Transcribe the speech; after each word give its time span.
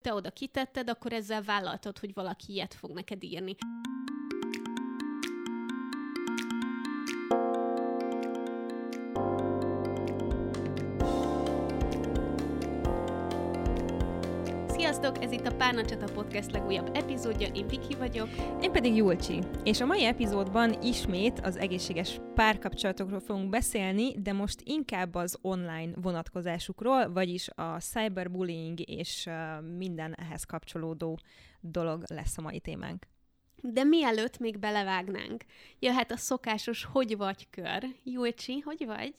te 0.00 0.14
oda 0.14 0.30
kitetted, 0.30 0.88
akkor 0.90 1.12
ezzel 1.12 1.42
vállaltad, 1.42 1.98
hogy 1.98 2.14
valaki 2.14 2.52
ilyet 2.52 2.74
fog 2.74 2.90
neked 2.90 3.22
írni. 3.22 3.56
Sziasztok! 15.00 15.24
Ez 15.24 15.32
itt 15.32 15.46
a 15.46 15.54
Párnacsata 15.54 16.12
Podcast 16.12 16.52
legújabb 16.52 16.96
epizódja. 16.96 17.48
Én 17.54 17.66
Viki 17.66 17.94
vagyok. 17.94 18.28
Én 18.62 18.72
pedig 18.72 18.96
Julcsi. 18.96 19.38
És 19.64 19.80
a 19.80 19.86
mai 19.86 20.04
epizódban 20.04 20.82
ismét 20.82 21.40
az 21.40 21.56
egészséges 21.56 22.20
párkapcsolatokról 22.34 23.20
fogunk 23.20 23.48
beszélni, 23.48 24.20
de 24.20 24.32
most 24.32 24.60
inkább 24.64 25.14
az 25.14 25.38
online 25.42 25.92
vonatkozásukról, 26.02 27.12
vagyis 27.12 27.48
a 27.48 27.80
cyberbullying 27.80 28.90
és 28.90 29.28
minden 29.76 30.14
ehhez 30.14 30.44
kapcsolódó 30.44 31.18
dolog 31.60 32.02
lesz 32.06 32.38
a 32.38 32.42
mai 32.42 32.60
témánk. 32.60 33.06
De 33.62 33.84
mielőtt 33.84 34.38
még 34.38 34.58
belevágnánk, 34.58 35.44
jöhet 35.78 36.10
a 36.10 36.16
szokásos 36.16 36.84
hogy 36.84 37.16
vagy 37.16 37.50
kör. 37.50 37.84
Julcsi, 38.04 38.58
hogy 38.58 38.86
vagy? 38.86 39.14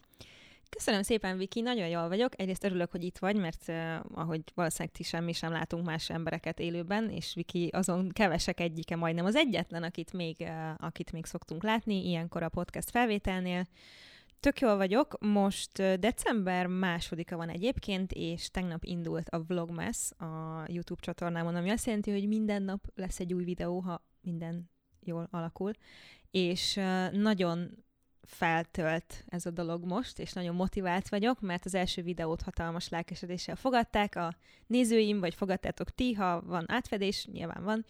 Köszönöm 0.77 1.02
szépen, 1.02 1.38
Viki, 1.38 1.61
nagyon 1.61 1.88
jól 1.88 2.07
vagyok. 2.07 2.39
Egyrészt 2.39 2.63
örülök, 2.63 2.91
hogy 2.91 3.03
itt 3.03 3.17
vagy, 3.17 3.35
mert 3.35 3.63
uh, 3.67 3.95
ahogy 4.13 4.41
valószínűleg 4.53 4.93
ti 4.93 5.03
semmi 5.03 5.34
sem 5.34 5.52
látunk 5.52 5.85
más 5.85 6.09
embereket 6.09 6.59
élőben, 6.59 7.09
és 7.09 7.34
Viki 7.34 7.70
azon 7.71 8.09
kevesek 8.09 8.59
egyike 8.59 8.95
majdnem 8.95 9.26
az 9.26 9.35
egyetlen, 9.35 9.84
akit 9.84 10.13
még, 10.13 10.35
uh, 10.39 10.48
akit 10.77 11.12
még 11.12 11.26
szoktunk 11.26 11.63
látni 11.63 12.07
ilyenkor 12.07 12.43
a 12.43 12.49
podcast 12.49 12.89
felvételnél. 12.89 13.67
Tök 14.39 14.59
jól 14.59 14.77
vagyok, 14.77 15.17
most 15.20 15.99
december 15.99 16.67
másodika 16.67 17.38
van 17.38 17.49
egyébként, 17.49 18.12
és 18.12 18.49
tegnap 18.49 18.84
indult 18.84 19.29
a 19.29 19.43
Vlogmas 19.43 20.12
a 20.17 20.63
YouTube 20.67 21.01
csatornámon, 21.01 21.55
ami 21.55 21.70
azt 21.70 21.85
jelenti, 21.85 22.12
hogy 22.12 22.27
minden 22.27 22.63
nap 22.63 22.91
lesz 22.95 23.20
egy 23.20 23.34
új 23.34 23.43
videó, 23.43 23.79
ha 23.79 24.05
minden 24.21 24.70
jól 24.99 25.27
alakul, 25.31 25.71
és 26.31 26.79
nagyon 27.12 27.84
feltölt 28.32 29.24
ez 29.27 29.46
a 29.46 29.49
dolog 29.49 29.85
most, 29.85 30.20
és 30.20 30.34
nagyon 30.34 30.55
motivált 30.55 31.10
vagyok, 31.10 31.41
mert 31.41 31.65
az 31.65 31.76
első 31.76 32.01
videót 32.01 32.41
hatalmas 32.41 32.90
lelkesedéssel 32.90 33.55
fogadták 33.55 34.15
a 34.15 34.35
nézőim, 34.68 35.20
vagy 35.20 35.35
fogadtátok 35.35 35.90
ti, 35.90 36.13
ha 36.13 36.41
van 36.41 36.65
átfedés, 36.68 37.26
nyilván 37.26 37.63
van, 37.63 37.85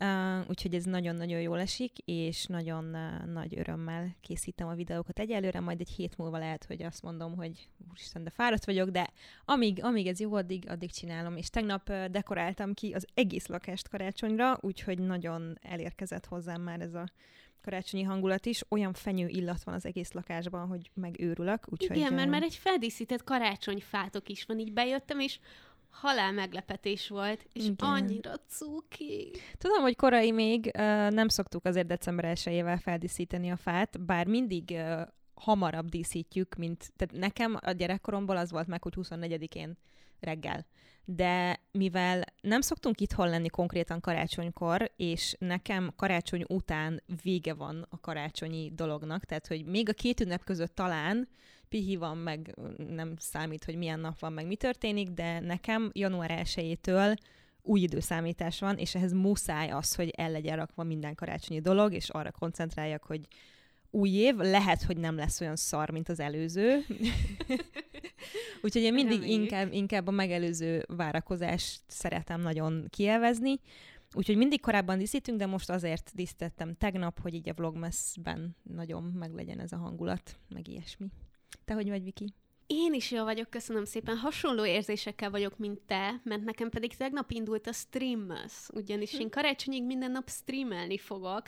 Uh, 0.00 0.48
úgyhogy 0.48 0.74
ez 0.74 0.84
nagyon-nagyon 0.84 1.40
jól 1.40 1.60
esik, 1.60 1.98
és 2.04 2.46
nagyon 2.46 2.84
uh, 2.84 3.32
nagy 3.32 3.58
örömmel 3.58 4.16
készítem 4.20 4.68
a 4.68 4.74
videókat 4.74 5.18
egyelőre, 5.18 5.60
majd 5.60 5.80
egy 5.80 5.88
hét 5.88 6.16
múlva 6.16 6.38
lehet, 6.38 6.64
hogy 6.64 6.82
azt 6.82 7.02
mondom, 7.02 7.36
hogy 7.36 7.68
úristen, 7.88 8.24
de 8.24 8.30
fáradt 8.30 8.64
vagyok, 8.64 8.88
de 8.88 9.10
amíg, 9.44 9.84
amíg 9.84 10.06
ez 10.06 10.20
jó, 10.20 10.34
addig, 10.34 10.68
addig 10.68 10.92
csinálom. 10.92 11.36
És 11.36 11.50
tegnap 11.50 11.88
uh, 11.88 12.04
dekoráltam 12.04 12.74
ki 12.74 12.92
az 12.92 13.06
egész 13.14 13.46
lakást 13.46 13.88
karácsonyra, 13.88 14.58
úgyhogy 14.60 14.98
nagyon 14.98 15.58
elérkezett 15.62 16.26
hozzám 16.26 16.62
már 16.62 16.80
ez 16.80 16.94
a 16.94 17.08
karácsonyi 17.66 18.02
hangulat 18.02 18.46
is. 18.46 18.62
Olyan 18.68 18.92
fenyő 18.92 19.26
illat 19.28 19.62
van 19.62 19.74
az 19.74 19.86
egész 19.86 20.12
lakásban, 20.12 20.66
hogy 20.66 20.90
megőrülök. 20.94 21.66
Úgyhogy, 21.70 21.96
Igen, 21.96 22.12
mert 22.12 22.30
már 22.30 22.42
egy 22.42 22.54
feldíszített 22.54 23.24
karácsonyfátok 23.24 24.28
is 24.28 24.44
van. 24.44 24.58
Így 24.58 24.72
bejöttem, 24.72 25.20
és 25.20 25.38
halál 25.90 26.32
meglepetés 26.32 27.08
volt, 27.08 27.46
és 27.52 27.64
Igen. 27.64 27.88
annyira 27.88 28.32
cuki. 28.48 29.30
Tudom, 29.58 29.82
hogy 29.82 29.96
korai 29.96 30.30
még 30.30 30.64
uh, 30.64 31.10
nem 31.10 31.28
szoktuk 31.28 31.64
azért 31.64 31.86
december 31.86 32.24
1 32.24 32.64
feldíszíteni 32.80 33.50
a 33.50 33.56
fát, 33.56 34.04
bár 34.04 34.26
mindig 34.26 34.70
uh, 34.70 35.00
hamarabb 35.34 35.88
díszítjük, 35.88 36.54
mint... 36.54 36.92
Tehát 36.96 37.14
nekem 37.14 37.58
a 37.60 37.70
gyerekkoromból 37.70 38.36
az 38.36 38.50
volt 38.50 38.66
meg, 38.66 38.82
hogy 38.82 38.94
24-én 38.96 39.76
reggel. 40.20 40.66
De 41.04 41.60
mivel 41.70 42.24
nem 42.40 42.60
szoktunk 42.60 43.00
itthon 43.00 43.28
lenni 43.28 43.48
konkrétan 43.48 44.00
karácsonykor, 44.00 44.92
és 44.96 45.36
nekem 45.38 45.92
karácsony 45.96 46.44
után 46.48 47.02
vége 47.22 47.54
van 47.54 47.86
a 47.90 48.00
karácsonyi 48.00 48.70
dolognak, 48.74 49.24
tehát 49.24 49.46
hogy 49.46 49.64
még 49.64 49.88
a 49.88 49.92
két 49.92 50.20
ünnep 50.20 50.44
között 50.44 50.74
talán 50.74 51.28
pihi 51.68 51.96
van, 51.96 52.16
meg 52.16 52.54
nem 52.76 53.14
számít, 53.18 53.64
hogy 53.64 53.76
milyen 53.76 54.00
nap 54.00 54.18
van, 54.18 54.32
meg 54.32 54.46
mi 54.46 54.56
történik, 54.56 55.08
de 55.08 55.40
nekem 55.40 55.90
január 55.92 56.48
1 56.54 56.78
új 57.62 57.80
időszámítás 57.80 58.60
van, 58.60 58.76
és 58.76 58.94
ehhez 58.94 59.12
muszáj 59.12 59.70
az, 59.70 59.94
hogy 59.94 60.10
el 60.16 60.30
legyen 60.30 60.56
rakva 60.56 60.82
minden 60.82 61.14
karácsonyi 61.14 61.60
dolog, 61.60 61.92
és 61.92 62.08
arra 62.08 62.30
koncentráljak, 62.30 63.02
hogy 63.02 63.20
új 63.90 64.10
év, 64.10 64.36
lehet, 64.36 64.82
hogy 64.82 64.96
nem 64.96 65.16
lesz 65.16 65.40
olyan 65.40 65.56
szar, 65.56 65.90
mint 65.90 66.08
az 66.08 66.20
előző. 66.20 66.84
Úgyhogy 68.62 68.82
én 68.82 68.92
mindig 68.92 69.22
inkább, 69.22 69.72
inkább 69.72 70.06
a 70.06 70.10
megelőző 70.10 70.84
várakozást 70.88 71.82
szeretem 71.86 72.40
nagyon 72.40 72.86
kielvezni. 72.90 73.60
Úgyhogy 74.14 74.36
mindig 74.36 74.60
korábban 74.60 74.98
díszítünk, 74.98 75.38
de 75.38 75.46
most 75.46 75.70
azért 75.70 76.10
díszítettem 76.14 76.74
tegnap, 76.74 77.20
hogy 77.20 77.34
így 77.34 77.48
a 77.48 77.54
vlogmasben 77.54 78.56
nagyon 78.62 79.02
meglegyen 79.02 79.60
ez 79.60 79.72
a 79.72 79.76
hangulat, 79.76 80.38
meg 80.48 80.68
ilyesmi. 80.68 81.06
Te 81.64 81.74
hogy 81.74 81.88
vagy, 81.88 82.02
Viki? 82.02 82.34
Én 82.66 82.94
is 82.94 83.10
jól 83.10 83.24
vagyok, 83.24 83.50
köszönöm 83.50 83.84
szépen. 83.84 84.16
Hasonló 84.16 84.64
érzésekkel 84.64 85.30
vagyok, 85.30 85.58
mint 85.58 85.80
te, 85.80 86.20
mert 86.24 86.44
nekem 86.44 86.70
pedig 86.70 86.96
tegnap 86.96 87.30
indult 87.30 87.66
a 87.66 87.72
Streammas, 87.72 88.68
ugyanis 88.72 89.14
én 89.14 89.30
karácsonyig 89.30 89.84
minden 89.84 90.10
nap 90.10 90.30
streamelni 90.30 90.98
fogok, 90.98 91.42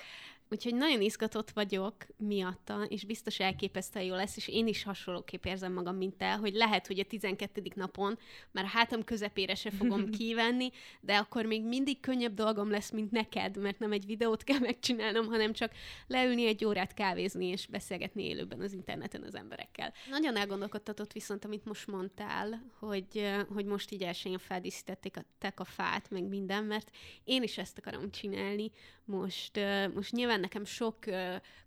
Úgyhogy 0.50 0.74
nagyon 0.74 1.00
izgatott 1.00 1.50
vagyok 1.50 1.94
miatta, 2.16 2.84
és 2.88 3.04
biztos 3.04 3.40
elképesztően 3.40 4.04
jó 4.04 4.14
lesz, 4.14 4.36
és 4.36 4.48
én 4.48 4.66
is 4.66 4.82
hasonlóképp 4.82 5.44
érzem 5.44 5.72
magam, 5.72 5.96
mint 5.96 6.14
te, 6.14 6.32
hogy 6.32 6.54
lehet, 6.54 6.86
hogy 6.86 6.98
a 6.98 7.04
12. 7.04 7.62
napon 7.74 8.18
már 8.50 8.64
hátam 8.64 9.04
közepére 9.04 9.54
se 9.54 9.70
fogom 9.70 10.10
kivenni, 10.18 10.70
de 11.00 11.16
akkor 11.16 11.44
még 11.44 11.64
mindig 11.64 12.00
könnyebb 12.00 12.34
dolgom 12.34 12.70
lesz, 12.70 12.90
mint 12.90 13.10
neked, 13.10 13.56
mert 13.56 13.78
nem 13.78 13.92
egy 13.92 14.06
videót 14.06 14.44
kell 14.44 14.58
megcsinálnom, 14.58 15.26
hanem 15.26 15.52
csak 15.52 15.72
leülni 16.06 16.46
egy 16.46 16.64
órát 16.64 16.94
kávézni 16.94 17.46
és 17.46 17.66
beszélgetni 17.66 18.24
élőben 18.24 18.60
az 18.60 18.72
interneten 18.72 19.22
az 19.22 19.34
emberekkel. 19.34 19.92
Nagyon 20.10 20.36
elgondolkodtatott 20.36 21.12
viszont, 21.12 21.44
amit 21.44 21.64
most 21.64 21.86
mondtál, 21.86 22.62
hogy, 22.78 23.32
hogy 23.54 23.64
most 23.64 23.90
így 23.90 24.02
elsőn 24.02 24.38
feldíszítették 24.38 25.16
a, 25.16 25.22
tek 25.38 25.60
a 25.60 25.64
fát, 25.64 26.10
meg 26.10 26.28
minden, 26.28 26.64
mert 26.64 26.90
én 27.24 27.42
is 27.42 27.58
ezt 27.58 27.78
akarom 27.78 28.10
csinálni. 28.10 28.70
Most, 29.04 29.60
most 29.94 30.12
nyilván 30.12 30.37
nyilván 30.38 30.40
nekem 30.40 30.64
sok 30.64 30.96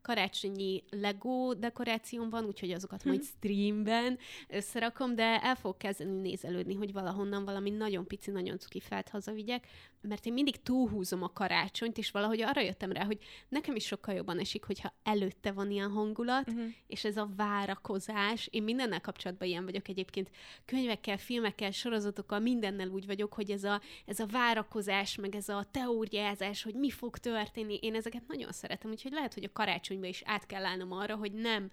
karácsonyi 0.02 0.84
Lego 0.90 1.54
dekorációm 1.54 2.30
van, 2.30 2.46
úgyhogy 2.46 2.72
azokat 2.72 3.04
majd 3.04 3.24
streamben 3.24 4.18
összerakom, 4.50 5.16
de 5.16 5.40
el 5.42 5.56
fog 5.56 5.78
kezdeni 5.78 6.20
nézelődni, 6.20 6.74
hogy 6.74 6.94
valahonnan 6.94 7.46
valami 7.46 7.70
nagyon 7.70 8.08
pici, 8.08 8.32
nagyon 8.32 8.58
cuki 8.58 8.80
felt 8.80 9.09
hazavigyek, 9.09 9.68
mert 10.02 10.26
én 10.26 10.34
mindig 10.34 10.62
túlhúzom 10.62 11.24
a 11.24 11.34
karácsonyt, 11.34 11.98
és 11.98 12.12
valahogy 12.12 12.42
arra 12.42 12.62
jöttem 12.62 12.92
rá, 12.92 13.06
hogy 13.06 13.18
nekem 13.50 13.76
is 13.76 13.86
sokkal 13.86 14.16
jobban 14.16 14.40
esik, 14.40 14.64
hogyha 14.64 14.94
előtte 15.03 15.52
van 15.52 15.72
ilyen 15.72 15.92
hangulat, 15.92 16.48
uh-huh. 16.48 16.66
és 16.88 17.03
ez 17.03 17.18
a 17.18 17.30
várakozás. 17.36 18.48
Én 18.52 18.64
mindennel 18.64 19.02
kapcsolatban 19.02 19.48
ilyen 19.48 19.66
vagyok 19.66 19.88
egyébként, 19.88 20.30
könyvekkel, 20.66 21.18
filmekkel, 21.18 21.72
sorozatokkal, 21.72 22.40
mindennel 22.40 22.88
úgy 22.88 23.06
vagyok, 23.06 23.34
hogy 23.34 23.52
ez 23.52 23.64
a, 23.64 23.82
ez 24.06 24.20
a 24.20 24.26
várakozás, 24.26 25.16
meg 25.16 25.36
ez 25.36 25.50
a 25.50 25.68
teóriázás, 25.72 26.64
hogy 26.64 26.76
mi 26.76 26.90
fog 26.90 27.18
történni, 27.18 27.80
én 27.82 27.96
ezeket 27.96 28.28
nagyon 28.28 28.52
szeretem, 28.62 28.92
úgyhogy 28.92 29.12
lehet, 29.12 29.34
hogy 29.34 29.44
a 29.44 29.52
karácsonyba 29.52 30.06
is 30.06 30.22
át 30.26 30.46
kell 30.46 30.66
állnom 30.66 30.92
arra, 30.92 31.16
hogy 31.16 31.34
nem 31.34 31.72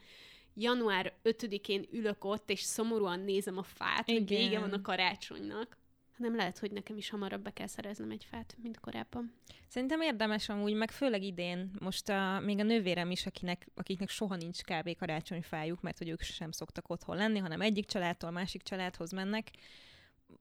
január 0.55 1.13
5-én 1.25 1.87
ülök 1.93 2.25
ott, 2.25 2.51
és 2.51 2.61
szomorúan 2.61 3.21
nézem 3.21 3.59
a 3.59 3.63
fát, 3.63 4.09
Igen. 4.09 4.21
hogy 4.21 4.29
vége 4.29 4.59
van 4.59 4.73
a 4.73 4.83
karácsonynak, 4.83 5.77
hanem 6.17 6.37
lehet, 6.37 6.59
hogy 6.59 6.71
nekem 6.71 6.97
is 6.97 7.11
hamarabb 7.11 7.43
be 7.43 7.53
kell 7.53 7.67
szereznem 7.67 8.11
egy 8.11 8.27
fát, 8.31 8.57
mint 8.63 8.81
korábban. 8.81 9.33
Szerintem 9.69 10.01
érdemes 10.01 10.49
amúgy, 10.49 10.75
meg 10.75 10.91
főleg 10.91 11.23
idén, 11.23 11.71
most 11.81 12.09
a, 12.09 12.41
még 12.41 12.59
a 12.59 12.63
nővérem 12.63 13.11
is, 13.11 13.27
akinek, 13.27 13.69
akiknek 13.75 14.09
soha 14.09 14.37
nincs 14.37 14.63
kb. 14.63 14.97
karácsonyfájuk, 14.97 15.81
mert 15.81 15.99
hogy 15.99 16.09
ők 16.09 16.23
sem 16.23 16.51
szoktak 16.51 16.91
otthon 16.91 17.17
lenni, 17.17 17.39
hanem 17.39 17.61
egyik 17.61 17.87
családtól 17.87 18.31
másik 18.31 18.63
családhoz 18.63 19.11
mennek, 19.11 19.51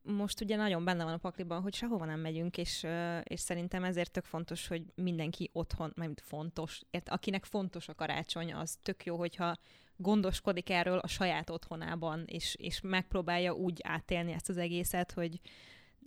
most 0.02 0.42
ugye 0.42 0.56
nagyon 0.56 0.84
benne 0.84 1.04
van 1.04 1.14
a 1.14 1.18
pakliban, 1.18 1.62
hogy 1.62 1.74
sehova 1.74 2.06
nem 2.06 2.20
megyünk, 2.20 2.58
és, 2.58 2.86
és 3.24 3.40
szerintem 3.40 3.84
ezért 3.84 4.12
tök 4.12 4.26
fontos, 4.26 4.68
hogy 4.68 4.84
mindenki 4.96 5.50
otthon, 5.54 5.92
mert 5.96 6.22
fontos, 6.22 6.82
ért, 6.92 7.10
akinek 7.10 7.46
fontos 7.46 7.88
a 7.88 7.96
karácsony, 7.96 8.54
az 8.54 8.78
tök 8.82 9.06
jó, 9.06 9.18
hogyha 9.18 9.56
gondoskodik 9.96 10.70
erről 10.70 10.98
a 10.98 11.08
saját 11.08 11.50
otthonában, 11.50 12.24
és, 12.26 12.56
és 12.56 12.82
megpróbálja 12.82 13.54
úgy 13.54 13.80
átélni 13.84 14.32
ezt 14.32 14.50
az 14.50 14.58
egészet, 14.58 15.12
hogy 15.12 15.40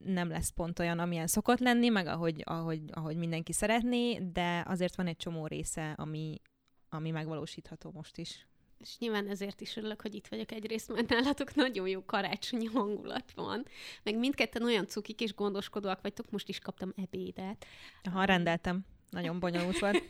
nem 0.04 0.28
lesz 0.28 0.50
pont 0.50 0.78
olyan, 0.78 0.98
amilyen 0.98 1.26
szokott 1.26 1.58
lenni, 1.58 1.88
meg 1.88 2.06
ahogy, 2.06 2.42
ahogy, 2.44 2.82
ahogy 2.92 3.16
mindenki 3.16 3.52
szeretné, 3.52 4.18
de 4.18 4.64
azért 4.66 4.96
van 4.96 5.06
egy 5.06 5.16
csomó 5.16 5.46
része, 5.46 5.92
ami, 5.92 6.40
ami 6.88 7.10
megvalósítható 7.10 7.90
most 7.90 8.18
is. 8.18 8.49
És 8.80 8.98
nyilván 8.98 9.28
ezért 9.28 9.60
is 9.60 9.76
örülök, 9.76 10.02
hogy 10.02 10.14
itt 10.14 10.26
vagyok 10.26 10.52
egyrészt, 10.52 10.92
mert 10.92 11.08
nálatok 11.08 11.54
nagyon 11.54 11.88
jó 11.88 12.04
karácsonyi 12.04 12.66
hangulat 12.66 13.32
van. 13.34 13.66
Meg 14.02 14.18
mindketten 14.18 14.62
olyan 14.62 14.86
cukik 14.86 15.20
és 15.20 15.34
gondoskodóak 15.34 16.00
vagytok, 16.02 16.30
most 16.30 16.48
is 16.48 16.58
kaptam 16.58 16.92
ebédet. 16.96 17.66
Ha 18.12 18.24
rendeltem. 18.24 18.80
Nagyon 19.10 19.40
bonyolult 19.40 19.78
volt. 19.78 20.02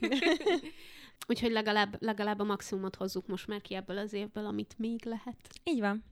Úgyhogy 1.29 1.51
legalább, 1.51 1.97
legalább 2.03 2.39
a 2.39 2.45
maximumot 2.45 2.97
hozzuk 2.97 3.27
most 3.27 3.47
már 3.47 3.61
ki 3.61 3.75
ebből 3.75 3.99
az 3.99 4.13
évből, 4.13 4.47
amit 4.47 4.75
még 4.79 5.05
lehet. 5.05 5.61
Így 5.65 5.81
van. 5.81 6.05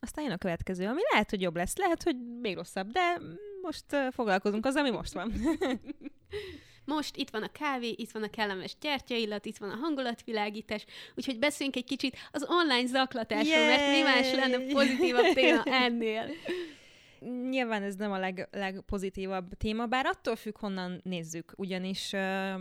Aztán 0.00 0.24
jön 0.24 0.32
a 0.32 0.38
következő, 0.38 0.86
ami 0.86 1.00
lehet, 1.10 1.30
hogy 1.30 1.40
jobb 1.40 1.56
lesz, 1.56 1.76
lehet, 1.76 2.02
hogy 2.02 2.16
még 2.40 2.54
rosszabb, 2.54 2.90
de 2.90 3.20
most 3.62 3.84
foglalkozunk 4.10 4.66
azzal, 4.66 4.86
ami 4.86 4.96
most 4.96 5.12
van. 5.12 5.32
Most 6.94 7.16
itt 7.16 7.30
van 7.30 7.42
a 7.42 7.52
kávé, 7.52 7.94
itt 7.96 8.10
van 8.10 8.22
a 8.22 8.30
kellemes 8.30 8.76
gyertyaillat, 8.80 9.46
itt 9.46 9.56
van 9.56 9.70
a 9.70 9.74
hangulatvilágítás, 9.74 10.84
úgyhogy 11.14 11.38
beszéljünk 11.38 11.76
egy 11.76 11.84
kicsit 11.84 12.16
az 12.30 12.46
online 12.48 12.86
zaklatásról, 12.86 13.66
mert 13.66 13.90
mi 13.90 14.02
más 14.02 14.32
lenne 14.32 14.72
pozitívabb 14.72 15.32
téma 15.34 15.62
ennél. 15.84 16.30
Nyilván 17.48 17.82
ez 17.82 17.94
nem 17.94 18.12
a 18.12 18.18
leg, 18.18 18.48
legpozitívabb 18.50 19.54
téma, 19.54 19.86
bár 19.86 20.06
attól 20.06 20.36
függ, 20.36 20.58
honnan 20.58 21.00
nézzük, 21.04 21.52
ugyanis 21.56 22.12
uh, 22.12 22.60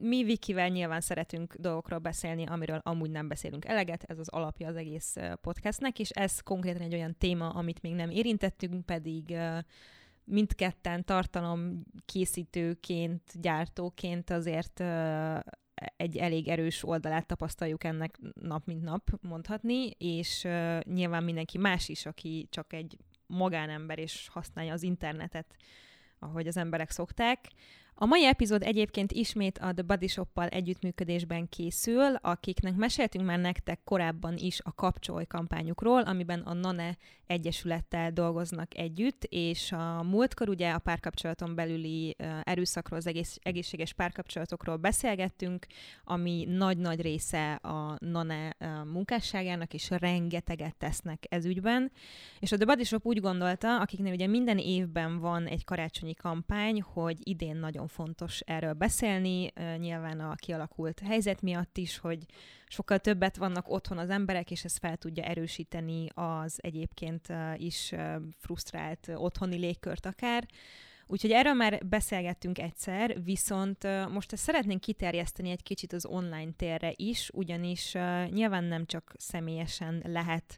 mi 0.00 0.24
Vikivel 0.24 0.68
nyilván 0.68 1.00
szeretünk 1.00 1.54
dolgokról 1.54 1.98
beszélni, 1.98 2.46
amiről 2.46 2.80
amúgy 2.82 3.10
nem 3.10 3.28
beszélünk 3.28 3.64
eleget, 3.64 4.04
ez 4.06 4.18
az 4.18 4.28
alapja 4.28 4.68
az 4.68 4.76
egész 4.76 5.16
podcastnek, 5.40 5.98
és 5.98 6.10
ez 6.10 6.40
konkrétan 6.40 6.82
egy 6.82 6.94
olyan 6.94 7.16
téma, 7.18 7.48
amit 7.48 7.82
még 7.82 7.94
nem 7.94 8.10
érintettünk, 8.10 8.86
pedig 8.86 9.24
uh, 9.28 9.58
mindketten 10.24 11.04
tartalom 11.04 11.84
készítőként, 12.06 13.22
gyártóként 13.40 14.30
azért 14.30 14.82
egy 15.96 16.16
elég 16.16 16.48
erős 16.48 16.84
oldalát 16.84 17.26
tapasztaljuk 17.26 17.84
ennek 17.84 18.18
nap 18.40 18.66
mint 18.66 18.82
nap, 18.82 19.10
mondhatni, 19.20 19.90
és 19.90 20.48
nyilván 20.82 21.24
mindenki 21.24 21.58
más 21.58 21.88
is, 21.88 22.06
aki 22.06 22.46
csak 22.50 22.72
egy 22.72 22.96
magánember 23.26 23.98
és 23.98 24.28
használja 24.32 24.72
az 24.72 24.82
internetet, 24.82 25.56
ahogy 26.18 26.46
az 26.46 26.56
emberek 26.56 26.90
szokták, 26.90 27.48
a 27.94 28.06
mai 28.06 28.24
epizód 28.24 28.62
egyébként 28.62 29.12
ismét 29.12 29.58
a 29.58 29.72
The 29.72 29.82
Body 29.82 30.06
Shop-pal 30.06 30.46
együttműködésben 30.46 31.48
készül, 31.48 32.14
akiknek 32.14 32.74
meséltünk 32.74 33.26
már 33.26 33.38
nektek 33.38 33.80
korábban 33.84 34.36
is 34.36 34.60
a 34.62 34.72
kapcsolj 34.74 35.24
kampányukról, 35.24 36.02
amiben 36.02 36.40
a 36.40 36.52
NANE 36.52 36.96
Egyesülettel 37.26 38.12
dolgoznak 38.12 38.78
együtt, 38.78 39.24
és 39.28 39.72
a 39.72 40.02
múltkor 40.02 40.48
ugye 40.48 40.70
a 40.70 40.78
párkapcsolaton 40.78 41.54
belüli 41.54 42.16
erőszakról, 42.42 42.98
az 42.98 43.06
egész, 43.06 43.38
egészséges 43.42 43.92
párkapcsolatokról 43.92 44.76
beszélgettünk, 44.76 45.66
ami 46.04 46.44
nagy-nagy 46.48 47.00
része 47.00 47.52
a 47.52 47.96
NANE 47.98 48.56
munkásságának, 48.92 49.74
és 49.74 49.90
rengeteget 49.90 50.76
tesznek 50.76 51.24
ez 51.28 51.44
ügyben. 51.44 51.92
És 52.40 52.52
a 52.52 52.56
The 52.56 52.64
Body 52.64 52.84
Shop 52.84 53.06
úgy 53.06 53.20
gondolta, 53.20 53.80
akiknél 53.80 54.12
ugye 54.12 54.26
minden 54.26 54.58
évben 54.58 55.18
van 55.18 55.46
egy 55.46 55.64
karácsonyi 55.64 56.14
kampány, 56.14 56.82
hogy 56.82 57.16
idén 57.22 57.56
nagyon 57.56 57.83
nagyon 57.84 58.06
fontos 58.06 58.40
erről 58.40 58.72
beszélni, 58.72 59.52
nyilván 59.78 60.20
a 60.20 60.34
kialakult 60.34 61.00
helyzet 61.00 61.42
miatt 61.42 61.76
is, 61.76 61.98
hogy 61.98 62.18
sokkal 62.66 62.98
többet 62.98 63.36
vannak 63.36 63.68
otthon 63.68 63.98
az 63.98 64.10
emberek, 64.10 64.50
és 64.50 64.64
ez 64.64 64.76
fel 64.76 64.96
tudja 64.96 65.24
erősíteni 65.24 66.08
az 66.14 66.58
egyébként 66.62 67.28
is 67.56 67.94
frusztrált 68.38 69.10
otthoni 69.14 69.56
légkört 69.56 70.06
akár. 70.06 70.46
Úgyhogy 71.06 71.30
erről 71.30 71.52
már 71.52 71.86
beszélgettünk 71.86 72.58
egyszer, 72.58 73.22
viszont 73.24 74.08
most 74.08 74.32
ezt 74.32 74.42
szeretnénk 74.42 74.80
kiterjeszteni 74.80 75.50
egy 75.50 75.62
kicsit 75.62 75.92
az 75.92 76.06
online 76.06 76.52
térre 76.56 76.92
is, 76.96 77.30
ugyanis 77.32 77.92
nyilván 78.30 78.64
nem 78.64 78.86
csak 78.86 79.14
személyesen 79.18 80.02
lehet 80.06 80.56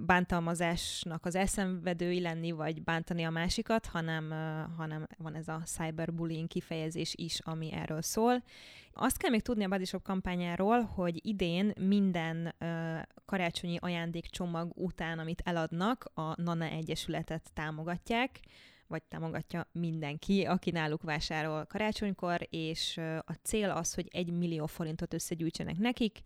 bántalmazásnak 0.00 1.24
az 1.24 1.34
elszenvedői 1.34 2.20
lenni, 2.20 2.50
vagy 2.50 2.82
bántani 2.82 3.24
a 3.24 3.30
másikat, 3.30 3.86
hanem, 3.86 4.30
hanem 4.76 5.06
van 5.18 5.34
ez 5.34 5.48
a 5.48 5.62
cyberbullying 5.64 6.48
kifejezés 6.48 7.14
is, 7.14 7.40
ami 7.40 7.72
erről 7.72 8.02
szól. 8.02 8.42
Azt 8.92 9.16
kell 9.16 9.30
még 9.30 9.42
tudni 9.42 9.64
a 9.64 9.68
Body 9.68 9.84
Shop 9.84 10.02
kampányáról, 10.02 10.80
hogy 10.80 11.26
idén 11.26 11.72
minden 11.80 12.54
karácsonyi 13.24 13.76
ajándékcsomag 13.80 14.72
után, 14.74 15.18
amit 15.18 15.42
eladnak, 15.44 16.10
a 16.14 16.42
Nana 16.42 16.64
Egyesületet 16.64 17.50
támogatják, 17.54 18.40
vagy 18.88 19.02
támogatja 19.02 19.68
mindenki, 19.72 20.44
aki 20.44 20.70
náluk 20.70 21.02
vásárol 21.02 21.64
karácsonykor, 21.64 22.46
és 22.50 22.96
a 23.24 23.32
cél 23.42 23.70
az, 23.70 23.94
hogy 23.94 24.08
egy 24.10 24.30
millió 24.30 24.66
forintot 24.66 25.14
összegyűjtsenek 25.14 25.78
nekik, 25.78 26.18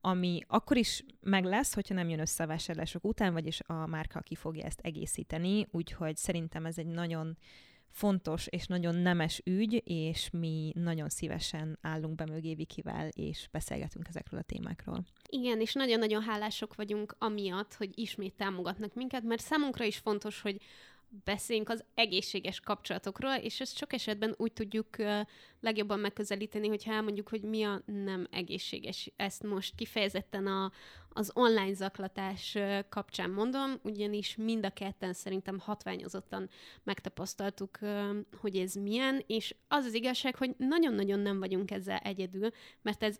ami 0.00 0.40
akkor 0.46 0.76
is 0.76 1.04
meg 1.20 1.44
lesz, 1.44 1.74
hogyha 1.74 1.94
nem 1.94 2.08
jön 2.08 2.20
össze 2.20 2.42
a 2.44 2.46
vásárlások 2.46 3.04
után, 3.04 3.32
vagyis 3.32 3.60
a 3.66 3.86
márka 3.86 4.20
ki 4.20 4.34
fogja 4.34 4.64
ezt 4.64 4.80
egészíteni, 4.80 5.66
úgyhogy 5.70 6.16
szerintem 6.16 6.66
ez 6.66 6.78
egy 6.78 6.86
nagyon 6.86 7.36
fontos 7.90 8.46
és 8.46 8.66
nagyon 8.66 8.94
nemes 8.94 9.40
ügy, 9.44 9.82
és 9.84 10.30
mi 10.30 10.72
nagyon 10.74 11.08
szívesen 11.08 11.78
állunk 11.80 12.14
be 12.14 12.24
mögé 12.24 12.54
Vikivel, 12.54 13.08
és 13.08 13.48
beszélgetünk 13.50 14.08
ezekről 14.08 14.40
a 14.40 14.42
témákról. 14.42 15.04
Igen, 15.28 15.60
és 15.60 15.72
nagyon-nagyon 15.72 16.22
hálások 16.22 16.74
vagyunk 16.74 17.14
amiatt, 17.18 17.74
hogy 17.74 17.90
ismét 17.98 18.34
támogatnak 18.34 18.94
minket, 18.94 19.22
mert 19.22 19.42
számunkra 19.42 19.84
is 19.84 19.96
fontos, 19.96 20.40
hogy 20.40 20.60
beszéljünk 21.24 21.68
az 21.68 21.84
egészséges 21.94 22.60
kapcsolatokról, 22.60 23.34
és 23.34 23.60
ezt 23.60 23.76
sok 23.76 23.92
esetben 23.92 24.34
úgy 24.36 24.52
tudjuk 24.52 24.86
legjobban 25.60 26.00
megközelíteni, 26.00 26.68
hogyha 26.68 26.92
elmondjuk, 26.92 27.28
hogy 27.28 27.42
mi 27.42 27.62
a 27.62 27.82
nem 27.86 28.26
egészséges. 28.30 29.12
Ezt 29.16 29.42
most 29.42 29.74
kifejezetten 29.74 30.46
a, 30.46 30.72
az 31.08 31.30
online 31.34 31.74
zaklatás 31.74 32.58
kapcsán 32.88 33.30
mondom, 33.30 33.78
ugyanis 33.82 34.36
mind 34.36 34.64
a 34.64 34.70
ketten 34.70 35.12
szerintem 35.12 35.58
hatványozottan 35.58 36.48
megtapasztaltuk, 36.82 37.78
hogy 38.40 38.56
ez 38.56 38.74
milyen, 38.74 39.24
és 39.26 39.54
az 39.68 39.84
az 39.84 39.94
igazság, 39.94 40.36
hogy 40.36 40.54
nagyon-nagyon 40.56 41.18
nem 41.18 41.38
vagyunk 41.38 41.70
ezzel 41.70 41.98
egyedül, 41.98 42.50
mert 42.82 43.02
ez 43.02 43.18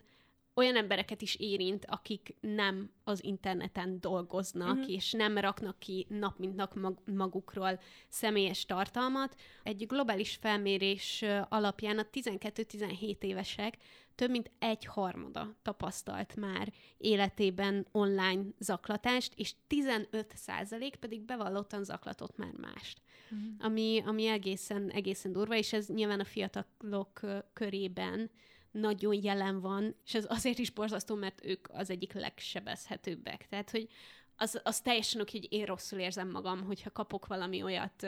olyan 0.59 0.77
embereket 0.77 1.23
is 1.23 1.35
érint, 1.35 1.85
akik 1.87 2.35
nem 2.41 2.91
az 3.05 3.25
interneten 3.25 4.01
dolgoznak, 4.01 4.77
uh-huh. 4.77 4.93
és 4.93 5.13
nem 5.13 5.39
raknak 5.39 5.79
ki 5.79 6.07
nap 6.09 6.39
mint 6.39 6.57
nap 6.57 6.75
magukról 7.05 7.81
személyes 8.09 8.67
tartalmat. 8.67 9.35
Egy 9.63 9.87
globális 9.87 10.39
felmérés 10.41 11.25
alapján 11.49 11.99
a 11.99 12.07
12-17 12.13 13.23
évesek 13.23 13.77
több 14.15 14.31
mint 14.31 14.51
egy 14.59 14.85
harmada 14.85 15.57
tapasztalt 15.63 16.37
már 16.37 16.73
életében 16.97 17.87
online 17.93 18.43
zaklatást, 18.59 19.33
és 19.37 19.55
15 19.67 20.33
százalék 20.35 20.97
pedig 20.97 21.21
bevallottan 21.21 21.85
zaklatott 21.85 22.37
már 22.37 22.53
mást. 22.53 23.01
Uh-huh. 23.25 23.49
Ami, 23.59 24.03
ami 24.07 24.27
egészen, 24.27 24.91
egészen 24.91 25.33
durva, 25.33 25.55
és 25.55 25.73
ez 25.73 25.89
nyilván 25.89 26.21
a 26.21 26.25
fiatalok 26.25 27.21
körében 27.53 28.31
nagyon 28.70 29.23
jelen 29.23 29.61
van, 29.61 29.97
és 30.05 30.15
ez 30.15 30.25
azért 30.29 30.59
is 30.59 30.70
borzasztó, 30.70 31.15
mert 31.15 31.44
ők 31.44 31.69
az 31.73 31.91
egyik 31.91 32.12
legsebezhetőbbek. 32.12 33.47
Tehát, 33.49 33.70
hogy 33.70 33.88
az, 34.37 34.61
az 34.65 34.81
teljesen 34.81 35.20
oké, 35.20 35.38
hogy 35.38 35.53
én 35.53 35.65
rosszul 35.65 35.99
érzem 35.99 36.31
magam, 36.31 36.65
hogyha 36.65 36.91
kapok 36.91 37.26
valami 37.26 37.62
olyat, 37.62 38.06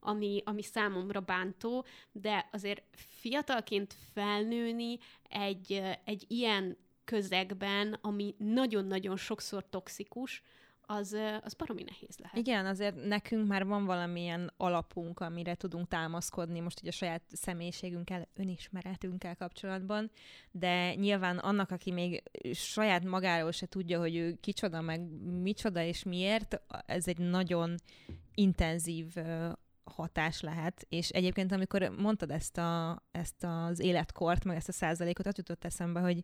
ami, 0.00 0.42
ami 0.44 0.62
számomra 0.62 1.20
bántó, 1.20 1.84
de 2.12 2.48
azért 2.52 2.82
fiatalként 2.92 3.94
felnőni 4.12 4.98
egy, 5.28 5.82
egy 6.04 6.24
ilyen 6.28 6.76
közegben, 7.04 7.98
ami 8.00 8.34
nagyon-nagyon 8.38 9.16
sokszor 9.16 9.68
toxikus, 9.68 10.42
az, 10.86 11.16
az 11.42 11.54
baromi 11.54 11.82
nehéz 11.82 12.16
lehet. 12.18 12.36
Igen, 12.36 12.66
azért 12.66 13.06
nekünk 13.06 13.48
már 13.48 13.66
van 13.66 13.84
valamilyen 13.84 14.52
alapunk, 14.56 15.20
amire 15.20 15.54
tudunk 15.54 15.88
támaszkodni, 15.88 16.60
most 16.60 16.80
ugye 16.80 16.88
a 16.88 16.92
saját 16.92 17.22
személyiségünkkel, 17.32 18.28
önismeretünkkel 18.34 19.36
kapcsolatban, 19.36 20.10
de 20.50 20.94
nyilván 20.94 21.38
annak, 21.38 21.70
aki 21.70 21.90
még 21.92 22.22
saját 22.52 23.04
magáról 23.04 23.52
se 23.52 23.66
tudja, 23.66 23.98
hogy 23.98 24.16
ő 24.16 24.36
kicsoda, 24.40 24.80
meg 24.80 25.00
micsoda 25.42 25.82
és 25.82 26.02
miért, 26.02 26.60
ez 26.86 27.08
egy 27.08 27.18
nagyon 27.18 27.74
intenzív 28.34 29.14
hatás 29.84 30.40
lehet, 30.40 30.86
és 30.88 31.08
egyébként 31.08 31.52
amikor 31.52 31.92
mondtad 31.98 32.30
ezt, 32.30 32.58
a, 32.58 33.02
ezt 33.10 33.44
az 33.44 33.80
életkort, 33.80 34.44
meg 34.44 34.56
ezt 34.56 34.68
a 34.68 34.72
százalékot, 34.72 35.26
ott 35.26 35.36
jutott 35.36 35.64
eszembe, 35.64 36.00
hogy 36.00 36.22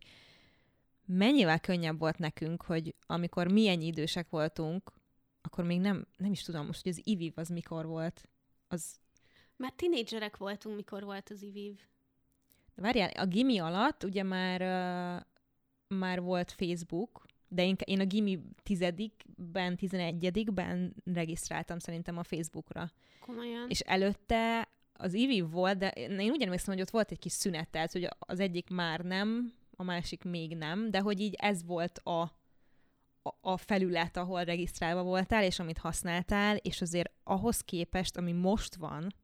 mennyivel 1.07 1.61
könnyebb 1.61 1.99
volt 1.99 2.19
nekünk, 2.19 2.63
hogy 2.63 2.95
amikor 3.07 3.53
mi 3.53 3.69
ennyi 3.69 3.87
idősek 3.87 4.31
voltunk, 4.31 4.93
akkor 5.43 5.65
még 5.65 5.81
nem, 5.81 6.07
nem 6.17 6.33
is 6.33 6.43
tudom 6.43 6.67
most, 6.67 6.83
hogy 6.83 6.93
az 6.93 7.01
IVIV 7.05 7.33
az 7.37 7.49
mikor 7.49 7.87
volt. 7.87 8.29
Az... 8.69 8.97
Már 9.57 9.73
tinédzserek 9.77 10.37
voltunk, 10.37 10.77
mikor 10.77 11.05
volt 11.05 11.31
az 11.31 11.43
IVIV. 11.43 11.79
De 12.75 12.83
várjál, 12.83 13.11
a 13.11 13.27
gimi 13.27 13.59
alatt 13.59 14.05
ugye 14.05 14.23
már, 14.23 14.61
uh, 14.61 15.23
már 15.99 16.21
volt 16.21 16.53
Facebook, 16.53 17.27
de 17.49 17.65
én, 17.65 17.77
én 17.85 18.01
a 18.01 18.05
gimi 18.05 18.41
tizedikben, 18.63 19.77
tizenegyedikben 19.77 20.95
regisztráltam 21.05 21.79
szerintem 21.79 22.19
a 22.19 22.23
Facebookra. 22.23 22.93
Komolyan? 23.21 23.69
És 23.69 23.81
előtte 23.81 24.69
az 24.93 25.15
IVIV 25.15 25.51
volt, 25.51 25.79
de 25.79 25.91
én 25.91 26.31
úgy 26.31 26.43
emlékszem, 26.43 26.75
hogy 26.75 26.83
ott 26.83 26.91
volt 26.91 27.11
egy 27.11 27.19
kis 27.19 27.33
szünet, 27.33 27.69
tehát 27.69 27.93
hogy 27.93 28.09
az 28.19 28.41
egyik 28.41 28.71
már 28.71 29.01
nem 29.01 29.53
a 29.83 29.85
másik 29.85 30.25
még 30.25 30.57
nem, 30.57 30.91
de 30.91 31.01
hogy 31.01 31.21
így 31.21 31.35
ez 31.39 31.65
volt 31.65 31.99
a, 31.99 32.21
a, 33.23 33.35
a 33.41 33.57
felület, 33.57 34.17
ahol 34.17 34.45
regisztrálva 34.45 35.03
voltál, 35.03 35.45
és 35.45 35.59
amit 35.59 35.79
használtál, 35.79 36.57
és 36.57 36.81
azért 36.81 37.13
ahhoz 37.25 37.61
képest, 37.61 38.17
ami 38.17 38.33
most 38.33 38.75
van, 38.75 39.15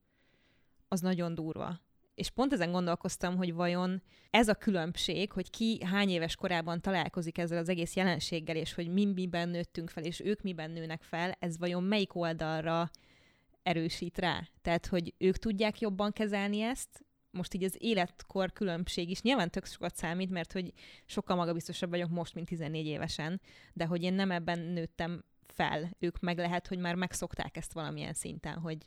az 0.88 1.00
nagyon 1.00 1.35
durva. 1.35 1.81
És 2.15 2.31
pont 2.31 2.53
ezen 2.53 2.73
gondolkoztam, 2.73 3.37
hogy 3.37 3.55
vajon 3.55 4.03
ez 4.31 4.49
a 4.49 4.55
különbség, 4.55 5.33
hogy 5.33 5.50
ki 5.50 5.85
hány 5.85 6.09
éves 6.09 6.37
korában 6.37 6.81
találkozik 6.81 7.38
ezzel 7.38 7.59
az 7.59 7.69
egész 7.69 7.97
jelenséggel, 7.97 8.57
és 8.57 8.75
hogy 8.75 8.88
mi 8.88 9.05
miben 9.05 9.49
nőttünk 9.49 9.91
fel, 9.91 10.05
és 10.05 10.21
ők 10.21 10.43
miben 10.43 10.71
nőnek 10.71 11.03
fel, 11.03 11.37
ez 11.38 11.59
vajon 11.59 11.83
melyik 11.83 12.15
oldalra 12.15 12.91
erősít 13.62 14.19
rá. 14.19 14.49
Tehát, 14.62 14.87
hogy 14.87 15.15
ők 15.19 15.37
tudják 15.37 15.81
jobban 15.81 16.12
kezelni 16.12 16.61
ezt, 16.61 17.07
most 17.38 17.54
így 17.54 17.64
az 17.64 17.76
életkor 17.78 18.52
különbség 18.52 19.11
is 19.11 19.23
nyilván 19.23 19.50
tök 19.50 19.66
sokat 19.66 19.97
számít, 19.97 20.30
mert 20.30 20.52
hogy 20.52 20.73
sokkal 21.07 21.37
magabiztosabb 21.37 21.90
vagyok 21.90 22.11
most, 22.11 22.35
mint 22.35 22.49
14 22.49 22.87
évesen, 22.87 23.40
de 23.73 23.85
hogy 23.85 24.02
én 24.02 24.14
nem 24.14 24.30
ebben 24.30 24.59
nőttem 24.59 25.25
fel. 25.47 25.90
Ők 25.99 26.21
meg 26.21 26.38
lehet, 26.38 26.66
hogy 26.66 26.78
már 26.78 26.95
megszokták 26.95 27.57
ezt 27.57 27.73
valamilyen 27.73 28.12
szinten, 28.12 28.59
hogy 28.59 28.78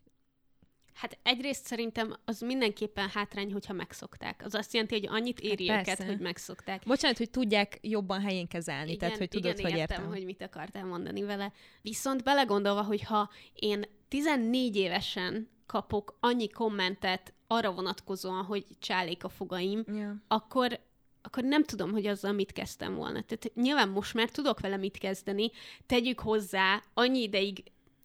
Hát 0.94 1.18
egyrészt 1.24 1.66
szerintem 1.66 2.16
az 2.26 2.42
mindenképpen 2.42 3.10
hátrány, 3.10 3.52
hogyha 3.52 3.74
megszokták. 3.74 4.42
Az 4.46 4.56
azt 4.56 4.74
jelenti, 4.74 4.94
hogy 4.94 5.08
annyit 5.08 5.40
hát 5.40 5.52
éri 5.52 5.68
hát 5.68 5.88
őket, 5.88 6.08
hogy 6.08 6.20
megszokták. 6.20 6.84
Bocsánat, 6.86 7.18
hogy 7.18 7.30
tudják 7.30 7.78
jobban 7.82 8.22
helyén 8.22 8.48
kezelni, 8.48 8.86
igen, 8.92 8.98
tehát 9.00 9.18
hogy 9.18 9.30
tudod, 9.30 9.60
igen, 9.60 9.72
hogy 9.72 9.80
értem, 9.80 9.98
értem, 9.98 10.14
hogy 10.14 10.26
mit 10.26 10.42
akartál 10.42 10.86
mondani 10.86 11.22
vele. 11.22 11.52
Viszont 11.82 12.24
belegondolva, 12.24 12.82
hogy 12.82 13.02
ha 13.02 13.30
én 13.54 13.86
14 14.08 14.76
évesen 14.76 15.50
kapok 15.66 16.18
annyi 16.20 16.50
kommentet 16.50 17.34
arra 17.52 17.72
vonatkozóan, 17.72 18.44
hogy 18.44 18.66
csálék 18.80 19.24
a 19.24 19.30
fogaim, 19.30 19.84
yeah. 19.88 20.16
akkor 20.28 20.80
akkor 21.24 21.44
nem 21.44 21.64
tudom, 21.64 21.92
hogy 21.92 22.06
azzal 22.06 22.32
mit 22.32 22.52
kezdtem 22.52 22.96
volna. 22.96 23.22
Tehát 23.22 23.52
nyilván 23.54 23.90
most 23.90 24.14
már 24.14 24.30
tudok 24.30 24.60
vele 24.60 24.78
mit 24.78 24.98
kezdeni, 24.98 25.52
tegyük 25.86 26.20
hozzá, 26.20 26.84
annyi 26.94 27.22
ideig 27.22 27.64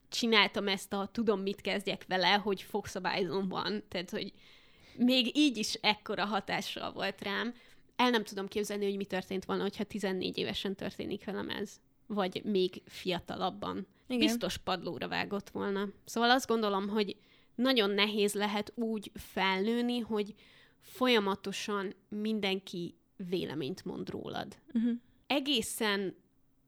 csináltam 0.08 0.68
ezt 0.68 0.92
a 0.92 1.08
tudom, 1.12 1.40
mit 1.40 1.60
kezdjek 1.60 2.04
vele, 2.08 2.32
hogy 2.32 2.62
fogszabályzom 2.62 3.48
van. 3.48 3.82
Tehát, 3.88 4.10
hogy 4.10 4.32
még 4.96 5.36
így 5.36 5.56
is 5.56 5.74
ekkora 5.74 6.24
hatással 6.24 6.92
volt 6.92 7.22
rám. 7.22 7.54
El 7.96 8.10
nem 8.10 8.24
tudom 8.24 8.48
képzelni, 8.48 8.84
hogy 8.84 8.96
mi 8.96 9.04
történt 9.04 9.44
volna, 9.44 9.62
hogyha 9.62 9.84
14 9.84 10.38
évesen 10.38 10.74
történik 10.74 11.24
velem 11.24 11.48
ez. 11.48 11.80
Vagy 12.06 12.44
még 12.44 12.82
fiatalabban. 12.86 13.86
Igen. 14.08 14.26
Biztos 14.26 14.56
padlóra 14.56 15.08
vágott 15.08 15.50
volna. 15.50 15.88
Szóval 16.04 16.30
azt 16.30 16.46
gondolom, 16.46 16.88
hogy 16.88 17.16
nagyon 17.56 17.90
nehéz 17.90 18.34
lehet 18.34 18.72
úgy 18.74 19.10
felnőni, 19.14 19.98
hogy 19.98 20.34
folyamatosan 20.80 21.94
mindenki 22.08 22.94
véleményt 23.16 23.84
mond 23.84 24.10
rólad. 24.10 24.56
Uh-huh. 24.74 24.92
Egészen 25.26 26.14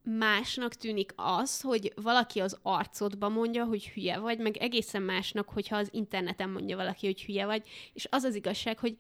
másnak 0.03 0.75
tűnik 0.75 1.13
az, 1.17 1.61
hogy 1.61 1.93
valaki 1.97 2.41
az 2.41 2.59
arcodba 2.63 3.29
mondja, 3.29 3.65
hogy 3.65 3.89
hülye 3.89 4.19
vagy, 4.19 4.39
meg 4.39 4.57
egészen 4.57 5.03
másnak, 5.03 5.49
hogyha 5.49 5.77
az 5.77 5.89
interneten 5.93 6.51
mondja 6.51 6.77
valaki, 6.77 7.07
hogy 7.07 7.23
hülye 7.23 7.47
vagy, 7.47 7.69
és 7.93 8.07
az 8.11 8.23
az 8.23 8.35
igazság, 8.35 8.79
hogy 8.79 8.97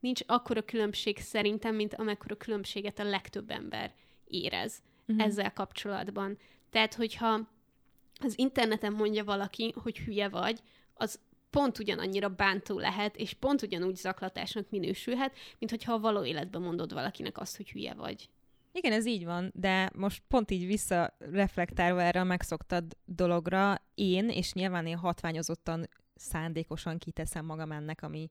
nincs 0.00 0.20
akkora 0.26 0.62
különbség 0.62 1.18
szerintem, 1.18 1.74
mint 1.74 1.94
amekkora 1.94 2.36
különbséget 2.36 2.98
a 2.98 3.04
legtöbb 3.04 3.50
ember 3.50 3.94
érez 4.24 4.82
uh-huh. 5.08 5.26
ezzel 5.26 5.52
kapcsolatban. 5.52 6.38
Tehát, 6.70 6.94
hogyha 6.94 7.48
az 8.20 8.38
interneten 8.38 8.92
mondja 8.92 9.24
valaki, 9.24 9.74
hogy 9.82 9.98
hülye 9.98 10.28
vagy, 10.28 10.60
az 10.94 11.20
pont 11.52 11.78
ugyanannyira 11.78 12.28
bántó 12.28 12.78
lehet, 12.78 13.16
és 13.16 13.32
pont 13.32 13.62
ugyanúgy 13.62 13.96
zaklatásnak 13.96 14.70
minősülhet, 14.70 15.36
mint 15.58 15.70
hogyha 15.70 15.92
a 15.92 15.98
való 15.98 16.24
életben 16.24 16.62
mondod 16.62 16.92
valakinek 16.92 17.38
azt, 17.38 17.56
hogy 17.56 17.70
hülye 17.70 17.94
vagy. 17.94 18.30
Igen, 18.72 18.92
ez 18.92 19.06
így 19.06 19.24
van, 19.24 19.52
de 19.54 19.90
most 19.94 20.22
pont 20.28 20.50
így 20.50 20.66
visszareflektálva 20.66 22.02
erre 22.02 22.20
a 22.20 22.24
megszoktad 22.24 22.84
dologra, 23.04 23.82
én, 23.94 24.28
és 24.28 24.52
nyilván 24.52 24.86
én 24.86 24.96
hatványozottan 24.96 25.88
szándékosan 26.14 26.98
kiteszem 26.98 27.44
magam 27.44 27.72
ennek, 27.72 28.02
ami 28.02 28.30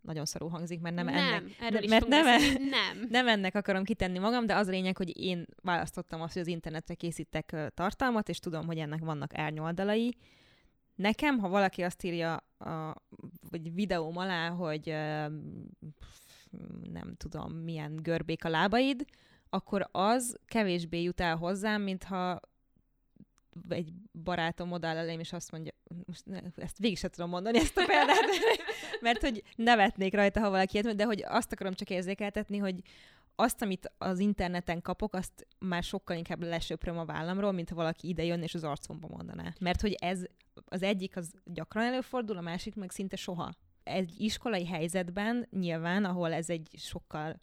nagyon 0.00 0.24
szarú 0.24 0.48
hangzik, 0.48 0.80
mert 0.80 0.94
nem, 0.94 1.04
nem 1.04 1.14
ennek, 1.14 1.42
erről 1.60 1.80
mert 1.88 2.06
nem, 2.06 2.24
nem. 2.24 3.06
nem 3.08 3.28
ennek 3.28 3.54
akarom 3.54 3.84
kitenni 3.84 4.18
magam, 4.18 4.46
de 4.46 4.54
az 4.54 4.66
a 4.66 4.70
lényeg, 4.70 4.96
hogy 4.96 5.20
én 5.20 5.46
választottam 5.62 6.20
azt, 6.20 6.32
hogy 6.32 6.42
az 6.42 6.48
internetre 6.48 6.94
készítek 6.94 7.56
tartalmat, 7.74 8.28
és 8.28 8.38
tudom, 8.38 8.66
hogy 8.66 8.78
ennek 8.78 9.00
vannak 9.00 9.38
árnyoldalai. 9.38 10.16
Nekem, 11.00 11.38
ha 11.38 11.48
valaki 11.48 11.82
azt 11.82 12.02
írja 12.02 12.34
a, 12.58 12.94
vagy 13.50 13.74
videóm 13.74 14.16
alá, 14.16 14.48
hogy 14.48 14.86
nem 16.92 17.14
tudom, 17.16 17.52
milyen 17.52 17.96
görbék 17.96 18.44
a 18.44 18.48
lábaid, 18.48 19.04
akkor 19.48 19.88
az 19.92 20.38
kevésbé 20.46 21.02
jut 21.02 21.20
el 21.20 21.36
hozzám, 21.36 21.82
mintha 21.82 22.40
egy 23.68 23.92
barátom 24.22 24.72
odáll 24.72 24.96
elém, 24.96 25.20
és 25.20 25.32
azt 25.32 25.50
mondja, 25.50 25.72
most 26.06 26.26
ne, 26.26 26.40
ezt 26.56 26.78
végig 26.78 26.98
sem 26.98 27.10
tudom 27.10 27.30
mondani, 27.30 27.58
ezt 27.58 27.76
a 27.76 27.84
példát, 27.86 28.24
mert 29.00 29.20
hogy 29.20 29.42
nevetnék 29.56 30.14
rajta, 30.14 30.40
ha 30.40 30.50
valaki 30.50 30.78
ilyet 30.78 30.96
de 30.96 31.04
hogy 31.04 31.24
azt 31.26 31.52
akarom 31.52 31.72
csak 31.72 31.90
érzékeltetni, 31.90 32.58
hogy 32.58 32.80
azt, 33.40 33.62
amit 33.62 33.92
az 33.98 34.18
interneten 34.18 34.82
kapok, 34.82 35.14
azt 35.14 35.46
már 35.58 35.82
sokkal 35.82 36.16
inkább 36.16 36.42
lesöpröm 36.42 36.98
a 36.98 37.04
vállamról, 37.04 37.52
mint 37.52 37.68
ha 37.68 37.74
valaki 37.74 38.08
ide 38.08 38.24
jön 38.24 38.42
és 38.42 38.54
az 38.54 38.64
arcomba 38.64 39.08
mondaná. 39.08 39.52
Mert 39.60 39.80
hogy 39.80 39.92
ez 39.92 40.24
az 40.64 40.82
egyik 40.82 41.16
az 41.16 41.32
gyakran 41.44 41.84
előfordul, 41.84 42.36
a 42.36 42.40
másik 42.40 42.74
meg 42.74 42.90
szinte 42.90 43.16
soha. 43.16 43.52
Egy 43.82 44.14
iskolai 44.18 44.66
helyzetben 44.66 45.48
nyilván, 45.50 46.04
ahol 46.04 46.32
ez 46.32 46.50
egy 46.50 46.68
sokkal 46.76 47.40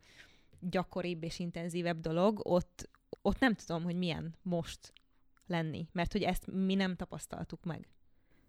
gyakoribb 0.60 1.24
és 1.24 1.40
intenzívebb 1.40 2.00
dolog, 2.00 2.40
ott, 2.44 2.90
ott 3.22 3.40
nem 3.40 3.54
tudom, 3.54 3.84
hogy 3.84 3.96
milyen 3.96 4.36
most 4.42 4.94
lenni, 5.48 5.88
mert 5.92 6.12
hogy 6.12 6.24
ezt 6.24 6.48
mi 6.52 6.76
nem 6.76 6.96
tapasztaltuk 6.96 7.64
meg. 7.64 7.88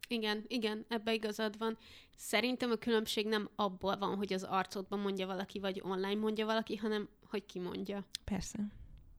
Igen, 0.08 0.44
igen, 0.46 0.84
ebbe 0.88 1.14
igazad 1.14 1.58
van. 1.58 1.78
Szerintem 2.16 2.70
a 2.70 2.76
különbség 2.76 3.26
nem 3.26 3.50
abból 3.56 3.96
van, 3.96 4.16
hogy 4.16 4.32
az 4.32 4.42
arcodban 4.42 4.98
mondja 4.98 5.26
valaki, 5.26 5.58
vagy 5.58 5.80
online 5.84 6.20
mondja 6.20 6.46
valaki, 6.46 6.76
hanem 6.76 7.08
hogy 7.28 7.46
ki 7.46 7.58
mondja. 7.58 8.06
Persze. 8.24 8.58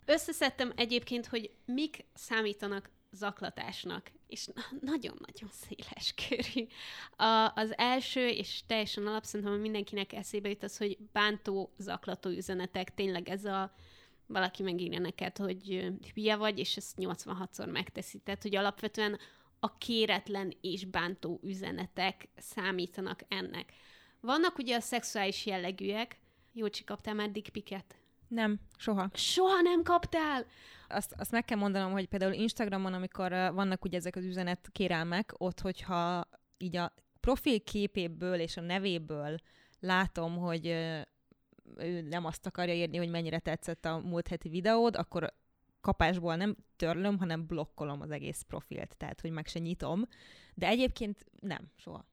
Összeszedtem 0.05 0.71
egyébként, 0.75 1.25
hogy 1.25 1.51
mik 1.65 2.05
számítanak 2.13 2.89
zaklatásnak, 3.11 4.11
és 4.27 4.47
nagyon-nagyon 4.81 5.49
széles 5.51 6.13
körű. 6.27 6.67
A, 7.15 7.51
az 7.55 7.77
első, 7.77 8.27
és 8.27 8.61
teljesen 8.67 9.07
alapszerintem, 9.07 9.55
hogy 9.55 9.63
mindenkinek 9.63 10.13
eszébe 10.13 10.49
jut 10.49 10.63
az, 10.63 10.77
hogy 10.77 10.97
bántó, 11.11 11.73
zaklató 11.77 12.29
üzenetek, 12.29 12.93
tényleg 12.93 13.29
ez 13.29 13.45
a 13.45 13.73
valaki 14.25 14.63
megírja 14.63 14.99
neked, 14.99 15.37
hogy 15.37 15.91
hülye 16.13 16.35
vagy, 16.35 16.59
és 16.59 16.77
ezt 16.77 16.95
86-szor 16.99 17.71
megteszi. 17.71 18.19
Tehát, 18.19 18.41
hogy 18.41 18.55
alapvetően 18.55 19.19
a 19.59 19.77
kéretlen 19.77 20.53
és 20.61 20.85
bántó 20.85 21.39
üzenetek 21.43 22.27
számítanak 22.37 23.23
ennek. 23.27 23.73
Vannak 24.19 24.57
ugye 24.57 24.75
a 24.75 24.79
szexuális 24.79 25.45
jellegűek. 25.45 26.19
Jócsi, 26.53 26.83
kaptál 26.83 27.13
már 27.13 27.31
dickpiket? 27.31 27.99
Nem, 28.29 28.59
soha. 28.77 29.09
Soha 29.13 29.62
nem 29.62 29.83
kaptál? 29.83 30.45
Azt, 30.88 31.13
azt 31.17 31.31
meg 31.31 31.45
kell 31.45 31.57
mondanom, 31.57 31.91
hogy 31.91 32.07
például 32.07 32.33
Instagramon, 32.33 32.93
amikor 32.93 33.31
vannak 33.31 33.86
ugye 33.86 33.98
ezek 33.98 34.15
az 34.15 34.24
üzenet 34.24 34.69
kérelmek, 34.71 35.33
ott, 35.38 35.59
hogyha 35.59 36.27
így 36.57 36.75
a 36.75 36.93
profil 37.19 37.63
képéből 37.63 38.39
és 38.39 38.57
a 38.57 38.62
nevéből 38.62 39.38
látom, 39.79 40.38
hogy 40.38 40.67
ő 41.77 42.01
nem 42.01 42.25
azt 42.25 42.45
akarja 42.45 42.74
írni, 42.74 42.98
hogy 42.98 43.09
mennyire 43.09 43.39
tetszett 43.39 43.86
a 43.86 43.98
múlt 43.98 44.27
heti 44.27 44.50
videód, 44.50 44.95
akkor 44.95 45.33
kapásból 45.81 46.36
nem 46.36 46.55
törlöm, 46.75 47.17
hanem 47.17 47.45
blokkolom 47.45 48.01
az 48.01 48.12
egész 48.12 48.41
profilt, 48.41 48.98
tehát 48.98 49.21
hogy 49.21 49.31
meg 49.31 49.48
se 49.48 49.59
nyitom. 49.59 50.07
De 50.53 50.67
egyébként 50.67 51.25
nem, 51.39 51.71
soha. 51.75 52.05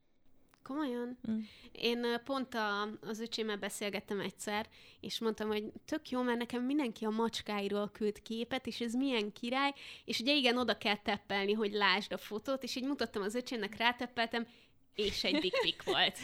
Komolyan? 0.67 1.19
Mm. 1.31 1.39
Én 1.73 2.07
pont 2.25 2.55
a, 2.55 2.83
az 3.01 3.21
öcsémmel 3.21 3.57
beszélgettem 3.57 4.21
egyszer, 4.21 4.69
és 5.01 5.19
mondtam, 5.19 5.49
hogy 5.49 5.73
tök 5.85 6.11
jó, 6.11 6.23
mert 6.23 6.39
nekem 6.39 6.63
mindenki 6.63 7.05
a 7.05 7.11
macskáiról 7.11 7.91
küld 7.93 8.23
képet, 8.23 8.67
és 8.67 8.81
ez 8.81 8.95
milyen 8.95 9.33
király, 9.33 9.73
és 10.05 10.21
ugye 10.21 10.35
igen, 10.35 10.59
oda 10.59 10.79
kell 10.79 10.97
teppelni, 10.97 11.53
hogy 11.53 11.73
lásd 11.73 12.13
a 12.13 12.17
fotót, 12.17 12.63
és 12.63 12.77
így 12.77 12.85
mutattam 12.85 13.23
az 13.23 13.35
öcsémnek, 13.35 13.77
ráteppeltem, 13.77 14.47
és 14.95 15.25
egy 15.25 15.41
dickpic 15.41 15.85
volt. 15.85 16.19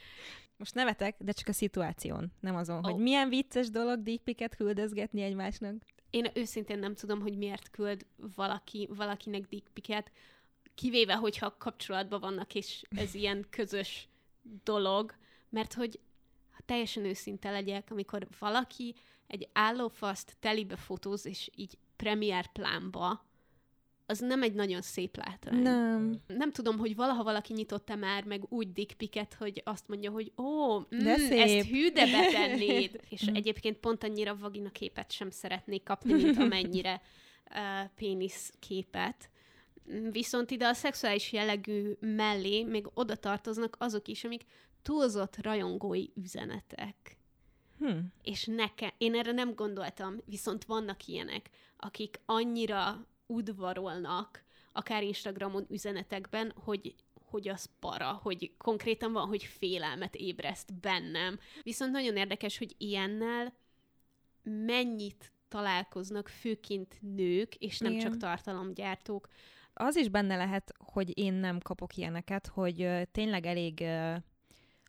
Most 0.56 0.74
nevetek, 0.74 1.16
de 1.18 1.32
csak 1.32 1.48
a 1.48 1.52
szituáción, 1.52 2.32
nem 2.40 2.56
azon, 2.56 2.76
oh. 2.76 2.90
hogy 2.90 3.02
milyen 3.02 3.28
vicces 3.28 3.70
dolog 3.70 4.02
dickpiket 4.02 4.56
küldözgetni 4.56 5.22
egymásnak. 5.22 5.74
Én 6.10 6.26
őszintén 6.34 6.78
nem 6.78 6.94
tudom, 6.94 7.20
hogy 7.20 7.36
miért 7.36 7.70
küld 7.70 8.06
valaki, 8.34 8.88
valakinek 8.90 9.46
dickpiket, 9.48 10.10
kivéve, 10.80 11.14
hogyha 11.14 11.56
kapcsolatban 11.58 12.20
vannak, 12.20 12.54
és 12.54 12.82
ez 12.96 13.14
ilyen 13.14 13.46
közös 13.50 14.08
dolog, 14.64 15.14
mert 15.48 15.74
hogy 15.74 16.00
ha 16.50 16.60
teljesen 16.66 17.04
őszinte 17.04 17.50
legyek, 17.50 17.88
amikor 17.90 18.26
valaki 18.38 18.94
egy 19.26 19.48
állófaszt 19.52 20.36
telibe 20.40 20.76
fotóz, 20.76 21.26
és 21.26 21.50
így 21.54 21.78
premier 21.96 22.46
plánba, 22.46 23.24
az 24.06 24.18
nem 24.18 24.42
egy 24.42 24.54
nagyon 24.54 24.82
szép 24.82 25.16
látvány. 25.16 25.62
Nem. 25.62 26.20
Nem 26.26 26.52
tudom, 26.52 26.78
hogy 26.78 26.96
valaha 26.96 27.22
valaki 27.22 27.52
nyitotta 27.52 27.94
már 27.96 28.24
meg 28.24 28.42
úgy 28.48 28.72
dickpiket, 28.72 29.34
hogy 29.34 29.62
azt 29.64 29.88
mondja, 29.88 30.10
hogy 30.10 30.32
ó, 30.36 30.78
mm, 30.78 30.84
De 30.88 31.16
szép. 31.16 31.38
ezt 31.38 31.68
hű, 31.68 31.90
de 31.90 32.06
betennéd. 32.06 33.00
És 33.10 33.22
egyébként 33.22 33.76
pont 33.76 34.04
annyira 34.04 34.36
vagina 34.36 34.70
képet 34.70 35.12
sem 35.12 35.30
szeretnék 35.30 35.82
kapni, 35.82 36.12
mint 36.12 36.38
amennyire 36.38 37.02
uh, 37.50 37.90
pénisz 37.94 38.52
képet. 38.58 39.30
Viszont 40.10 40.50
ide 40.50 40.66
a 40.66 40.72
szexuális 40.74 41.32
jellegű 41.32 41.92
mellé 42.00 42.64
még 42.64 42.86
oda 42.94 43.16
tartoznak 43.16 43.76
azok 43.78 44.08
is, 44.08 44.24
amik 44.24 44.42
túlzott 44.82 45.42
rajongói 45.42 46.06
üzenetek. 46.14 47.18
Hmm. 47.78 48.12
És 48.22 48.44
nekem, 48.44 48.90
én 48.98 49.14
erre 49.14 49.32
nem 49.32 49.54
gondoltam, 49.54 50.16
viszont 50.24 50.64
vannak 50.64 51.06
ilyenek, 51.06 51.50
akik 51.76 52.20
annyira 52.26 53.06
udvarolnak, 53.26 54.44
akár 54.72 55.02
Instagramon 55.02 55.66
üzenetekben, 55.68 56.52
hogy, 56.56 56.94
hogy 57.24 57.48
az 57.48 57.68
para, 57.78 58.12
hogy 58.22 58.52
konkrétan 58.58 59.12
van, 59.12 59.26
hogy 59.26 59.44
félelmet 59.44 60.14
ébreszt 60.14 60.74
bennem. 60.74 61.38
Viszont 61.62 61.92
nagyon 61.92 62.16
érdekes, 62.16 62.58
hogy 62.58 62.74
ilyennel 62.78 63.54
mennyit 64.42 65.32
találkoznak 65.48 66.28
főként 66.28 66.96
nők, 67.00 67.54
és 67.54 67.78
nem 67.78 67.92
Igen. 67.92 68.04
csak 68.04 68.16
tartalomgyártók. 68.16 69.28
Az 69.72 69.96
is 69.96 70.08
benne 70.08 70.36
lehet, 70.36 70.72
hogy 70.78 71.18
én 71.18 71.32
nem 71.32 71.58
kapok 71.58 71.96
ilyeneket, 71.96 72.46
hogy 72.46 73.08
tényleg 73.12 73.46
elég 73.46 73.84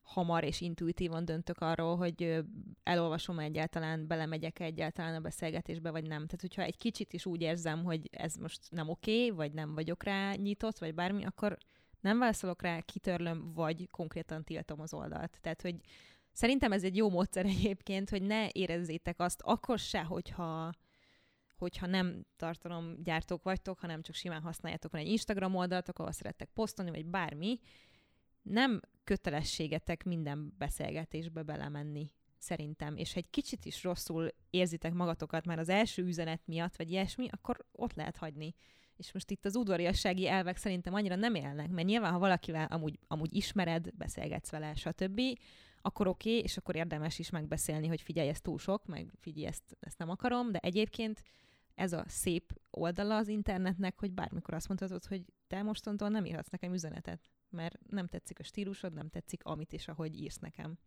hamar 0.03 0.43
és 0.43 0.61
intuitívan 0.61 1.25
döntök 1.25 1.59
arról, 1.59 1.97
hogy 1.97 2.43
elolvasom 2.83 3.39
egyáltalán, 3.39 4.07
belemegyek 4.07 4.59
egyáltalán 4.59 5.15
a 5.15 5.19
beszélgetésbe, 5.19 5.91
vagy 5.91 6.07
nem. 6.07 6.25
Tehát, 6.25 6.41
hogyha 6.41 6.61
egy 6.61 6.77
kicsit 6.77 7.13
is 7.13 7.25
úgy 7.25 7.41
érzem, 7.41 7.83
hogy 7.83 8.09
ez 8.11 8.35
most 8.35 8.59
nem 8.69 8.89
oké, 8.89 9.25
okay, 9.25 9.29
vagy 9.29 9.53
nem 9.53 9.73
vagyok 9.73 10.03
rá 10.03 10.33
nyitott, 10.33 10.77
vagy 10.77 10.93
bármi, 10.93 11.25
akkor 11.25 11.57
nem 11.99 12.19
válaszolok 12.19 12.61
rá, 12.61 12.79
kitörlöm, 12.79 13.53
vagy 13.53 13.89
konkrétan 13.89 14.43
tiltom 14.43 14.79
az 14.81 14.93
oldalt. 14.93 15.37
Tehát, 15.41 15.61
hogy 15.61 15.75
szerintem 16.31 16.71
ez 16.71 16.83
egy 16.83 16.95
jó 16.95 17.09
módszer 17.09 17.45
egyébként, 17.45 18.09
hogy 18.09 18.21
ne 18.21 18.49
érezzétek 18.51 19.19
azt 19.19 19.41
akkor 19.43 19.79
se, 19.79 20.01
hogyha 20.01 20.71
hogyha 21.61 21.85
nem 21.85 22.25
tartalomgyártók 22.35 23.43
vagytok, 23.43 23.79
hanem 23.79 24.01
csak 24.01 24.15
simán 24.15 24.41
használjátok 24.41 24.91
van 24.91 25.01
egy 25.01 25.07
Instagram 25.07 25.55
oldalt, 25.55 25.89
akkor 25.89 26.13
szerettek 26.13 26.49
posztolni, 26.53 26.91
vagy 26.91 27.05
bármi, 27.05 27.59
nem 28.41 28.81
kötelességetek 29.03 30.03
minden 30.03 30.53
beszélgetésbe 30.57 31.43
belemenni, 31.43 32.11
szerintem. 32.37 32.97
És 32.97 33.13
ha 33.13 33.19
egy 33.19 33.29
kicsit 33.29 33.65
is 33.65 33.83
rosszul 33.83 34.29
érzitek 34.49 34.93
magatokat 34.93 35.45
már 35.45 35.59
az 35.59 35.69
első 35.69 36.03
üzenet 36.03 36.41
miatt, 36.45 36.75
vagy 36.75 36.91
ilyesmi, 36.91 37.27
akkor 37.31 37.65
ott 37.71 37.93
lehet 37.93 38.17
hagyni. 38.17 38.53
És 38.95 39.11
most 39.11 39.31
itt 39.31 39.45
az 39.45 39.55
udvariassági 39.55 40.27
elvek 40.27 40.57
szerintem 40.57 40.93
annyira 40.93 41.15
nem 41.15 41.35
élnek, 41.35 41.69
mert 41.69 41.87
nyilván, 41.87 42.11
ha 42.11 42.19
valakivel 42.19 42.65
amúgy, 42.65 42.99
amúgy 43.07 43.35
ismered, 43.35 43.95
beszélgetsz 43.95 44.49
vele, 44.49 44.75
stb., 44.75 45.21
akkor 45.81 46.07
oké, 46.07 46.29
okay, 46.29 46.41
és 46.41 46.57
akkor 46.57 46.75
érdemes 46.75 47.19
is 47.19 47.29
megbeszélni, 47.29 47.87
hogy 47.87 48.01
figyelj, 48.01 48.29
ez 48.29 48.41
túl 48.41 48.59
sok, 48.59 48.85
meg 48.85 49.11
figyelj, 49.19 49.45
ezt, 49.45 49.77
ezt 49.79 49.97
nem 49.97 50.09
akarom, 50.09 50.51
de 50.51 50.59
egyébként 50.59 51.21
ez 51.75 51.93
a 51.93 52.03
szép 52.07 52.53
oldala 52.69 53.15
az 53.15 53.27
internetnek, 53.27 53.99
hogy 53.99 54.11
bármikor 54.11 54.53
azt 54.53 54.67
mondhatod, 54.67 55.05
hogy 55.05 55.25
te 55.47 55.63
mostantól 55.63 56.09
nem 56.09 56.25
írhatsz 56.25 56.49
nekem 56.49 56.73
üzenetet 56.73 57.31
mert 57.51 57.79
nem 57.89 58.07
tetszik 58.07 58.39
a 58.39 58.43
stílusod, 58.43 58.93
nem 58.93 59.09
tetszik 59.09 59.43
amit 59.43 59.73
és 59.73 59.87
ahogy 59.87 60.21
írsz 60.21 60.37
nekem. 60.37 60.77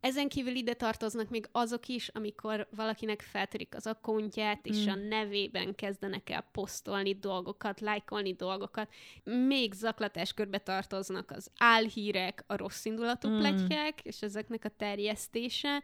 Ezen 0.00 0.28
kívül 0.28 0.54
ide 0.54 0.74
tartoznak 0.74 1.28
még 1.28 1.48
azok 1.52 1.88
is, 1.88 2.08
amikor 2.08 2.68
valakinek 2.70 3.20
feltörik 3.20 3.74
az 3.74 3.86
akkontját, 3.86 4.66
és 4.66 4.84
mm. 4.84 4.88
a 4.88 4.94
nevében 4.94 5.74
kezdenek 5.74 6.30
el 6.30 6.48
posztolni 6.52 7.14
dolgokat, 7.14 7.80
lájkolni 7.80 8.32
dolgokat. 8.32 8.92
Még 9.24 9.72
zaklatás 9.72 10.34
körbe 10.34 10.58
tartoznak 10.58 11.30
az 11.30 11.50
álhírek, 11.56 12.44
a 12.46 12.56
rossz 12.56 12.84
indulatú 12.84 13.28
mm. 13.28 13.38
pletykák, 13.38 14.00
és 14.00 14.22
ezeknek 14.22 14.64
a 14.64 14.68
terjesztése, 14.76 15.82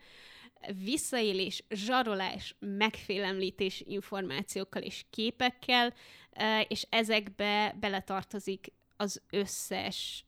visszaélés, 0.84 1.64
zsarolás, 1.70 2.56
megfélemlítés 2.58 3.80
információkkal 3.86 4.82
és 4.82 5.04
képekkel, 5.10 5.94
és 6.68 6.86
ezekbe 6.90 7.76
beletartozik 7.80 8.72
az 8.96 9.22
összes 9.30 10.24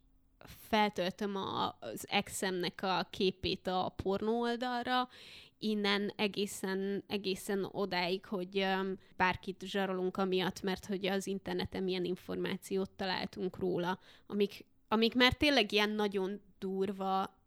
feltöltöm 0.68 1.36
a, 1.36 1.76
az 1.80 2.06
exemnek 2.08 2.82
a 2.82 3.06
képét 3.10 3.66
a 3.66 3.92
pornó 4.02 4.40
oldalra, 4.40 5.08
innen 5.58 6.12
egészen, 6.16 7.04
egészen 7.06 7.68
odáig, 7.70 8.24
hogy 8.24 8.66
bárkit 9.16 9.62
zsarolunk 9.64 10.16
amiatt, 10.16 10.62
mert 10.62 10.86
hogy 10.86 11.06
az 11.06 11.26
interneten 11.26 11.82
milyen 11.82 12.04
információt 12.04 12.90
találtunk 12.90 13.58
róla, 13.58 13.98
amik, 14.26 14.64
amik 14.88 15.14
már 15.14 15.32
tényleg 15.32 15.72
ilyen 15.72 15.90
nagyon 15.90 16.40
durva 16.58 17.38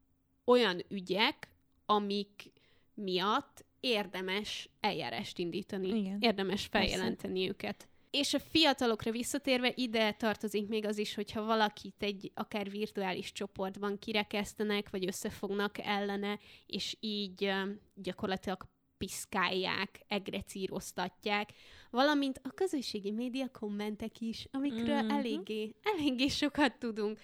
olyan 0.46 0.82
ügyek, 0.90 1.54
amik 1.86 2.52
miatt 2.94 3.66
érdemes 3.80 4.70
eljárást 4.80 5.38
indítani, 5.38 5.88
Igen. 5.88 6.18
érdemes 6.20 6.66
feljelenteni 6.66 7.34
Persze. 7.40 7.50
őket. 7.50 7.88
És 8.10 8.34
a 8.34 8.40
fiatalokra 8.40 9.12
visszatérve 9.12 9.72
ide 9.76 10.12
tartozik 10.12 10.68
még 10.68 10.86
az 10.86 10.98
is, 10.98 11.16
hogyha 11.16 11.44
valakit 11.44 11.96
egy 12.04 12.32
akár 12.34 12.70
virtuális 12.70 13.32
csoportban 13.32 14.00
kirekesztenek, 14.00 14.90
vagy 14.90 15.06
összefognak 15.06 15.78
ellene, 15.78 16.40
és 16.66 16.96
így 17.00 17.52
gyakorlatilag 17.96 18.64
piszkálják, 18.98 20.02
egrecíroztatják, 20.08 21.50
valamint 21.90 22.40
a 22.44 22.50
közösségi 22.50 23.12
média 23.12 23.50
kommentek 23.50 24.20
is, 24.20 24.48
amikről 24.52 25.02
mm-hmm. 25.02 25.10
eléggé, 25.10 25.76
eléggé 25.84 26.28
sokat 26.28 26.80
tudunk. 26.80 27.20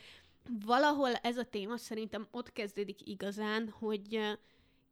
Valahol 0.65 1.11
ez 1.11 1.37
a 1.37 1.43
téma 1.43 1.77
szerintem 1.77 2.27
ott 2.31 2.51
kezdődik 2.51 3.07
igazán, 3.07 3.69
hogy 3.69 4.19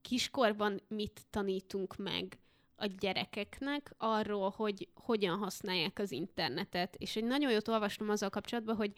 kiskorban 0.07 0.81
mit 0.87 1.21
tanítunk 1.29 1.95
meg 1.95 2.39
a 2.75 2.85
gyerekeknek 2.85 3.93
arról, 3.97 4.49
hogy 4.49 4.87
hogyan 4.93 5.37
használják 5.37 5.99
az 5.99 6.11
internetet. 6.11 6.95
És 6.95 7.15
egy 7.15 7.23
nagyon 7.23 7.51
jót 7.51 7.67
olvastam 7.67 8.09
azzal 8.09 8.29
kapcsolatban, 8.29 8.75
hogy 8.75 8.93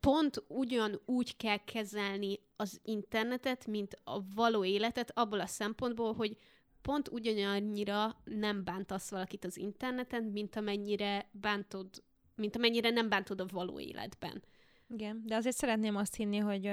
pont 0.00 0.42
ugyanúgy 0.48 1.36
kell 1.36 1.56
kezelni 1.64 2.38
az 2.56 2.80
internetet, 2.84 3.66
mint 3.66 3.96
a 4.04 4.20
való 4.34 4.64
életet, 4.64 5.18
abból 5.18 5.40
a 5.40 5.46
szempontból, 5.46 6.14
hogy 6.14 6.36
pont 6.82 7.08
ugyanannyira 7.08 8.16
nem 8.24 8.64
bántasz 8.64 9.10
valakit 9.10 9.44
az 9.44 9.56
interneten, 9.56 10.22
mint 10.22 10.56
amennyire 10.56 11.28
bántod, 11.30 11.88
mint 12.34 12.56
amennyire 12.56 12.90
nem 12.90 13.08
bántod 13.08 13.40
a 13.40 13.46
való 13.50 13.80
életben. 13.80 14.42
Igen, 14.88 15.22
de 15.26 15.36
azért 15.36 15.56
szeretném 15.56 15.96
azt 15.96 16.14
hinni, 16.14 16.38
hogy 16.38 16.70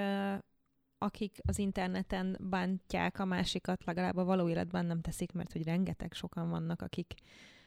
akik 0.99 1.38
az 1.41 1.59
interneten 1.59 2.38
bántják 2.39 3.19
a 3.19 3.25
másikat, 3.25 3.85
legalább 3.85 4.17
a 4.17 4.23
való 4.23 4.49
életben 4.49 4.85
nem 4.85 5.01
teszik, 5.01 5.31
mert 5.31 5.51
hogy 5.51 5.63
rengeteg 5.63 6.13
sokan 6.13 6.49
vannak, 6.49 6.81
akik 6.81 7.13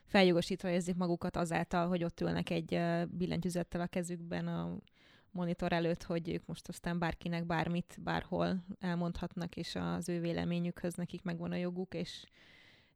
feljogosítva 0.04 0.68
érzik 0.68 0.96
magukat 0.96 1.36
azáltal, 1.36 1.88
hogy 1.88 2.04
ott 2.04 2.20
ülnek 2.20 2.50
egy 2.50 2.80
billentyűzettel 3.08 3.80
a 3.80 3.86
kezükben 3.86 4.46
a 4.46 4.76
monitor 5.30 5.72
előtt, 5.72 6.02
hogy 6.02 6.28
ők 6.28 6.46
most 6.46 6.68
aztán 6.68 6.98
bárkinek 6.98 7.46
bármit, 7.46 7.98
bárhol 8.00 8.64
elmondhatnak, 8.78 9.56
és 9.56 9.74
az 9.74 10.08
ő 10.08 10.20
véleményükhöz 10.20 10.94
nekik 10.94 11.22
megvan 11.22 11.52
a 11.52 11.56
joguk, 11.56 11.94
és, 11.94 12.24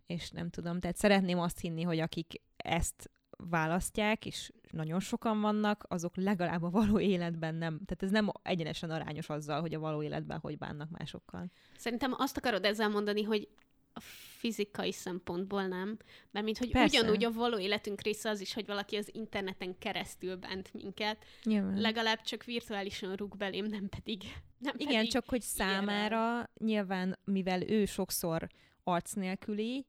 és 0.07 0.31
nem 0.31 0.51
tudom. 0.51 0.81
Tehát 0.81 0.97
szeretném 0.97 1.39
azt 1.39 1.61
hinni, 1.61 1.83
hogy 1.83 1.99
akik 1.99 2.43
ezt 2.57 3.11
választják, 3.37 4.27
és 4.27 4.53
nagyon 4.71 5.01
sokan 5.01 5.41
vannak, 5.41 5.85
azok 5.89 6.17
legalább 6.17 6.63
a 6.63 6.71
való 6.71 7.01
életben 7.01 7.55
nem. 7.55 7.81
Tehát 7.85 8.03
ez 8.03 8.11
nem 8.11 8.29
egyenesen 8.43 8.91
arányos 8.91 9.29
azzal, 9.29 9.61
hogy 9.61 9.75
a 9.75 9.79
való 9.79 10.03
életben 10.03 10.39
hogy 10.39 10.59
bánnak 10.59 10.91
másokkal. 10.91 11.51
Szerintem 11.77 12.15
azt 12.17 12.37
akarod 12.37 12.65
ezzel 12.65 12.89
mondani, 12.89 13.23
hogy 13.23 13.49
a 13.93 14.01
fizikai 14.39 14.93
szempontból 14.93 15.67
nem, 15.67 15.97
mert 16.31 16.45
mint 16.45 16.59
hogy 16.59 16.71
Persze. 16.71 16.99
ugyanúgy 16.99 17.25
a 17.25 17.33
való 17.33 17.59
életünk 17.59 18.01
része 18.01 18.31
az 18.31 18.41
is, 18.41 18.55
hogy 18.55 18.67
valaki 18.67 18.97
az 18.97 19.09
interneten 19.13 19.79
keresztül 19.79 20.37
bánt 20.37 20.73
minket, 20.73 21.25
Nyilván. 21.45 21.81
legalább 21.81 22.21
csak 22.21 22.45
virtuálisan 22.45 23.15
rúg 23.15 23.37
belém, 23.37 23.65
nem 23.65 23.89
pedig 23.89 24.23
nem 24.59 24.75
Igen, 24.77 24.95
pedig 24.95 25.11
csak 25.11 25.29
hogy 25.29 25.41
számára 25.41 26.17
ilyenre. 26.17 26.51
nyilván, 26.59 27.19
mivel 27.25 27.63
ő 27.71 27.85
sokszor 27.85 28.49
arc 28.85 29.13
nélküli, 29.13 29.87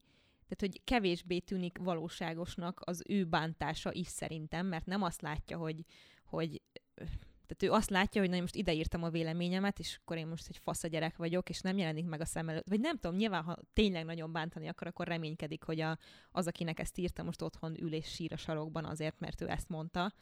tehát, 0.48 0.74
hogy 0.74 0.84
kevésbé 0.84 1.40
tűnik 1.40 1.78
valóságosnak 1.78 2.82
az 2.86 3.04
ő 3.08 3.26
bántása 3.26 3.94
is 3.94 4.08
szerintem, 4.08 4.66
mert 4.66 4.86
nem 4.86 5.02
azt 5.02 5.22
látja, 5.22 5.58
hogy, 5.58 5.86
hogy 6.26 6.62
tehát 7.48 7.64
ő 7.64 7.72
azt 7.72 7.90
látja, 7.90 8.22
hogy 8.22 8.30
na, 8.30 8.40
most 8.40 8.56
ideírtam 8.56 9.04
a 9.04 9.10
véleményemet, 9.10 9.80
és 9.80 10.00
akkor 10.02 10.18
én 10.18 10.28
most 10.28 10.48
egy 10.50 10.58
fasz 10.58 10.84
a 10.84 10.88
gyerek 10.88 11.18
vagyok, 11.18 11.50
és 11.50 11.62
nem 11.62 11.78
jelenik 11.78 12.06
meg 12.06 12.22
a 12.22 12.26
szem 12.26 12.50
előtt. 12.50 12.68
Vagy 12.68 12.80
nem 12.80 12.98
tudom, 12.98 13.16
nyilván, 13.16 13.44
ha 13.44 13.58
tényleg 13.74 14.06
nagyon 14.06 14.32
bántani 14.32 14.68
akar, 14.68 14.88
akkor 14.88 15.08
reménykedik, 15.08 15.64
hogy 15.64 15.80
a, 15.80 15.98
az, 16.32 16.48
akinek 16.48 16.80
ezt 16.80 16.98
írta, 16.98 17.24
most 17.24 17.42
otthon 17.42 17.82
ül 17.82 17.94
és 17.94 18.08
sír 18.14 18.34
a 18.34 18.38
sarokban 18.38 18.86
azért, 18.86 19.20
mert 19.20 19.42
ő 19.42 19.50
ezt 19.50 19.70
mondta. 19.70 20.14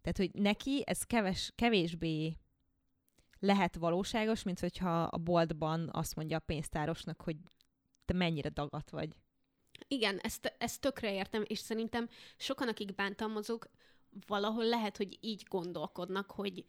Tehát, 0.00 0.16
hogy 0.16 0.30
neki 0.32 0.82
ez 0.86 1.02
keves, 1.02 1.52
kevésbé 1.54 2.36
lehet 3.38 3.76
valóságos, 3.76 4.42
mint 4.42 4.60
hogyha 4.60 5.02
a 5.02 5.18
boltban 5.18 5.88
azt 5.92 6.14
mondja 6.14 6.36
a 6.36 6.40
pénztárosnak, 6.46 7.22
hogy 7.22 7.36
te 8.04 8.14
mennyire 8.14 8.48
dagat 8.48 8.90
vagy. 8.90 9.16
Igen, 9.88 10.18
ezt, 10.18 10.54
ezt 10.58 10.80
tökre 10.80 11.14
értem, 11.14 11.42
és 11.46 11.58
szerintem 11.58 12.08
sokan, 12.36 12.68
akik 12.68 12.94
bántalmazók, 12.94 13.68
valahol 14.26 14.64
lehet, 14.64 14.96
hogy 14.96 15.18
így 15.20 15.42
gondolkodnak, 15.48 16.30
hogy 16.30 16.64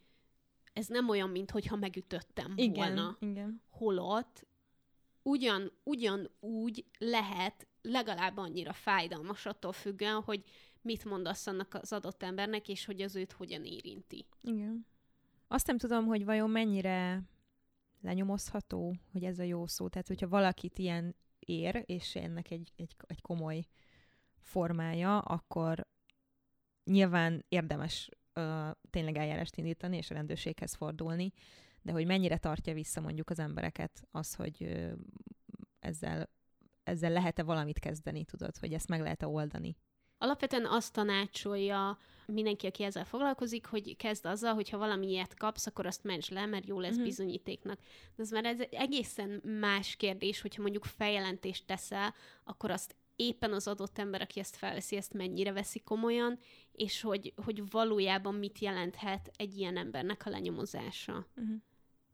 ez 0.72 0.86
nem 0.86 1.08
olyan, 1.08 1.30
mint 1.30 1.50
hogyha 1.50 1.76
megütöttem 1.76 2.52
igen, 2.56 2.74
volna. 2.74 3.16
Igen. 3.20 3.62
Holott 3.70 4.46
ugyan, 5.22 5.72
ugyan 5.82 6.30
úgy 6.40 6.84
lehet 6.98 7.66
legalább 7.82 8.36
annyira 8.36 8.72
fájdalmas 8.72 9.46
attól 9.46 9.72
függően, 9.72 10.22
hogy 10.22 10.44
mit 10.80 11.04
mondasz 11.04 11.46
annak 11.46 11.74
az 11.74 11.92
adott 11.92 12.22
embernek, 12.22 12.68
és 12.68 12.84
hogy 12.84 13.02
az 13.02 13.16
őt 13.16 13.32
hogyan 13.32 13.64
érinti. 13.64 14.26
Igen. 14.42 14.86
Azt 15.48 15.66
nem 15.66 15.78
tudom, 15.78 16.06
hogy 16.06 16.24
vajon 16.24 16.50
mennyire 16.50 17.22
lenyomozható, 18.00 18.96
hogy 19.12 19.24
ez 19.24 19.38
a 19.38 19.42
jó 19.42 19.66
szó. 19.66 19.88
Tehát, 19.88 20.08
hogyha 20.08 20.28
valakit 20.28 20.78
ilyen 20.78 21.14
ér, 21.46 21.82
és 21.86 22.14
ennek 22.14 22.50
egy, 22.50 22.72
egy, 22.76 22.96
egy 23.06 23.20
komoly 23.20 23.64
formája, 24.40 25.18
akkor 25.18 25.86
nyilván 26.84 27.44
érdemes 27.48 28.08
ö, 28.32 28.70
tényleg 28.90 29.16
eljárást 29.16 29.56
indítani 29.56 29.96
és 29.96 30.10
a 30.10 30.14
rendőrséghez 30.14 30.74
fordulni, 30.74 31.32
de 31.82 31.92
hogy 31.92 32.06
mennyire 32.06 32.36
tartja 32.38 32.74
vissza 32.74 33.00
mondjuk 33.00 33.30
az 33.30 33.38
embereket 33.38 34.06
az, 34.10 34.34
hogy 34.34 34.62
ö, 34.62 34.92
ezzel, 35.78 36.30
ezzel 36.82 37.10
lehet-e 37.10 37.42
valamit 37.42 37.78
kezdeni, 37.78 38.24
tudod, 38.24 38.56
hogy 38.56 38.72
ezt 38.72 38.88
meg 38.88 39.00
lehet-e 39.00 39.26
oldani. 39.26 39.76
Alapvetően 40.24 40.66
azt 40.66 40.92
tanácsolja 40.92 41.98
mindenki, 42.26 42.66
aki 42.66 42.82
ezzel 42.82 43.04
foglalkozik, 43.04 43.66
hogy 43.66 43.96
kezd 43.96 44.26
azzal, 44.26 44.54
hogy 44.54 44.68
ha 44.68 44.78
valami 44.78 45.10
ilyet 45.10 45.36
kapsz, 45.36 45.66
akkor 45.66 45.86
azt 45.86 46.04
ments 46.04 46.30
le, 46.30 46.46
mert 46.46 46.66
jó 46.66 46.80
lesz 46.80 46.90
uh-huh. 46.90 47.04
bizonyítéknak. 47.04 47.78
De 48.16 48.22
ez 48.22 48.30
már 48.30 48.44
ez 48.44 48.60
egészen 48.70 49.42
más 49.60 49.96
kérdés, 49.96 50.40
hogyha 50.40 50.62
mondjuk 50.62 50.84
feljelentést 50.84 51.66
teszel, 51.66 52.14
akkor 52.44 52.70
azt 52.70 52.94
éppen 53.16 53.52
az 53.52 53.68
adott 53.68 53.98
ember, 53.98 54.20
aki 54.20 54.40
ezt 54.40 54.56
felveszi, 54.56 54.96
ezt 54.96 55.14
mennyire 55.14 55.52
veszi 55.52 55.78
komolyan, 55.78 56.38
és 56.72 57.00
hogy, 57.00 57.32
hogy 57.44 57.70
valójában 57.70 58.34
mit 58.34 58.58
jelenthet 58.58 59.30
egy 59.36 59.58
ilyen 59.58 59.76
embernek 59.76 60.26
a 60.26 60.30
lenyomozása. 60.30 61.26
Uh-huh. 61.36 61.56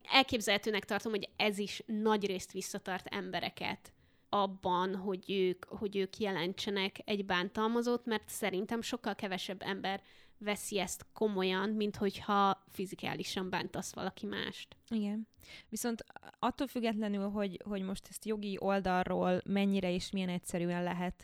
Elképzelhetőnek 0.03 0.85
tartom, 0.85 1.11
hogy 1.11 1.29
ez 1.35 1.57
is 1.57 1.83
nagy 1.85 2.25
részt 2.25 2.51
visszatart 2.51 3.07
embereket 3.07 3.93
abban, 4.33 4.95
hogy 4.95 5.31
ők, 5.31 5.65
hogy 5.65 5.95
ők 5.95 6.17
jelentsenek 6.17 6.99
egy 7.05 7.25
bántalmazót, 7.25 8.05
mert 8.05 8.29
szerintem 8.29 8.81
sokkal 8.81 9.15
kevesebb 9.15 9.61
ember 9.61 10.01
veszi 10.37 10.79
ezt 10.79 11.05
komolyan, 11.13 11.69
mint 11.69 11.95
hogyha 11.95 12.63
fizikálisan 12.67 13.49
bántasz 13.49 13.93
valaki 13.93 14.25
mást. 14.25 14.75
Igen. 14.89 15.27
Viszont 15.69 16.03
attól 16.39 16.67
függetlenül, 16.67 17.29
hogy, 17.29 17.61
hogy 17.63 17.81
most 17.81 18.07
ezt 18.09 18.25
jogi 18.25 18.57
oldalról 18.59 19.41
mennyire 19.45 19.93
és 19.93 20.11
milyen 20.11 20.29
egyszerűen 20.29 20.83
lehet 20.83 21.23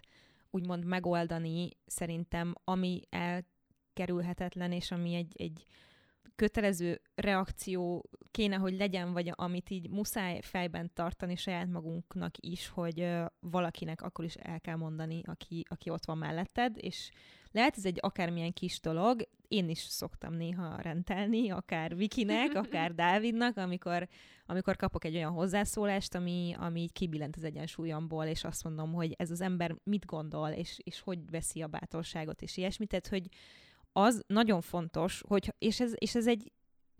úgymond 0.49 0.85
megoldani, 0.85 1.69
szerintem 1.85 2.55
ami 2.63 3.01
elkerülhetetlen, 3.09 4.71
és 4.71 4.91
ami 4.91 5.13
egy, 5.13 5.33
egy 5.37 5.65
kötelező 6.35 7.01
reakció 7.15 8.09
kéne, 8.31 8.55
hogy 8.55 8.77
legyen, 8.77 9.13
vagy 9.13 9.31
amit 9.35 9.69
így 9.69 9.89
muszáj 9.89 10.41
fejben 10.41 10.91
tartani 10.93 11.35
saját 11.35 11.67
magunknak 11.67 12.33
is, 12.39 12.67
hogy 12.67 13.07
valakinek 13.39 14.01
akkor 14.01 14.25
is 14.25 14.35
el 14.35 14.61
kell 14.61 14.75
mondani, 14.75 15.21
aki, 15.25 15.65
aki 15.69 15.89
ott 15.89 16.05
van 16.05 16.17
melletted, 16.17 16.75
és 16.77 17.09
lehet 17.51 17.77
ez 17.77 17.85
egy 17.85 17.97
akármilyen 18.01 18.53
kis 18.53 18.79
dolog, 18.79 19.27
én 19.47 19.69
is 19.69 19.79
szoktam 19.79 20.33
néha 20.33 20.81
rendelni, 20.81 21.49
akár 21.49 21.95
Vikinek, 21.95 22.53
akár 22.63 22.93
Dávidnak, 22.93 23.57
amikor, 23.57 24.07
amikor 24.45 24.75
kapok 24.75 25.05
egy 25.05 25.15
olyan 25.15 25.31
hozzászólást, 25.31 26.15
ami, 26.15 26.55
ami 26.59 26.81
így 26.81 26.91
kibillent 26.91 27.35
az 27.35 27.43
egyensúlyomból, 27.43 28.25
és 28.25 28.43
azt 28.43 28.63
mondom, 28.63 28.93
hogy 28.93 29.13
ez 29.17 29.31
az 29.31 29.41
ember 29.41 29.75
mit 29.83 30.05
gondol, 30.05 30.49
és, 30.49 30.79
és 30.83 30.99
hogy 30.99 31.29
veszi 31.29 31.61
a 31.61 31.67
bátorságot, 31.67 32.41
és 32.41 32.57
ilyesmit, 32.57 32.89
tehát 32.89 33.07
hogy 33.07 33.27
az 33.97 34.23
nagyon 34.27 34.61
fontos, 34.61 35.23
hogy, 35.27 35.53
és, 35.57 35.79
ez, 35.79 35.93
és 35.95 36.15
ez 36.15 36.27
egy 36.27 36.51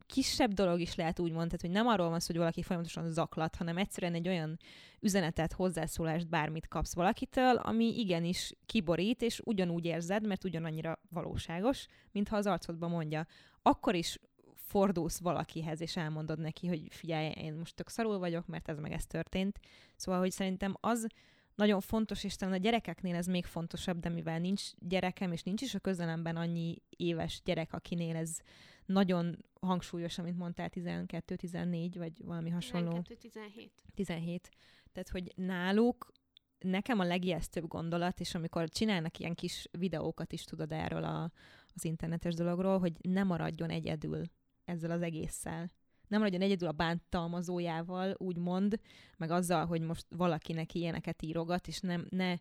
kisebb 0.06 0.54
dolog 0.54 0.80
is 0.80 0.96
lehet 0.96 1.20
úgy 1.20 1.32
mondani, 1.32 1.62
hogy 1.62 1.70
nem 1.70 1.88
arról 1.88 2.10
van 2.10 2.20
szó, 2.20 2.26
hogy 2.28 2.38
valaki 2.38 2.62
folyamatosan 2.62 3.12
zaklat, 3.12 3.56
hanem 3.56 3.78
egyszerűen 3.78 4.14
egy 4.14 4.28
olyan 4.28 4.60
üzenetet, 5.00 5.54
hozzászólást, 5.54 6.30
bármit 6.30 6.68
kapsz 6.68 6.94
valakitől, 6.94 7.56
ami 7.56 8.00
igenis 8.00 8.54
kiborít, 8.66 9.22
és 9.22 9.42
ugyanúgy 9.44 9.86
érzed, 9.86 10.28
mert 10.28 10.44
ugyanannyira 10.44 11.00
valóságos, 11.10 11.86
mintha 12.12 12.38
az 12.38 12.46
arcodba 12.46 12.88
mondja. 12.88 13.26
Akkor 13.62 13.96
is 13.96 14.20
fordulsz 14.56 15.20
valakihez, 15.20 15.82
és 15.82 15.98
elmondod 15.98 16.40
neki, 16.40 16.68
hogy 16.68 16.88
figyelj, 16.90 17.32
én 17.36 17.54
most 17.54 17.76
tök 17.76 17.90
szarul 17.90 18.20
vagyok, 18.20 18.48
mert 18.48 18.70
ez 18.70 18.80
meg 18.80 18.92
ez 18.92 19.06
történt. 19.06 19.60
Szóval, 19.96 20.20
hogy 20.20 20.32
szerintem 20.32 20.76
az 20.80 21.08
nagyon 21.58 21.80
fontos, 21.80 22.24
és 22.24 22.36
talán 22.36 22.54
a 22.54 22.58
gyerekeknél 22.58 23.16
ez 23.16 23.26
még 23.26 23.46
fontosabb, 23.46 24.00
de 24.00 24.10
mivel 24.10 24.40
nincs 24.40 24.64
gyerekem, 24.80 25.32
és 25.32 25.44
nincs 25.44 25.62
is 25.62 25.76
a 25.76 25.80
közelemben 25.80 26.36
annyi 26.36 26.82
éves 26.90 27.42
gyerek, 27.46 27.74
akinél 27.74 28.16
ez 28.16 28.38
nagyon 28.86 29.46
hangsúlyos, 29.62 30.18
amit 30.18 30.38
mondtál, 30.38 30.70
12-14, 30.74 31.92
vagy 31.98 32.24
valami 32.24 32.50
hasonló. 32.50 33.02
12-17. 33.04 33.70
17. 33.94 34.50
Tehát, 34.92 35.10
hogy 35.10 35.32
náluk 35.36 36.12
nekem 36.60 37.00
a 37.00 37.04
legijesztőbb 37.04 37.68
gondolat, 37.68 38.20
és 38.20 38.36
amikor 38.36 38.70
csinálnak 38.70 39.20
ilyen 39.20 39.36
kis 39.36 39.68
videókat 39.72 40.34
is, 40.34 40.44
tudod 40.44 40.72
erről 40.72 41.04
a, 41.04 41.32
az 41.74 41.86
internetes 41.86 42.34
dologról, 42.34 42.80
hogy 42.80 42.94
ne 43.02 43.24
maradjon 43.24 43.70
egyedül 43.70 44.22
ezzel 44.66 44.92
az 44.92 45.02
egésszel 45.02 45.72
nem 46.08 46.20
maradjon 46.20 46.42
egyedül 46.42 46.68
a 46.68 46.72
bántalmazójával, 46.72 48.16
úgymond, 48.18 48.80
meg 49.18 49.32
azzal, 49.32 49.66
hogy 49.66 49.82
most 49.82 50.06
valakinek 50.10 50.74
ilyeneket 50.74 51.22
írogat, 51.22 51.68
és 51.68 51.80
nem, 51.80 52.08
ne 52.10 52.36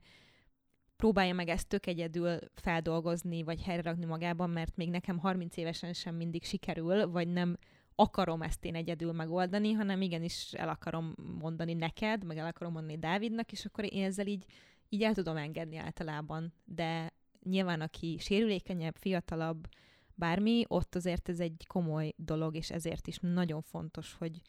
próbálja 0.96 1.34
meg 1.34 1.48
ezt 1.48 1.68
tök 1.68 1.86
egyedül 1.86 2.38
feldolgozni, 2.54 3.42
vagy 3.42 3.62
helyrerakni 3.62 4.04
magában, 4.04 4.50
mert 4.50 4.76
még 4.76 4.90
nekem 4.90 5.18
30 5.18 5.56
évesen 5.56 5.92
sem 5.92 6.14
mindig 6.14 6.44
sikerül, 6.44 7.10
vagy 7.10 7.28
nem 7.28 7.56
akarom 7.94 8.42
ezt 8.42 8.64
én 8.64 8.74
egyedül 8.74 9.12
megoldani, 9.12 9.72
hanem 9.72 10.02
igenis 10.02 10.52
el 10.52 10.68
akarom 10.68 11.14
mondani 11.38 11.74
neked, 11.74 12.24
meg 12.24 12.38
el 12.38 12.46
akarom 12.46 12.72
mondani 12.72 12.98
Dávidnak, 12.98 13.52
és 13.52 13.64
akkor 13.64 13.92
én 13.94 14.04
ezzel 14.04 14.26
így, 14.26 14.44
így 14.88 15.02
el 15.02 15.14
tudom 15.14 15.36
engedni 15.36 15.76
általában. 15.76 16.52
De 16.64 17.12
nyilván, 17.42 17.80
aki 17.80 18.16
sérülékenyebb, 18.20 18.96
fiatalabb, 18.96 19.68
bármi, 20.16 20.64
ott 20.68 20.94
azért 20.94 21.28
ez 21.28 21.40
egy 21.40 21.64
komoly 21.66 22.14
dolog, 22.16 22.54
és 22.56 22.70
ezért 22.70 23.06
is 23.06 23.18
nagyon 23.20 23.62
fontos, 23.62 24.14
hogy 24.14 24.40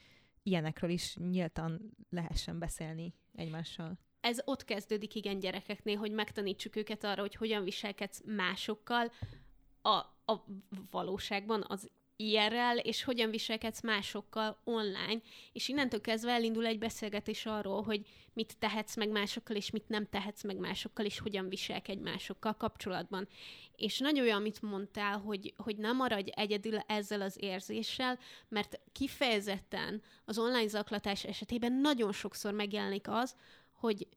ilyenekről 0.43 0.89
is 0.89 1.15
nyíltan 1.15 1.97
lehessen 2.09 2.59
beszélni 2.59 3.13
egymással. 3.33 3.99
Ez 4.19 4.37
ott 4.45 4.63
kezdődik 4.63 5.15
igen 5.15 5.39
gyerekeknél, 5.39 5.97
hogy 5.97 6.11
megtanítsuk 6.11 6.75
őket 6.75 7.03
arra, 7.03 7.21
hogy 7.21 7.35
hogyan 7.35 7.63
viselkedsz 7.63 8.21
másokkal 8.25 9.11
a, 9.81 9.95
a 10.25 10.45
valóságban, 10.91 11.63
az 11.67 11.89
IRL, 12.17 12.77
és 12.81 13.03
hogyan 13.03 13.29
viselkedsz 13.29 13.81
másokkal 13.81 14.57
online, 14.63 15.21
és 15.53 15.67
innentől 15.67 16.01
kezdve 16.01 16.31
elindul 16.31 16.65
egy 16.65 16.77
beszélgetés 16.77 17.45
arról, 17.45 17.83
hogy 17.83 18.07
mit 18.33 18.57
tehetsz 18.59 18.95
meg 18.95 19.09
másokkal, 19.09 19.55
és 19.55 19.69
mit 19.69 19.89
nem 19.89 20.07
tehetsz 20.09 20.43
meg 20.43 20.57
másokkal, 20.57 21.05
és 21.05 21.19
hogyan 21.19 21.49
viselkedj 21.49 22.01
másokkal 22.01 22.53
kapcsolatban. 22.53 23.27
És 23.75 23.99
nagyon 23.99 24.23
olyan, 24.23 24.37
amit 24.37 24.61
mondtál, 24.61 25.17
hogy, 25.17 25.53
hogy 25.57 25.77
nem 25.77 25.95
maradj 25.95 26.29
egyedül 26.33 26.77
ezzel 26.77 27.21
az 27.21 27.37
érzéssel, 27.39 28.19
mert 28.47 28.79
kifejezetten 28.91 30.01
az 30.25 30.37
online 30.37 30.67
zaklatás 30.67 31.23
esetében 31.23 31.73
nagyon 31.73 32.11
sokszor 32.11 32.53
megjelenik 32.53 33.07
az, 33.09 33.35
hogy 33.71 34.07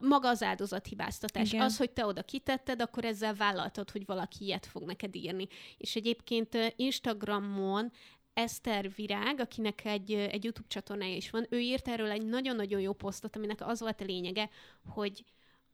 maga 0.00 0.28
az 0.28 0.42
áldozathibáztatás. 0.42 1.52
Igen. 1.52 1.64
Az, 1.64 1.76
hogy 1.76 1.90
te 1.90 2.06
oda 2.06 2.22
kitetted, 2.22 2.80
akkor 2.80 3.04
ezzel 3.04 3.34
vállaltad, 3.34 3.90
hogy 3.90 4.06
valaki 4.06 4.44
ilyet 4.44 4.66
fog 4.66 4.82
neked 4.82 5.14
írni. 5.14 5.46
És 5.78 5.96
egyébként 5.96 6.74
Instagramon 6.76 7.92
Eszter 8.34 8.94
Virág, 8.94 9.40
akinek 9.40 9.84
egy, 9.84 10.12
egy 10.12 10.44
YouTube 10.44 10.68
csatornája 10.68 11.16
is 11.16 11.30
van, 11.30 11.46
ő 11.50 11.60
írt 11.60 11.88
erről 11.88 12.10
egy 12.10 12.26
nagyon-nagyon 12.26 12.80
jó 12.80 12.92
posztot, 12.92 13.36
aminek 13.36 13.66
az 13.66 13.80
volt 13.80 14.00
a 14.00 14.04
lényege, 14.04 14.50
hogy 14.86 15.24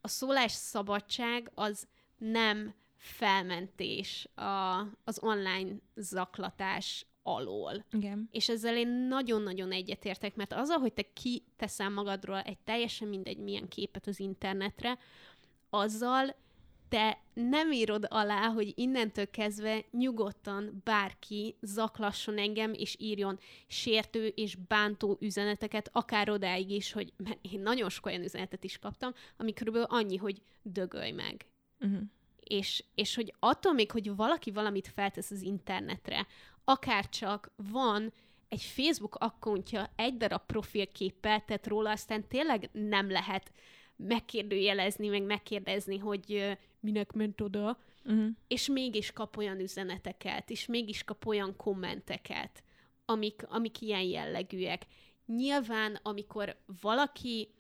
a 0.01 0.09
szólásszabadság 0.09 1.51
az 1.55 1.87
nem 2.17 2.75
felmentés 2.97 4.29
a, 4.35 4.81
az 5.05 5.19
online 5.21 5.71
zaklatás 5.95 7.07
alól. 7.23 7.85
Igen. 7.93 8.29
És 8.33 8.49
ezzel 8.49 8.77
én 8.77 8.89
nagyon-nagyon 8.89 9.73
egyetértek, 9.73 10.37
mert 10.37 10.53
az, 10.53 10.71
hogy 10.71 10.93
te 10.93 11.05
kiteszel 11.13 11.91
magadról 11.91 12.41
egy 12.41 12.59
teljesen 12.59 13.09
mindegy 13.09 13.39
milyen 13.39 13.69
képet 13.69 14.07
az 14.07 14.21
internetre, 14.21 14.99
azzal 15.71 16.35
te 16.93 17.19
nem 17.35 17.73
írod 17.73 18.07
alá, 18.09 18.49
hogy 18.49 18.73
innentől 18.77 19.31
kezdve 19.31 19.85
nyugodtan 19.91 20.81
bárki 20.85 21.57
zaklasson 21.61 22.39
engem, 22.39 22.73
és 22.73 22.97
írjon 22.99 23.39
sértő 23.67 24.27
és 24.27 24.57
bántó 24.69 25.17
üzeneteket, 25.21 25.91
akár 25.93 26.31
odáig 26.31 26.71
is, 26.71 26.93
hogy 26.93 27.13
mert 27.17 27.39
én 27.53 27.61
nagyon 27.61 27.89
sok 27.89 28.07
olyan 28.07 28.23
üzenetet 28.23 28.65
is 28.65 28.79
kaptam, 28.79 29.13
ami 29.37 29.53
körülbelül 29.53 29.89
annyi, 29.91 30.17
hogy 30.17 30.43
dögölj 30.63 31.11
meg. 31.11 31.47
Uh-huh. 31.81 32.01
És, 32.41 32.85
és 32.95 33.15
hogy 33.15 33.35
attól 33.39 33.73
még, 33.73 33.91
hogy 33.91 34.17
valaki 34.17 34.51
valamit 34.51 34.89
feltesz 34.89 35.31
az 35.31 35.43
internetre, 35.43 36.27
akár 36.73 37.09
csak 37.09 37.53
van 37.57 38.13
egy 38.49 38.63
Facebook 38.63 39.15
akkontja 39.15 39.91
egy 39.97 40.17
darab 40.17 40.47
profilképpel 40.47 41.45
tett 41.45 41.67
róla, 41.67 41.91
aztán 41.91 42.29
tényleg 42.29 42.69
nem 42.73 43.11
lehet 43.11 43.53
megkérdőjelezni, 43.97 45.09
meg 45.09 45.23
megkérdezni, 45.23 45.99
hogy 45.99 46.57
minek 46.81 47.13
ment 47.13 47.41
oda, 47.41 47.79
uh-huh. 48.05 48.29
és 48.49 48.69
mégis 48.69 49.13
kap 49.13 49.37
olyan 49.37 49.61
üzeneteket, 49.61 50.51
és 50.51 50.67
mégis 50.67 51.05
kap 51.05 51.27
olyan 51.27 51.57
kommenteket, 51.57 52.63
amik, 53.05 53.45
amik 53.49 53.81
ilyen 53.81 54.03
jellegűek. 54.03 54.87
Nyilván, 55.27 55.99
amikor 56.03 56.57
valaki 56.81 57.55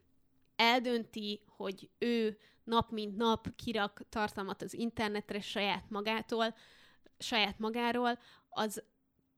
eldönti, 0.56 1.40
hogy 1.46 1.90
ő 1.98 2.38
nap 2.64 2.90
mint 2.90 3.16
nap 3.16 3.48
kirak 3.56 4.02
tartalmat 4.08 4.62
az 4.62 4.74
internetre 4.74 5.40
saját 5.40 5.84
magától, 5.90 6.54
saját 7.18 7.58
magáról, 7.58 8.18
az 8.48 8.82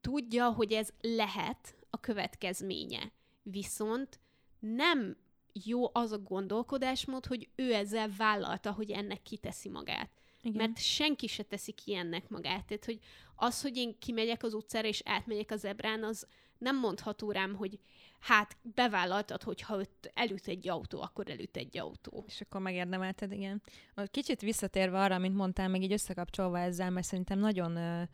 tudja, 0.05 0.49
hogy 0.49 0.73
ez 0.73 0.89
lehet 1.01 1.75
a 1.89 1.99
következménye. 1.99 3.11
Viszont 3.43 4.19
nem 4.59 5.17
jó 5.53 5.89
az 5.93 6.11
a 6.11 6.17
gondolkodásmód, 6.17 7.25
hogy 7.25 7.49
ő 7.55 7.73
ezzel 7.73 8.09
vállalta, 8.17 8.71
hogy 8.71 8.91
ennek 8.91 9.21
kiteszi 9.21 9.69
magát. 9.69 10.09
Igen. 10.41 10.57
Mert 10.57 10.77
senki 10.77 11.27
se 11.27 11.43
teszi 11.43 11.71
ki 11.71 11.95
ennek 11.95 12.29
magát. 12.29 12.65
Tehát, 12.65 12.85
hogy 12.85 12.99
az, 13.35 13.61
hogy 13.61 13.77
én 13.77 13.99
kimegyek 13.99 14.43
az 14.43 14.53
utcára 14.53 14.87
és 14.87 15.01
átmegyek 15.05 15.51
az 15.51 15.65
ebrán, 15.65 16.03
az 16.03 16.27
nem 16.57 16.79
mondható 16.79 17.31
rám, 17.31 17.55
hogy 17.55 17.79
hát 18.19 18.57
bevállaltad, 18.61 19.43
hogy 19.43 19.61
ha 19.61 19.77
ott 19.77 20.11
elüt 20.13 20.47
egy 20.47 20.69
autó, 20.69 21.01
akkor 21.01 21.29
elüt 21.29 21.57
egy 21.57 21.77
autó. 21.77 22.23
És 22.27 22.41
akkor 22.41 22.61
megérdemelted, 22.61 23.31
igen. 23.31 23.61
Kicsit 24.05 24.41
visszatérve 24.41 24.99
arra, 24.99 25.15
amit 25.15 25.35
mondtál, 25.35 25.67
meg 25.67 25.81
így 25.81 25.91
összekapcsolva 25.91 26.59
ezzel, 26.59 26.89
mert 26.89 27.05
szerintem 27.05 27.39
nagyon 27.39 27.75
uh, 27.75 28.07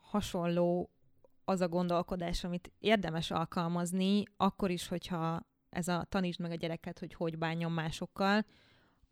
hasonló 0.00 0.93
az 1.44 1.60
a 1.60 1.68
gondolkodás, 1.68 2.44
amit 2.44 2.72
érdemes 2.78 3.30
alkalmazni, 3.30 4.22
akkor 4.36 4.70
is, 4.70 4.88
hogyha 4.88 5.46
ez 5.70 5.88
a 5.88 6.06
tanítsd 6.08 6.40
meg 6.40 6.50
a 6.50 6.54
gyereket, 6.54 6.98
hogy 6.98 7.14
hogy 7.14 7.38
bánjon 7.38 7.72
másokkal, 7.72 8.44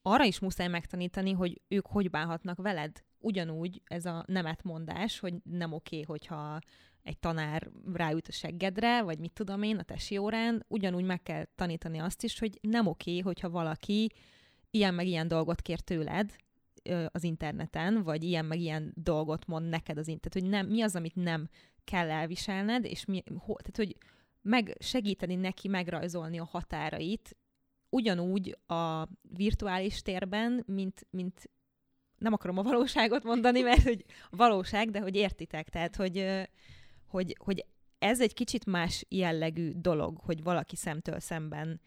arra 0.03 0.25
is 0.25 0.39
muszáj 0.39 0.69
megtanítani, 0.69 1.33
hogy 1.33 1.61
ők 1.69 1.87
hogy 1.87 2.11
bánhatnak 2.11 2.57
veled. 2.57 3.05
Ugyanúgy 3.19 3.83
ez 3.85 4.07
a 4.07 4.25
nemetmondás, 4.27 5.19
hogy 5.19 5.35
nem 5.43 5.73
oké, 5.73 6.01
okay, 6.01 6.07
hogyha 6.07 6.59
egy 7.03 7.19
tanár 7.19 7.71
ráüt 7.93 8.29
a 8.29 8.33
seggedre, 8.33 9.03
vagy 9.03 9.19
mit 9.19 9.33
tudom 9.33 9.63
én, 9.63 9.77
a 9.77 9.83
tesi 9.83 10.19
órán, 10.19 10.65
ugyanúgy 10.69 11.05
meg 11.05 11.23
kell 11.23 11.45
tanítani 11.55 11.99
azt 11.99 12.23
is, 12.23 12.39
hogy 12.39 12.59
nem 12.61 12.87
oké, 12.87 13.11
okay, 13.11 13.23
hogyha 13.23 13.51
valaki 13.51 14.13
ilyen 14.71 14.95
meg 14.95 15.07
ilyen 15.07 15.29
dolgot 15.29 15.63
kér 15.63 15.81
tőled 15.81 16.37
az 17.09 17.25
interneten, 17.25 18.03
vagy 18.03 18.23
ilyen 18.23 18.45
meg 18.45 18.61
ilyen 18.61 18.93
dolgot 18.97 19.47
mond 19.47 19.69
neked 19.69 19.99
az 19.99 20.09
internet, 20.09 20.43
hogy 20.43 20.51
nem, 20.51 20.67
mi 20.67 20.83
az, 20.83 20.97
amit 20.97 21.15
nem 21.15 21.49
kell 21.85 22.11
elviselned, 22.11 22.85
és 22.85 23.05
mi, 23.05 23.23
ho, 23.27 23.55
tehát, 23.57 23.77
hogy 23.77 23.97
meg 24.43 24.77
segíteni 24.79 25.35
neki 25.35 25.69
megrajzolni 25.69 26.39
a 26.39 26.45
határait, 26.45 27.37
ugyanúgy 27.89 28.59
a 28.67 29.09
virtuális 29.23 30.03
térben, 30.03 30.65
mint, 30.67 31.07
mint 31.11 31.51
nem 32.19 32.33
akarom 32.33 32.59
a 32.59 32.63
valóságot 32.63 33.23
mondani, 33.23 33.61
mert 33.61 33.83
hogy 33.83 34.05
valóság, 34.31 34.91
de 34.91 35.01
hogy 35.01 35.17
értitek, 35.17 35.69
tehát 35.69 35.97
hogy, 35.97 36.49
hogy, 37.07 37.37
hogy 37.39 37.67
ez 37.99 38.21
egy 38.21 38.35
kicsit 38.35 38.67
más 38.67 39.05
jellegű 39.09 39.73
dolog, 39.75 40.19
hogy 40.19 40.43
valaki 40.43 40.77
szemtől 40.77 41.21
szemben 41.21 41.81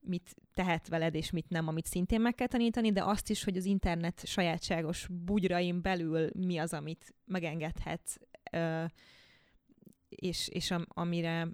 mit 0.00 0.34
tehet 0.54 0.88
veled, 0.88 1.14
és 1.14 1.30
mit 1.30 1.48
nem, 1.48 1.68
amit 1.68 1.86
szintén 1.86 2.20
meg 2.20 2.34
kell 2.34 2.46
tanítani, 2.46 2.92
de 2.92 3.04
azt 3.04 3.30
is, 3.30 3.44
hogy 3.44 3.56
az 3.56 3.64
internet 3.64 4.26
sajátságos 4.26 5.06
bugyrain 5.24 5.82
belül 5.82 6.30
mi 6.34 6.58
az, 6.58 6.72
amit 6.72 7.14
megengedhetsz, 7.24 8.16
és, 10.08 10.48
és 10.48 10.70
am, 10.70 10.86
amire, 10.88 11.48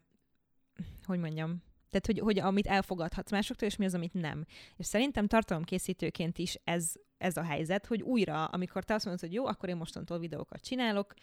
hogy 1.04 1.18
mondjam, 1.18 1.62
tehát, 1.90 2.06
hogy, 2.06 2.18
hogy 2.18 2.38
amit 2.38 2.66
elfogadhatsz 2.66 3.30
másoktól, 3.30 3.68
és 3.68 3.76
mi 3.76 3.84
az, 3.84 3.94
amit 3.94 4.14
nem. 4.14 4.44
És 4.76 4.86
szerintem 4.86 5.26
tartalomkészítőként 5.26 6.38
is 6.38 6.58
ez, 6.64 6.92
ez 7.18 7.36
a 7.36 7.42
helyzet, 7.42 7.86
hogy 7.86 8.02
újra, 8.02 8.44
amikor 8.44 8.84
te 8.84 8.94
azt 8.94 9.04
mondod, 9.04 9.22
hogy 9.22 9.32
jó, 9.32 9.46
akkor 9.46 9.68
én 9.68 9.76
mostantól 9.76 10.18
videókat 10.18 10.60
csinálok, 10.60 11.14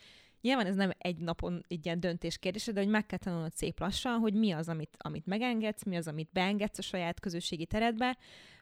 Nyilván 0.41 0.65
ez 0.65 0.75
nem 0.75 0.91
egy 0.97 1.17
napon 1.17 1.65
egy 1.67 1.85
ilyen 1.85 1.99
döntés 1.99 2.37
kérdése, 2.37 2.71
de 2.71 2.79
hogy 2.79 2.89
meg 2.89 3.05
kell 3.05 3.17
tanulnod 3.17 3.53
szép 3.53 3.79
lassan, 3.79 4.19
hogy 4.19 4.33
mi 4.33 4.51
az, 4.51 4.69
amit, 4.69 4.97
amit 4.97 5.25
megengedsz, 5.25 5.83
mi 5.83 5.95
az, 5.95 6.07
amit 6.07 6.29
beengedsz 6.31 6.77
a 6.77 6.81
saját 6.81 7.19
közösségi 7.19 7.65
teredbe, 7.65 8.17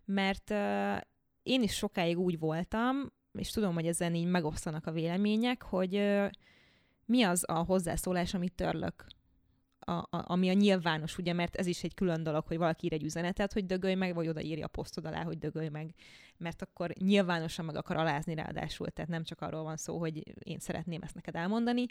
mert 0.06 0.50
uh, 0.50 0.98
én 1.44 1.62
is 1.62 1.74
sokáig 1.74 2.20
úgy 2.20 2.40
voltam, 2.40 3.12
és 3.34 3.52
tudom, 3.52 3.74
hogy 3.74 3.88
ezen 3.88 4.16
így 4.16 4.26
megosztanak 4.26 4.86
a 4.86 4.92
vélemények, 4.92 5.64
hogy 5.64 5.96
uh, 5.96 6.30
mi 7.10 7.24
az 7.24 7.44
a 7.48 7.54
hozzászólás, 7.54 8.34
amit 8.34 8.54
törlök? 8.54 9.06
A, 9.80 9.92
a, 9.92 10.08
ami 10.10 10.50
a 10.50 10.54
nyilvános, 10.54 11.18
ugye, 11.18 11.34
mert 11.34 11.56
ez 11.56 11.66
is 11.66 11.84
egy 11.84 11.94
külön 11.94 12.24
dolog, 12.24 12.48
hogy 12.48 12.58
valaki 12.58 12.86
ír 12.86 12.94
egy 12.94 13.04
üzenetet, 13.04 13.54
hogy 13.54 13.66
dögölj 13.66 13.96
meg, 13.96 14.14
vagy 14.14 14.28
odaírja 14.28 14.66
a 14.66 14.70
posztod 14.70 15.06
alá, 15.06 15.24
hogy 15.24 15.38
dögölj 15.38 15.70
meg, 15.70 15.94
mert 16.38 16.62
akkor 16.62 16.94
nyilvánosan 17.00 17.66
meg 17.66 17.76
akar 17.76 17.98
alázni 17.98 18.36
ráadásul, 18.36 18.90
tehát 18.90 19.10
nem 19.10 19.24
csak 19.24 19.42
arról 19.42 19.64
van 19.64 19.78
szó, 19.78 20.00
hogy 20.00 20.24
én 20.44 20.60
szeretném 20.60 21.02
ezt 21.02 21.16
neked 21.16 21.36
elmondani. 21.36 21.86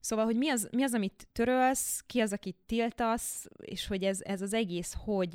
Szóval, 0.00 0.24
hogy 0.24 0.36
mi 0.36 0.48
az, 0.48 0.68
mi 0.72 0.82
az 0.82 0.94
amit 0.94 1.28
törölsz, 1.32 2.02
ki 2.06 2.20
az, 2.20 2.32
akit 2.32 2.56
tiltasz, 2.66 3.46
és 3.58 3.86
hogy 3.86 4.04
ez, 4.04 4.20
ez 4.20 4.42
az 4.42 4.52
egész, 4.52 4.94
hogy 5.04 5.32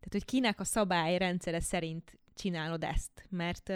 tehát, 0.00 0.12
hogy 0.12 0.24
kinek 0.24 0.60
a 0.60 0.64
szabályrendszere 0.64 1.60
szerint 1.60 2.18
csinálod 2.34 2.84
ezt, 2.84 3.26
mert 3.28 3.72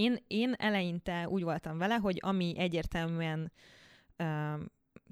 én, 0.00 0.16
én 0.26 0.54
eleinte 0.58 1.28
úgy 1.28 1.42
voltam 1.42 1.78
vele, 1.78 1.94
hogy 1.94 2.18
ami 2.20 2.54
egyértelműen 2.58 3.52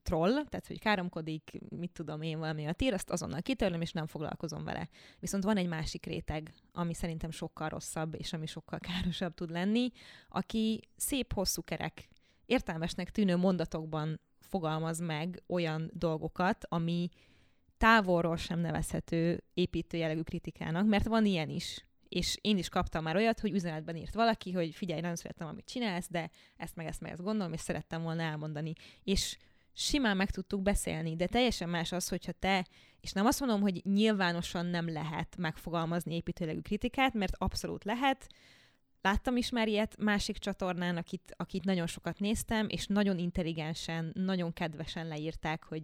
troll, 0.03 0.31
tehát 0.33 0.67
hogy 0.67 0.79
káromkodik, 0.79 1.59
mit 1.69 1.93
tudom 1.93 2.23
én 2.23 2.39
valami 2.39 2.67
a 2.67 2.73
tír, 2.73 2.93
azt 2.93 3.11
azonnal 3.11 3.43
kitörlöm, 3.43 3.81
és 3.81 3.93
nem 3.93 4.07
foglalkozom 4.07 4.65
vele. 4.65 4.89
Viszont 5.19 5.45
van 5.45 5.57
egy 5.57 5.69
másik 5.69 6.07
réteg, 6.07 6.53
ami 6.73 6.95
szerintem 6.95 7.31
sokkal 7.31 7.69
rosszabb, 7.69 8.15
és 8.19 8.33
ami 8.33 8.47
sokkal 8.47 8.79
károsabb 8.79 9.35
tud 9.35 9.51
lenni, 9.51 9.91
aki 10.29 10.81
szép, 10.97 11.33
hosszú 11.33 11.63
kerek, 11.63 12.09
értelmesnek 12.47 13.11
tűnő 13.11 13.37
mondatokban 13.37 14.21
fogalmaz 14.41 14.99
meg 15.01 15.43
olyan 15.47 15.91
dolgokat, 15.95 16.65
ami 16.69 17.09
távolról 17.77 18.37
sem 18.37 18.59
nevezhető 18.59 19.45
építőjelegű 19.55 20.21
kritikának, 20.21 20.87
mert 20.87 21.07
van 21.07 21.25
ilyen 21.25 21.49
is. 21.49 21.88
És 22.09 22.39
én 22.41 22.59
is 22.59 22.69
kaptam 22.69 23.03
már 23.03 23.17
olyat, 23.17 23.41
hogy 23.41 23.53
üzenetben 23.53 23.97
írt 23.97 24.15
valaki, 24.15 24.53
hogy 24.53 24.75
figyelj, 24.75 25.01
nagyon 25.01 25.17
szeretem, 25.17 25.47
amit 25.47 25.67
csinálsz, 25.67 26.09
de 26.11 26.31
ezt 26.57 26.77
meg 26.77 26.87
ezt 26.87 27.01
meg 27.01 27.13
ezt 27.13 27.23
gondolom, 27.23 27.53
és 27.53 27.61
szerettem 27.61 28.03
volna 28.03 28.23
elmondani. 28.23 28.73
És 29.05 29.37
simán 29.73 30.17
meg 30.17 30.31
tudtuk 30.31 30.63
beszélni, 30.63 31.17
de 31.17 31.27
teljesen 31.27 31.69
más 31.69 31.93
az, 31.93 32.09
hogyha 32.09 32.33
te, 32.33 32.67
és 33.01 33.13
nem 33.13 33.27
azt 33.27 33.41
mondom, 33.41 33.61
hogy 33.61 33.81
nyilvánosan 33.85 34.67
nem 34.67 34.93
lehet 34.93 35.37
megfogalmazni 35.37 36.15
építőlegű 36.15 36.61
kritikát, 36.61 37.15
mert 37.15 37.35
abszolút 37.39 37.85
lehet, 37.85 38.27
Láttam 39.01 39.37
is 39.37 39.51
már 39.51 39.69
ilyet 39.69 39.97
másik 39.99 40.39
csatornán, 40.39 40.97
akit, 40.97 41.35
akit 41.37 41.65
nagyon 41.65 41.87
sokat 41.87 42.19
néztem, 42.19 42.67
és 42.69 42.87
nagyon 42.87 43.19
intelligensen, 43.19 44.13
nagyon 44.15 44.53
kedvesen 44.53 45.07
leírták, 45.07 45.65
hogy 45.65 45.83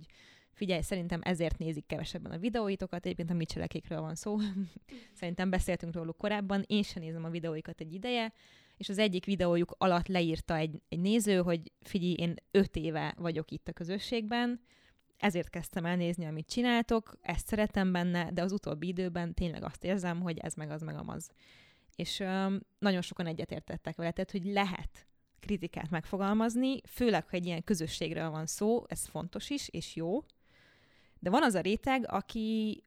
figyelj, 0.54 0.80
szerintem 0.80 1.20
ezért 1.22 1.58
nézik 1.58 1.86
kevesebben 1.86 2.32
a 2.32 2.38
videóitokat, 2.38 3.04
egyébként 3.04 3.30
a 3.30 3.34
Mitchellekékről 3.34 4.00
van 4.00 4.14
szó. 4.14 4.36
szerintem 5.18 5.50
beszéltünk 5.50 5.94
róluk 5.94 6.16
korábban, 6.16 6.64
én 6.66 6.82
sem 6.82 7.02
nézem 7.02 7.24
a 7.24 7.30
videóikat 7.30 7.80
egy 7.80 7.92
ideje, 7.92 8.32
és 8.76 8.88
az 8.88 8.98
egyik 8.98 9.24
videójuk 9.24 9.74
alatt 9.78 10.06
leírta 10.06 10.56
egy, 10.56 10.82
egy 10.88 11.00
néző, 11.00 11.36
hogy 11.36 11.72
figyelj, 11.80 12.12
én 12.12 12.34
öt 12.50 12.76
éve 12.76 13.14
vagyok 13.18 13.50
itt 13.50 13.68
a 13.68 13.72
közösségben, 13.72 14.60
ezért 15.16 15.50
kezdtem 15.50 15.84
el 15.84 15.96
nézni, 15.96 16.24
amit 16.24 16.48
csináltok, 16.48 17.18
ezt 17.20 17.46
szeretem 17.46 17.92
benne, 17.92 18.30
de 18.32 18.42
az 18.42 18.52
utóbbi 18.52 18.86
időben 18.86 19.34
tényleg 19.34 19.64
azt 19.64 19.84
érzem, 19.84 20.20
hogy 20.20 20.38
ez 20.38 20.54
meg 20.54 20.70
az 20.70 20.82
meg 20.82 20.96
amaz. 20.96 21.30
És 21.96 22.20
um, 22.20 22.60
nagyon 22.78 23.00
sokan 23.00 23.26
egyetértettek 23.26 23.96
vele, 23.96 24.10
tehát, 24.10 24.30
hogy 24.30 24.44
lehet 24.44 25.06
kritikát 25.40 25.90
megfogalmazni, 25.90 26.80
főleg, 26.86 27.28
ha 27.28 27.36
egy 27.36 27.46
ilyen 27.46 27.64
közösségről 27.64 28.30
van 28.30 28.46
szó, 28.46 28.84
ez 28.88 29.06
fontos 29.06 29.50
is, 29.50 29.68
és 29.68 29.96
jó. 29.96 30.24
De 31.24 31.30
van 31.30 31.42
az 31.42 31.54
a 31.54 31.60
réteg, 31.60 32.04
aki 32.08 32.82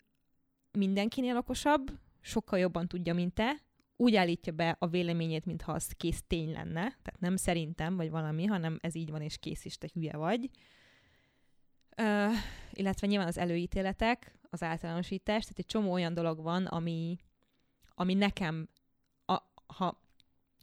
mindenkinél 0.71 1.37
okosabb, 1.37 1.91
sokkal 2.21 2.59
jobban 2.59 2.87
tudja, 2.87 3.13
mint 3.13 3.33
te, 3.33 3.61
úgy 3.95 4.15
állítja 4.15 4.53
be 4.53 4.75
a 4.79 4.87
véleményét, 4.87 5.45
mintha 5.45 5.71
az 5.71 5.91
kész 5.97 6.23
tény 6.27 6.51
lenne, 6.51 6.81
tehát 6.81 7.19
nem 7.19 7.35
szerintem, 7.35 7.95
vagy 7.95 8.09
valami, 8.09 8.45
hanem 8.45 8.77
ez 8.81 8.95
így 8.95 9.11
van, 9.11 9.21
és 9.21 9.37
kész 9.37 9.65
is, 9.65 9.77
te 9.77 9.87
hülye 9.93 10.17
vagy. 10.17 10.49
Uh, 11.97 12.33
illetve 12.71 13.07
nyilván 13.07 13.27
az 13.27 13.37
előítéletek, 13.37 14.39
az 14.49 14.63
általánosítás, 14.63 15.41
tehát 15.41 15.59
egy 15.59 15.65
csomó 15.65 15.91
olyan 15.91 16.13
dolog 16.13 16.41
van, 16.41 16.65
ami, 16.65 17.17
ami 17.95 18.13
nekem, 18.13 18.69
a, 19.25 19.37
ha, 19.67 20.01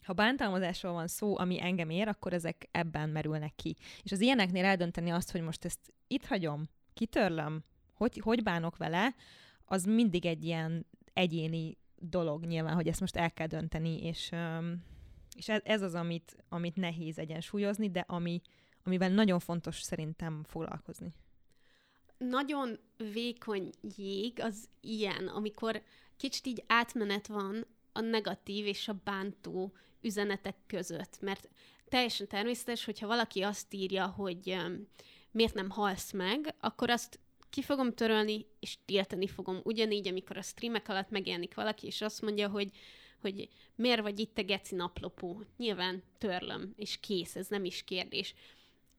ha 0.02 0.12
bántalmazásról 0.12 0.92
van 0.92 1.08
szó, 1.08 1.38
ami 1.38 1.62
engem 1.62 1.90
ér, 1.90 2.08
akkor 2.08 2.32
ezek 2.32 2.68
ebben 2.70 3.08
merülnek 3.08 3.54
ki. 3.54 3.76
És 4.02 4.12
az 4.12 4.20
ilyeneknél 4.20 4.64
eldönteni 4.64 5.10
azt, 5.10 5.30
hogy 5.30 5.40
most 5.40 5.64
ezt 5.64 5.92
itt 6.06 6.24
hagyom, 6.24 6.68
kitörlöm, 6.94 7.64
hogy, 7.94 8.18
hogy 8.18 8.42
bánok 8.42 8.76
vele, 8.76 9.14
az 9.64 9.84
mindig 9.84 10.26
egy 10.26 10.44
ilyen 10.44 10.86
egyéni 11.12 11.76
dolog 11.96 12.44
nyilván, 12.44 12.74
hogy 12.74 12.88
ezt 12.88 13.00
most 13.00 13.16
el 13.16 13.32
kell 13.32 13.46
dönteni, 13.46 14.02
és, 14.02 14.32
és 15.36 15.48
ez, 15.48 15.60
ez 15.64 15.82
az, 15.82 15.94
amit, 15.94 16.36
amit 16.48 16.76
nehéz 16.76 17.18
egyensúlyozni, 17.18 17.90
de 17.90 18.04
ami, 18.08 18.40
amivel 18.84 19.08
nagyon 19.08 19.38
fontos 19.38 19.80
szerintem 19.80 20.44
foglalkozni. 20.48 21.14
Nagyon 22.18 22.78
vékony 23.12 23.70
jég 23.96 24.40
az 24.40 24.68
ilyen, 24.80 25.28
amikor 25.28 25.82
kicsit 26.16 26.46
így 26.46 26.64
átmenet 26.66 27.26
van 27.26 27.66
a 27.92 28.00
negatív 28.00 28.66
és 28.66 28.88
a 28.88 29.00
bántó 29.04 29.72
üzenetek 30.00 30.56
között, 30.66 31.20
mert 31.20 31.48
teljesen 31.88 32.28
természetes, 32.28 32.84
hogyha 32.84 33.06
valaki 33.06 33.42
azt 33.42 33.74
írja, 33.74 34.06
hogy 34.06 34.56
miért 35.34 35.54
nem 35.54 35.70
halsz 35.70 36.12
meg, 36.12 36.54
akkor 36.60 36.90
azt 36.90 37.18
ki 37.50 37.62
fogom 37.62 37.92
törölni, 37.92 38.46
és 38.60 38.76
tiltani 38.84 39.26
fogom. 39.26 39.60
Ugyanígy, 39.62 40.08
amikor 40.08 40.36
a 40.36 40.42
streamek 40.42 40.88
alatt 40.88 41.10
megjelenik 41.10 41.54
valaki, 41.54 41.86
és 41.86 42.00
azt 42.00 42.22
mondja, 42.22 42.48
hogy, 42.48 42.70
hogy 43.20 43.48
miért 43.74 44.00
vagy 44.00 44.18
itt 44.18 44.38
a 44.38 44.42
geci 44.42 44.74
naplopó. 44.74 45.42
Nyilván 45.56 46.02
törlöm, 46.18 46.72
és 46.76 46.98
kész, 47.00 47.36
ez 47.36 47.46
nem 47.46 47.64
is 47.64 47.84
kérdés. 47.84 48.34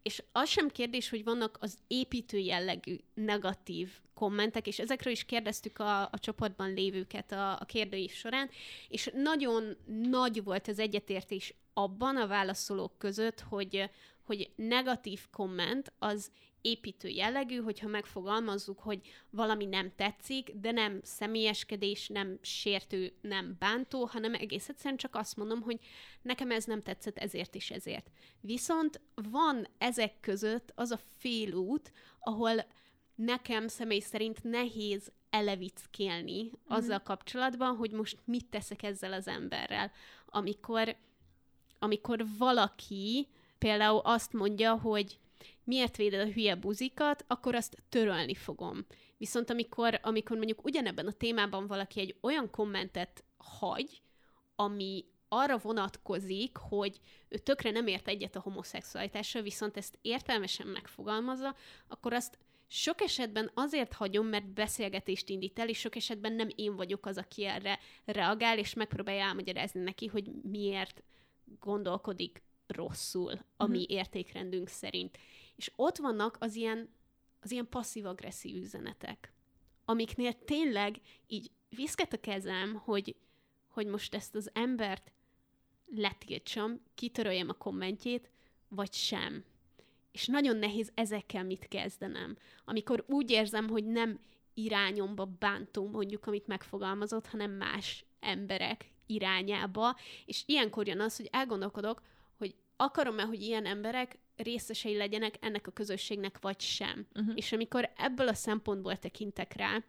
és 0.01 0.23
az 0.31 0.49
sem 0.49 0.69
kérdés, 0.69 1.09
hogy 1.09 1.23
vannak 1.23 1.57
az 1.61 1.77
építő 1.87 2.37
jellegű 2.37 2.95
negatív 3.13 3.99
kommentek, 4.13 4.67
és 4.67 4.79
ezekről 4.79 5.13
is 5.13 5.25
kérdeztük 5.25 5.79
a, 5.79 6.01
a 6.01 6.19
csoportban 6.19 6.73
lévőket 6.73 7.31
a, 7.31 7.51
a 7.51 7.65
kérdőív 7.65 8.11
során, 8.11 8.49
és 8.87 9.09
nagyon 9.13 9.77
nagy 9.85 10.43
volt 10.43 10.67
az 10.67 10.79
egyetértés 10.79 11.53
abban 11.73 12.17
a 12.17 12.27
válaszolók 12.27 12.97
között, 12.97 13.39
hogy, 13.39 13.89
hogy 14.25 14.51
negatív 14.55 15.27
komment 15.31 15.93
az 15.99 16.31
építő 16.61 17.07
jellegű, 17.07 17.57
hogyha 17.57 17.87
megfogalmazzuk, 17.87 18.79
hogy 18.79 19.01
valami 19.29 19.65
nem 19.65 19.91
tetszik, 19.95 20.51
de 20.55 20.71
nem 20.71 20.99
személyeskedés, 21.03 22.07
nem 22.07 22.37
sértő, 22.41 23.13
nem 23.21 23.55
bántó, 23.59 24.05
hanem 24.05 24.33
egész 24.33 24.69
egyszerűen 24.69 24.97
csak 24.97 25.15
azt 25.15 25.37
mondom, 25.37 25.61
hogy 25.61 25.79
nekem 26.21 26.51
ez 26.51 26.65
nem 26.65 26.81
tetszett 26.81 27.17
ezért 27.17 27.55
is 27.55 27.71
ezért. 27.71 28.11
Viszont 28.41 29.01
van 29.15 29.67
ezek 29.77 30.19
között 30.19 30.71
az 30.75 30.91
a 30.91 30.99
félút, 31.17 31.91
ahol 32.19 32.65
nekem 33.15 33.67
személy 33.67 33.99
szerint 33.99 34.43
nehéz 34.43 35.11
elevickélni 35.29 36.43
mm-hmm. 36.43 36.51
azzal 36.67 36.99
kapcsolatban, 36.99 37.75
hogy 37.75 37.91
most 37.91 38.17
mit 38.25 38.45
teszek 38.45 38.83
ezzel 38.83 39.13
az 39.13 39.27
emberrel. 39.27 39.91
Amikor, 40.25 40.95
amikor 41.79 42.25
valaki 42.37 43.27
például 43.65 43.99
azt 44.03 44.33
mondja, 44.33 44.77
hogy 44.77 45.17
miért 45.63 45.97
véded 45.97 46.27
a 46.27 46.31
hülye 46.31 46.55
buzikat, 46.55 47.25
akkor 47.27 47.55
azt 47.55 47.83
törölni 47.89 48.35
fogom. 48.35 48.85
Viszont 49.17 49.49
amikor, 49.49 49.99
amikor 50.01 50.37
mondjuk 50.37 50.65
ugyanebben 50.65 51.07
a 51.07 51.11
témában 51.11 51.67
valaki 51.67 51.99
egy 51.99 52.17
olyan 52.21 52.49
kommentet 52.49 53.23
hagy, 53.37 54.01
ami 54.55 55.05
arra 55.27 55.57
vonatkozik, 55.57 56.57
hogy 56.57 56.99
ő 57.29 57.37
tökre 57.37 57.71
nem 57.71 57.87
ért 57.87 58.07
egyet 58.07 58.35
a 58.35 58.39
homoszexualitással, 58.39 59.41
viszont 59.41 59.77
ezt 59.77 59.97
értelmesen 60.01 60.67
megfogalmazza, 60.67 61.55
akkor 61.87 62.13
azt 62.13 62.37
sok 62.67 63.01
esetben 63.01 63.51
azért 63.53 63.93
hagyom, 63.93 64.27
mert 64.27 64.53
beszélgetést 64.53 65.29
indít 65.29 65.59
el, 65.59 65.69
és 65.69 65.79
sok 65.79 65.95
esetben 65.95 66.33
nem 66.33 66.47
én 66.55 66.75
vagyok 66.75 67.05
az, 67.05 67.17
aki 67.17 67.45
erre 67.45 67.79
reagál, 68.05 68.57
és 68.57 68.73
megpróbálja 68.73 69.23
elmagyarázni 69.23 69.81
neki, 69.81 70.07
hogy 70.07 70.31
miért 70.43 71.03
gondolkodik 71.59 72.43
rosszul 72.67 73.31
a 73.57 73.65
mi 73.65 73.77
uh-huh. 73.77 73.97
értékrendünk 73.97 74.67
szerint. 74.67 75.17
És 75.55 75.71
ott 75.75 75.97
vannak 75.97 76.37
az 76.39 76.55
ilyen, 76.55 76.89
az 77.39 77.51
ilyen 77.51 77.69
passzív-agresszív 77.69 78.55
üzenetek, 78.55 79.33
amiknél 79.85 80.33
tényleg 80.45 81.01
így 81.27 81.51
viszket 81.69 82.13
a 82.13 82.19
kezem, 82.19 82.73
hogy, 82.73 83.15
hogy 83.67 83.87
most 83.87 84.15
ezt 84.15 84.35
az 84.35 84.49
embert 84.53 85.11
letiltsam, 85.85 86.81
kitöröljem 86.95 87.49
a 87.49 87.53
kommentjét, 87.53 88.29
vagy 88.67 88.93
sem. 88.93 89.43
És 90.11 90.27
nagyon 90.27 90.57
nehéz 90.57 90.91
ezekkel 90.93 91.43
mit 91.43 91.67
kezdenem. 91.67 92.37
Amikor 92.65 93.03
úgy 93.07 93.31
érzem, 93.31 93.69
hogy 93.69 93.85
nem 93.85 94.19
irányomba 94.53 95.25
bántom 95.25 95.91
mondjuk, 95.91 96.25
amit 96.25 96.47
megfogalmazott, 96.47 97.27
hanem 97.27 97.51
más 97.51 98.05
emberek 98.19 98.91
irányába, 99.05 99.97
és 100.25 100.43
ilyenkor 100.45 100.87
jön 100.87 100.99
az, 100.99 101.17
hogy 101.17 101.27
elgondolkodok, 101.31 102.01
akarom-e, 102.77 103.23
hogy 103.23 103.41
ilyen 103.41 103.65
emberek 103.65 104.17
részesei 104.35 104.97
legyenek 104.97 105.35
ennek 105.39 105.67
a 105.67 105.71
közösségnek, 105.71 106.37
vagy 106.41 106.59
sem. 106.59 107.07
Uh-huh. 107.15 107.33
És 107.35 107.51
amikor 107.51 107.91
ebből 107.97 108.27
a 108.27 108.33
szempontból 108.33 108.97
tekintek 108.97 109.53
rá, 109.53 109.83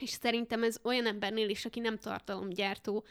és 0.00 0.10
szerintem 0.10 0.62
ez 0.62 0.78
olyan 0.82 1.06
embernél 1.06 1.48
is, 1.48 1.64
aki 1.64 1.80
nem 1.80 1.98
tartalomgyártó, 1.98 3.04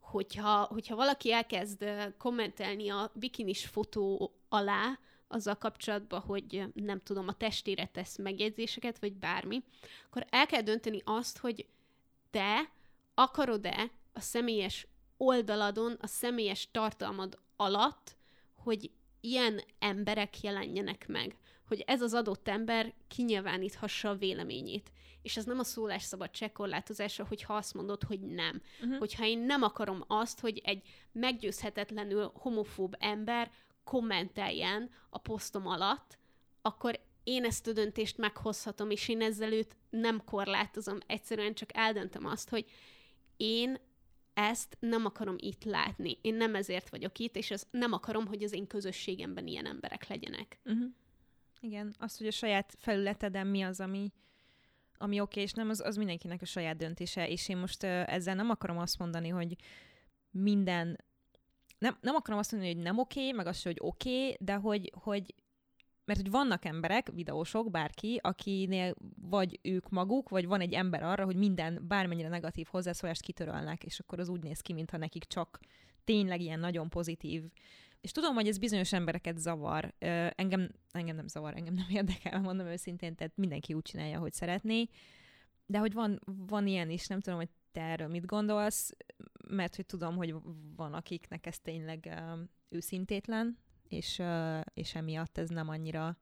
hogyha, 0.00 0.64
hogyha 0.64 0.96
valaki 0.96 1.32
elkezd 1.32 1.84
kommentelni 2.18 2.88
a 2.88 3.12
bikinis 3.14 3.66
fotó 3.66 4.34
alá, 4.48 4.98
azzal 5.28 5.54
kapcsolatban, 5.54 6.20
hogy 6.20 6.64
nem 6.74 7.00
tudom, 7.02 7.28
a 7.28 7.32
testére 7.32 7.86
tesz 7.86 8.18
megjegyzéseket, 8.18 8.98
vagy 8.98 9.12
bármi, 9.12 9.62
akkor 10.06 10.26
el 10.30 10.46
kell 10.46 10.62
dönteni 10.62 11.00
azt, 11.04 11.38
hogy 11.38 11.66
te 12.30 12.70
akarod-e 13.14 13.90
a 14.12 14.20
személyes 14.20 14.86
oldaladon, 15.16 15.96
a 16.00 16.06
személyes 16.06 16.68
tartalmad 16.70 17.38
alatt, 17.56 18.16
hogy 18.64 18.90
ilyen 19.20 19.60
emberek 19.78 20.40
jelenjenek 20.40 21.08
meg, 21.08 21.36
hogy 21.66 21.84
ez 21.86 22.02
az 22.02 22.14
adott 22.14 22.48
ember 22.48 22.94
kinyilváníthassa 23.08 24.08
a 24.08 24.16
véleményét. 24.16 24.92
És 25.22 25.36
ez 25.36 25.44
nem 25.44 25.58
a 25.58 25.64
szólásszabadság 25.64 26.52
korlátozása, 26.52 27.26
hogyha 27.26 27.54
azt 27.54 27.74
mondod, 27.74 28.02
hogy 28.02 28.20
nem. 28.20 28.62
Uh-huh. 28.80 28.98
Hogyha 28.98 29.24
én 29.24 29.38
nem 29.38 29.62
akarom 29.62 30.04
azt, 30.06 30.40
hogy 30.40 30.60
egy 30.64 30.82
meggyőzhetetlenül 31.12 32.32
homofób 32.34 32.96
ember 32.98 33.50
kommenteljen 33.84 34.90
a 35.10 35.18
posztom 35.18 35.66
alatt, 35.66 36.18
akkor 36.62 37.00
én 37.22 37.44
ezt 37.44 37.66
a 37.66 37.72
döntést 37.72 38.16
meghozhatom, 38.16 38.90
és 38.90 39.08
én 39.08 39.20
ezzel 39.20 39.52
őt 39.52 39.76
nem 39.90 40.24
korlátozom, 40.24 40.98
egyszerűen 41.06 41.54
csak 41.54 41.76
eldöntöm 41.76 42.26
azt, 42.26 42.48
hogy 42.48 42.64
én 43.36 43.78
ezt 44.34 44.76
nem 44.80 45.04
akarom 45.04 45.36
itt 45.38 45.64
látni. 45.64 46.18
Én 46.20 46.34
nem 46.34 46.54
ezért 46.54 46.88
vagyok 46.88 47.18
itt, 47.18 47.36
és 47.36 47.50
ez 47.50 47.66
nem 47.70 47.92
akarom, 47.92 48.26
hogy 48.26 48.42
az 48.42 48.52
én 48.52 48.66
közösségemben 48.66 49.46
ilyen 49.46 49.66
emberek 49.66 50.08
legyenek. 50.08 50.58
Uh-huh. 50.64 50.90
Igen, 51.60 51.94
azt, 51.98 52.18
hogy 52.18 52.26
a 52.26 52.30
saját 52.30 52.74
felületeden 52.78 53.46
mi 53.46 53.62
az, 53.62 53.80
ami, 53.80 54.12
ami 54.98 55.20
oké, 55.20 55.40
és 55.40 55.52
nem, 55.52 55.68
az, 55.68 55.80
az 55.80 55.96
mindenkinek 55.96 56.42
a 56.42 56.46
saját 56.46 56.76
döntése, 56.76 57.28
és 57.28 57.48
én 57.48 57.56
most 57.56 57.82
uh, 57.82 58.12
ezzel 58.12 58.34
nem 58.34 58.50
akarom 58.50 58.78
azt 58.78 58.98
mondani, 58.98 59.28
hogy 59.28 59.56
minden 60.30 60.98
nem, 61.78 61.98
nem 62.00 62.14
akarom 62.14 62.38
azt 62.38 62.52
mondani, 62.52 62.74
hogy 62.74 62.82
nem 62.82 62.98
oké, 62.98 63.32
meg 63.32 63.46
azt, 63.46 63.64
hogy 63.64 63.76
oké, 63.80 64.36
de 64.40 64.54
hogy, 64.54 64.92
hogy 64.94 65.34
mert 66.04 66.20
hogy 66.20 66.30
vannak 66.30 66.64
emberek, 66.64 67.10
videósok, 67.12 67.70
bárki, 67.70 68.18
akinél 68.22 68.94
vagy 69.20 69.58
ők 69.62 69.88
maguk, 69.88 70.28
vagy 70.28 70.46
van 70.46 70.60
egy 70.60 70.72
ember 70.72 71.02
arra, 71.02 71.24
hogy 71.24 71.36
minden 71.36 71.84
bármennyire 71.88 72.28
negatív 72.28 72.66
hozzászólást 72.70 73.22
kitörölnek, 73.22 73.84
és 73.84 74.00
akkor 74.00 74.18
az 74.18 74.28
úgy 74.28 74.42
néz 74.42 74.60
ki, 74.60 74.72
mintha 74.72 74.96
nekik 74.96 75.24
csak 75.24 75.58
tényleg 76.04 76.40
ilyen 76.40 76.60
nagyon 76.60 76.88
pozitív. 76.88 77.42
És 78.00 78.12
tudom, 78.12 78.34
hogy 78.34 78.48
ez 78.48 78.58
bizonyos 78.58 78.92
embereket 78.92 79.38
zavar. 79.38 79.94
Engem, 80.34 80.70
engem 80.90 81.16
nem 81.16 81.26
zavar, 81.26 81.56
engem 81.56 81.74
nem 81.74 81.86
érdekel, 81.98 82.40
mondom 82.40 82.66
őszintén, 82.66 83.14
tehát 83.14 83.36
mindenki 83.36 83.74
úgy 83.74 83.82
csinálja, 83.82 84.18
hogy 84.18 84.32
szeretné. 84.32 84.86
De 85.66 85.78
hogy 85.78 85.92
van, 85.92 86.20
van 86.24 86.66
ilyen 86.66 86.90
is, 86.90 87.06
nem 87.06 87.20
tudom, 87.20 87.38
hogy 87.38 87.48
te 87.72 87.80
erről 87.80 88.08
mit 88.08 88.26
gondolsz, 88.26 88.92
mert 89.48 89.76
hogy 89.76 89.86
tudom, 89.86 90.16
hogy 90.16 90.34
van, 90.76 90.92
akiknek 90.92 91.46
ez 91.46 91.58
tényleg 91.58 92.22
őszintétlen, 92.68 93.58
és, 93.88 94.22
és 94.74 94.94
emiatt 94.94 95.38
ez 95.38 95.48
nem 95.48 95.68
annyira 95.68 96.16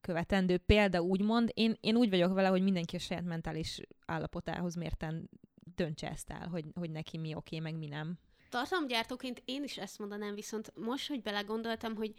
követendő 0.00 0.58
példa, 0.58 1.00
úgymond. 1.00 1.50
Én, 1.54 1.76
én 1.80 1.96
úgy 1.96 2.10
vagyok 2.10 2.34
vele, 2.34 2.48
hogy 2.48 2.62
mindenki 2.62 2.96
a 2.96 2.98
saját 2.98 3.24
mentális 3.24 3.80
állapotához 4.06 4.74
mérten 4.74 5.30
döntse 5.74 6.10
ezt 6.10 6.30
el, 6.30 6.48
hogy, 6.48 6.64
hogy 6.74 6.90
neki 6.90 7.18
mi 7.18 7.34
oké, 7.34 7.58
meg 7.58 7.74
mi 7.74 7.86
nem. 7.86 8.18
Tartalomgyártóként 8.48 9.42
én 9.44 9.62
is 9.62 9.78
ezt 9.78 9.98
mondanám, 9.98 10.34
viszont 10.34 10.72
most, 10.76 11.08
hogy 11.08 11.22
belegondoltam, 11.22 11.94
hogy 11.94 12.14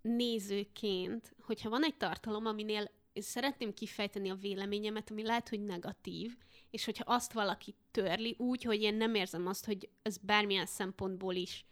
nézőként, 0.00 1.34
hogyha 1.40 1.68
van 1.68 1.84
egy 1.84 1.96
tartalom, 1.96 2.46
aminél 2.46 2.90
szeretném 3.14 3.74
kifejteni 3.74 4.30
a 4.30 4.34
véleményemet, 4.34 5.10
ami 5.10 5.22
lehet, 5.22 5.48
hogy 5.48 5.64
negatív, 5.64 6.36
és 6.70 6.84
hogyha 6.84 7.12
azt 7.14 7.32
valaki 7.32 7.74
törli 7.90 8.34
úgy, 8.38 8.62
hogy 8.62 8.82
én 8.82 8.94
nem 8.94 9.14
érzem 9.14 9.46
azt, 9.46 9.64
hogy 9.64 9.88
ez 10.02 10.16
bármilyen 10.16 10.66
szempontból 10.66 11.34
is 11.34 11.64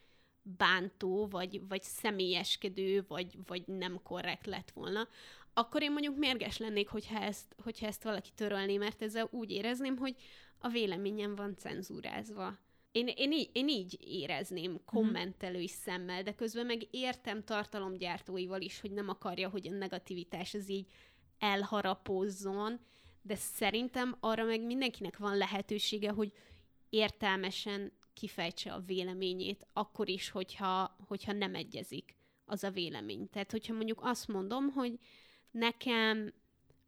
bántó, 0.57 1.27
vagy, 1.27 1.69
vagy 1.69 1.83
személyeskedő, 1.83 3.05
vagy, 3.09 3.39
vagy 3.47 3.67
nem 3.67 4.01
korrekt 4.03 4.47
lett 4.47 4.71
volna, 4.71 5.09
akkor 5.55 5.83
én 5.83 5.93
mondjuk 5.93 6.17
mérges 6.17 6.59
lennék, 6.59 6.89
hogyha 6.89 7.21
ezt, 7.21 7.55
hogyha 7.63 7.87
ezt 7.87 8.03
valaki 8.03 8.31
törölné, 8.35 8.77
mert 8.77 9.03
ezzel 9.03 9.29
úgy 9.31 9.51
érezném, 9.51 9.97
hogy 9.97 10.17
a 10.59 10.69
véleményem 10.69 11.35
van 11.35 11.57
cenzúrázva. 11.57 12.59
Én, 12.93 13.09
én, 13.17 13.33
így, 13.33 13.51
én 13.53 13.69
így 13.69 13.99
érezném 14.01 14.71
mhm. 14.71 14.81
kommentelői 14.85 15.69
szemmel, 15.69 16.23
de 16.23 16.35
közben 16.35 16.67
meg 16.67 16.87
értem 16.91 17.45
tartalomgyártóival 17.45 18.61
is, 18.61 18.81
hogy 18.81 18.91
nem 18.91 19.09
akarja, 19.09 19.49
hogy 19.49 19.67
a 19.67 19.77
negativitás 19.77 20.55
az 20.55 20.71
így 20.71 20.87
elharapózzon, 21.39 22.81
de 23.23 23.35
szerintem 23.35 24.17
arra 24.21 24.45
meg 24.45 24.63
mindenkinek 24.63 25.19
van 25.19 25.37
lehetősége, 25.37 26.11
hogy 26.11 26.33
értelmesen 26.91 27.93
kifejtse 28.17 28.73
a 28.73 28.81
véleményét, 28.81 29.67
akkor 29.73 30.09
is, 30.09 30.31
hogyha, 30.31 30.97
hogyha 31.07 31.33
nem 31.33 31.55
egyezik 31.55 32.17
az 32.45 32.65
a 32.65 32.71
vélemény. 32.71 33.29
Tehát, 33.31 33.51
hogyha 33.51 33.73
mondjuk 33.73 34.01
azt 34.03 34.29
mondom, 34.29 34.69
hogy 34.69 34.99
nekem 35.51 36.33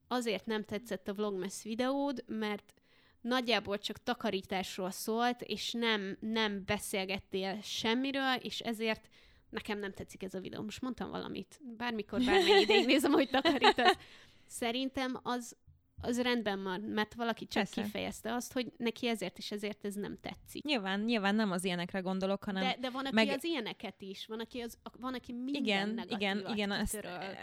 azért 0.09 0.46
nem 0.46 0.64
tetszett 0.64 1.09
a 1.09 1.14
Vlogmas 1.14 1.62
videód, 1.62 2.24
mert 2.26 2.74
nagyjából 3.20 3.78
csak 3.78 4.02
takarításról 4.02 4.90
szólt, 4.90 5.42
és 5.42 5.72
nem, 5.72 6.16
nem 6.20 6.62
beszélgettél 6.64 7.61
semmiről, 7.62 8.34
és 8.34 8.61
ezért 8.61 9.09
nekem 9.50 9.78
nem 9.78 9.92
tetszik 9.92 10.22
ez 10.22 10.34
a 10.34 10.40
videó. 10.40 10.62
Most 10.62 10.80
mondtam 10.80 11.11
valamit. 11.11 11.61
Bármikor, 11.76 12.24
bármennyi 12.24 12.61
ideig 12.61 12.86
nézem, 12.86 13.12
hogy 13.12 13.30
takarítasz. 13.30 13.96
Szerintem 14.46 15.20
az, 15.22 15.57
az 16.01 16.22
rendben 16.22 16.62
van, 16.62 16.80
mert 16.80 17.14
valaki 17.14 17.46
csak 17.46 17.62
Persze. 17.62 17.82
kifejezte 17.82 18.34
azt, 18.34 18.53
hogy 18.53 18.72
neki 18.76 19.09
ezért 19.09 19.38
és 19.38 19.51
ezért 19.51 19.84
ez 19.84 19.94
nem 19.94 20.18
tetszik. 20.20 20.64
Nyilván, 20.64 21.01
nyilván 21.01 21.34
nem 21.34 21.51
az 21.51 21.64
ilyenekre 21.64 22.01
gondolok, 22.01 22.44
hanem... 22.44 22.62
De, 22.62 22.76
de 22.80 22.90
van, 22.90 23.07
aki 23.07 23.14
meg- 23.14 23.28
az 23.28 23.44
ilyeneket 23.44 24.03
is, 24.03 24.26
van, 24.26 24.40
aki, 24.40 24.61
az, 24.61 24.78
van, 25.01 25.14
aki 25.14 25.32
minden 25.32 25.62
igen, 25.62 26.05
igen, 26.09 26.44
igen, 26.49 26.72
ezt, 26.72 26.94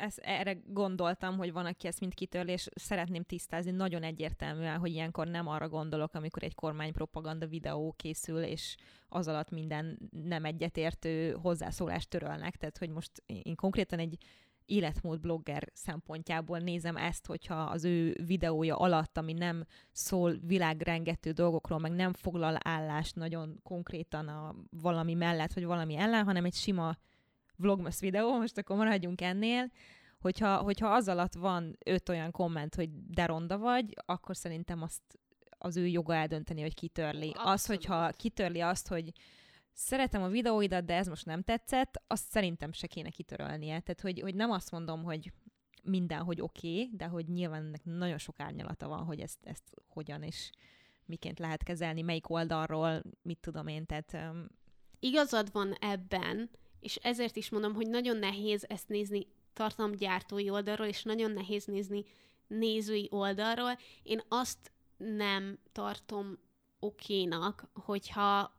ezt, 0.01 0.17
erre 0.17 0.57
gondoltam, 0.67 1.37
hogy 1.37 1.51
van, 1.51 1.65
aki 1.65 1.87
ezt 1.87 1.99
mind 1.99 2.13
kitörli, 2.13 2.51
és 2.51 2.67
szeretném 2.75 3.23
tisztázni 3.23 3.71
nagyon 3.71 4.03
egyértelműen, 4.03 4.79
hogy 4.79 4.91
ilyenkor 4.91 5.27
nem 5.27 5.47
arra 5.47 5.69
gondolok, 5.69 6.13
amikor 6.13 6.43
egy 6.43 6.55
kormánypropaganda 6.55 7.47
videó 7.47 7.93
készül, 7.97 8.43
és 8.43 8.75
az 9.07 9.27
alatt 9.27 9.49
minden 9.49 9.97
nem 10.11 10.45
egyetértő 10.45 11.31
hozzászólást 11.41 12.09
törölnek. 12.09 12.55
Tehát, 12.55 12.77
hogy 12.77 12.89
most 12.89 13.11
én 13.25 13.55
konkrétan 13.55 13.99
egy 13.99 14.17
életmód 14.65 15.19
blogger 15.19 15.69
szempontjából 15.73 16.59
nézem 16.59 16.97
ezt, 16.97 17.25
hogyha 17.25 17.55
az 17.55 17.83
ő 17.83 18.17
videója 18.25 18.75
alatt, 18.75 19.17
ami 19.17 19.33
nem 19.33 19.65
szól 19.91 20.37
világrengető 20.41 21.31
dolgokról, 21.31 21.79
meg 21.79 21.91
nem 21.91 22.13
foglal 22.13 22.57
állást 22.59 23.15
nagyon 23.15 23.59
konkrétan 23.63 24.27
a 24.27 24.55
valami 24.69 25.13
mellett, 25.13 25.53
vagy 25.53 25.65
valami 25.65 25.95
ellen, 25.95 26.25
hanem 26.25 26.45
egy 26.45 26.53
sima 26.53 26.97
vlogmas 27.55 27.99
videó, 27.99 28.37
most 28.37 28.57
akkor 28.57 28.75
maradjunk 28.75 29.21
ennél, 29.21 29.71
hogyha, 30.19 30.57
hogyha 30.57 30.87
az 30.87 31.07
alatt 31.07 31.33
van 31.33 31.77
öt 31.85 32.09
olyan 32.09 32.31
komment, 32.31 32.75
hogy 32.75 32.89
de 33.07 33.25
ronda 33.25 33.57
vagy, 33.57 33.93
akkor 34.05 34.35
szerintem 34.35 34.81
azt 34.81 35.01
az 35.57 35.77
ő 35.77 35.87
joga 35.87 36.15
eldönteni, 36.15 36.61
hogy 36.61 36.73
kitörli. 36.73 37.31
Az, 37.33 37.45
Abszolút. 37.45 37.85
hogyha 37.85 38.09
kitörli 38.09 38.61
azt, 38.61 38.87
hogy 38.87 39.11
szeretem 39.75 40.23
a 40.23 40.27
videóidat, 40.27 40.85
de 40.85 40.95
ez 40.95 41.07
most 41.07 41.25
nem 41.25 41.41
tetszett, 41.41 42.03
azt 42.07 42.29
szerintem 42.29 42.71
se 42.71 42.87
kéne 42.87 43.09
kitörölnie. 43.09 43.79
Tehát, 43.79 44.01
hogy, 44.01 44.19
hogy 44.19 44.35
nem 44.35 44.51
azt 44.51 44.71
mondom, 44.71 45.03
hogy 45.03 45.31
minden, 45.83 46.23
hogy 46.23 46.41
oké, 46.41 46.81
okay, 46.81 46.89
de 46.95 47.05
hogy 47.05 47.27
nyilván 47.27 47.63
ennek 47.65 47.83
nagyon 47.83 48.17
sok 48.17 48.39
árnyalata 48.39 48.87
van, 48.87 49.03
hogy 49.03 49.19
ezt, 49.19 49.39
ezt 49.43 49.63
hogyan 49.87 50.23
és 50.23 50.49
miként 51.05 51.39
lehet 51.39 51.63
kezelni, 51.63 52.01
melyik 52.01 52.29
oldalról, 52.29 53.01
mit 53.21 53.37
tudom 53.39 53.67
én, 53.67 53.85
tehát 53.85 54.13
um, 54.13 54.47
Igazad 54.99 55.51
van 55.51 55.73
ebben, 55.73 56.49
és 56.79 56.95
ezért 56.95 57.35
is 57.35 57.49
mondom, 57.49 57.73
hogy 57.73 57.89
nagyon 57.89 58.17
nehéz 58.17 58.65
ezt 58.67 58.87
nézni 58.87 59.27
tartalomgyártói 59.53 60.49
oldalról, 60.49 60.87
és 60.87 61.03
nagyon 61.03 61.31
nehéz 61.31 61.65
nézni 61.65 62.03
nézői 62.47 63.07
oldalról. 63.11 63.77
Én 64.03 64.21
azt 64.27 64.71
nem 64.97 65.59
tartom 65.71 66.37
okénak, 66.79 67.69
hogyha 67.73 68.54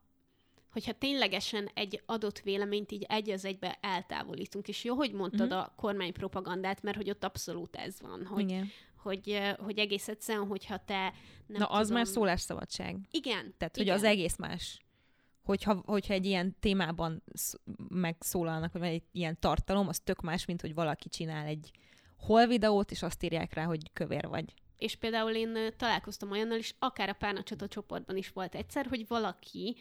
hogyha 0.77 0.93
ténylegesen 0.93 1.71
egy 1.75 2.03
adott 2.07 2.39
véleményt 2.41 2.93
így 2.93 3.03
egy 3.09 3.31
az 3.31 3.45
egybe 3.45 3.79
eltávolítunk. 3.81 4.69
És 4.69 4.85
jó, 4.85 4.95
hogy 4.95 5.13
mondtad 5.13 5.49
Mhm. 5.49 5.59
a 5.59 5.73
kormánypropagandát, 5.77 6.83
mert 6.83 6.97
hogy 6.97 7.11
ott 7.11 7.25
abszolút 7.25 7.77
ez 7.77 8.01
van, 8.01 8.27
hogy, 8.27 8.51
igen. 8.51 8.69
hogy, 8.97 9.41
hogy 9.59 9.79
egész 9.79 10.09
egyszerűen, 10.09 10.47
hogyha 10.47 10.85
te 10.85 11.13
nem 11.47 11.59
Na, 11.61 11.67
az 11.67 11.81
tudom, 11.81 11.97
már 11.97 12.07
szólásszabadság. 12.07 12.99
Igen. 13.11 13.55
Tehát, 13.59 13.77
hogy 13.77 13.85
igen. 13.85 13.97
az 13.97 14.03
egész 14.03 14.37
más. 14.37 14.81
Hogyha, 15.43 15.83
hogyha 15.87 16.15
egy 16.15 16.27
ilyen 16.27 16.57
témában 16.61 17.23
sz- 17.33 17.61
megszólalnak, 17.89 18.73
vagy 18.73 18.83
egy 18.83 19.03
ilyen 19.13 19.37
tartalom, 19.41 19.89
az 19.89 20.01
tök 20.01 20.21
más, 20.21 20.45
mint 20.45 20.61
hogy 20.61 20.75
valaki 20.75 21.09
csinál 21.09 21.47
egy 21.47 21.71
hol 22.19 22.47
videót, 22.47 22.91
és 22.91 23.03
azt 23.03 23.23
írják 23.23 23.55
rá, 23.55 23.65
hogy 23.65 23.93
kövér 23.93 24.29
vagy. 24.29 24.55
És 24.79 24.97
például 24.97 25.31
én 25.35 25.75
találkoztam 25.77 26.31
olyannal 26.31 26.59
is, 26.59 26.75
akár 26.79 27.09
a 27.09 27.13
párnacsata 27.13 27.69
csoportban 27.69 28.17
is 28.17 28.29
volt 28.31 28.55
egyszer, 28.55 28.87
hogy 28.87 29.07
valaki 29.09 29.77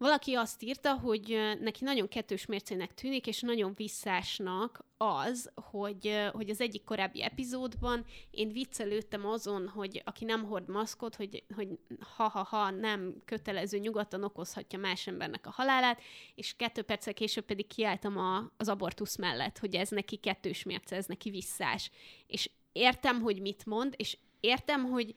valaki 0.00 0.34
azt 0.34 0.62
írta, 0.62 0.94
hogy 0.94 1.56
neki 1.60 1.84
nagyon 1.84 2.08
kettős 2.08 2.46
mércének 2.46 2.94
tűnik, 2.94 3.26
és 3.26 3.40
nagyon 3.40 3.72
visszásnak 3.76 4.84
az, 4.96 5.50
hogy, 5.54 6.28
hogy 6.32 6.50
az 6.50 6.60
egyik 6.60 6.84
korábbi 6.84 7.22
epizódban 7.22 8.04
én 8.30 8.52
viccelődtem 8.52 9.26
azon, 9.26 9.68
hogy 9.68 10.02
aki 10.04 10.24
nem 10.24 10.44
hord 10.44 10.68
maszkot, 10.68 11.16
hogy, 11.16 11.44
hogy 11.54 11.68
ha-ha-ha 12.16 12.70
nem 12.70 13.14
kötelező 13.24 13.78
nyugodtan 13.78 14.24
okozhatja 14.24 14.78
más 14.78 15.06
embernek 15.06 15.46
a 15.46 15.50
halálát, 15.50 16.00
és 16.34 16.54
kettő 16.56 16.82
perccel 16.82 17.14
később 17.14 17.44
pedig 17.44 17.66
kiálltam 17.66 18.16
a, 18.18 18.50
az 18.56 18.68
abortusz 18.68 19.16
mellett, 19.16 19.58
hogy 19.58 19.74
ez 19.74 19.88
neki 19.88 20.16
kettős 20.16 20.62
mérce, 20.62 20.96
ez 20.96 21.06
neki 21.06 21.30
visszás. 21.30 21.90
És 22.26 22.50
értem, 22.72 23.20
hogy 23.20 23.40
mit 23.40 23.66
mond, 23.66 23.94
és 23.96 24.18
értem, 24.40 24.84
hogy 24.84 25.14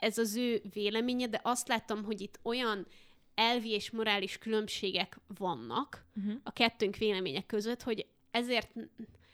ez 0.00 0.18
az 0.18 0.36
ő 0.36 0.62
véleménye, 0.72 1.26
de 1.26 1.40
azt 1.42 1.68
láttam, 1.68 2.04
hogy 2.04 2.20
itt 2.20 2.38
olyan 2.42 2.86
elvi 3.34 3.70
és 3.70 3.90
morális 3.90 4.38
különbségek 4.38 5.18
vannak 5.38 6.02
Uh-huh. 6.16 6.40
a 6.42 6.52
kettőnk 6.52 6.96
vélemények 6.96 7.46
között, 7.46 7.82
hogy 7.82 8.06
ezért 8.30 8.72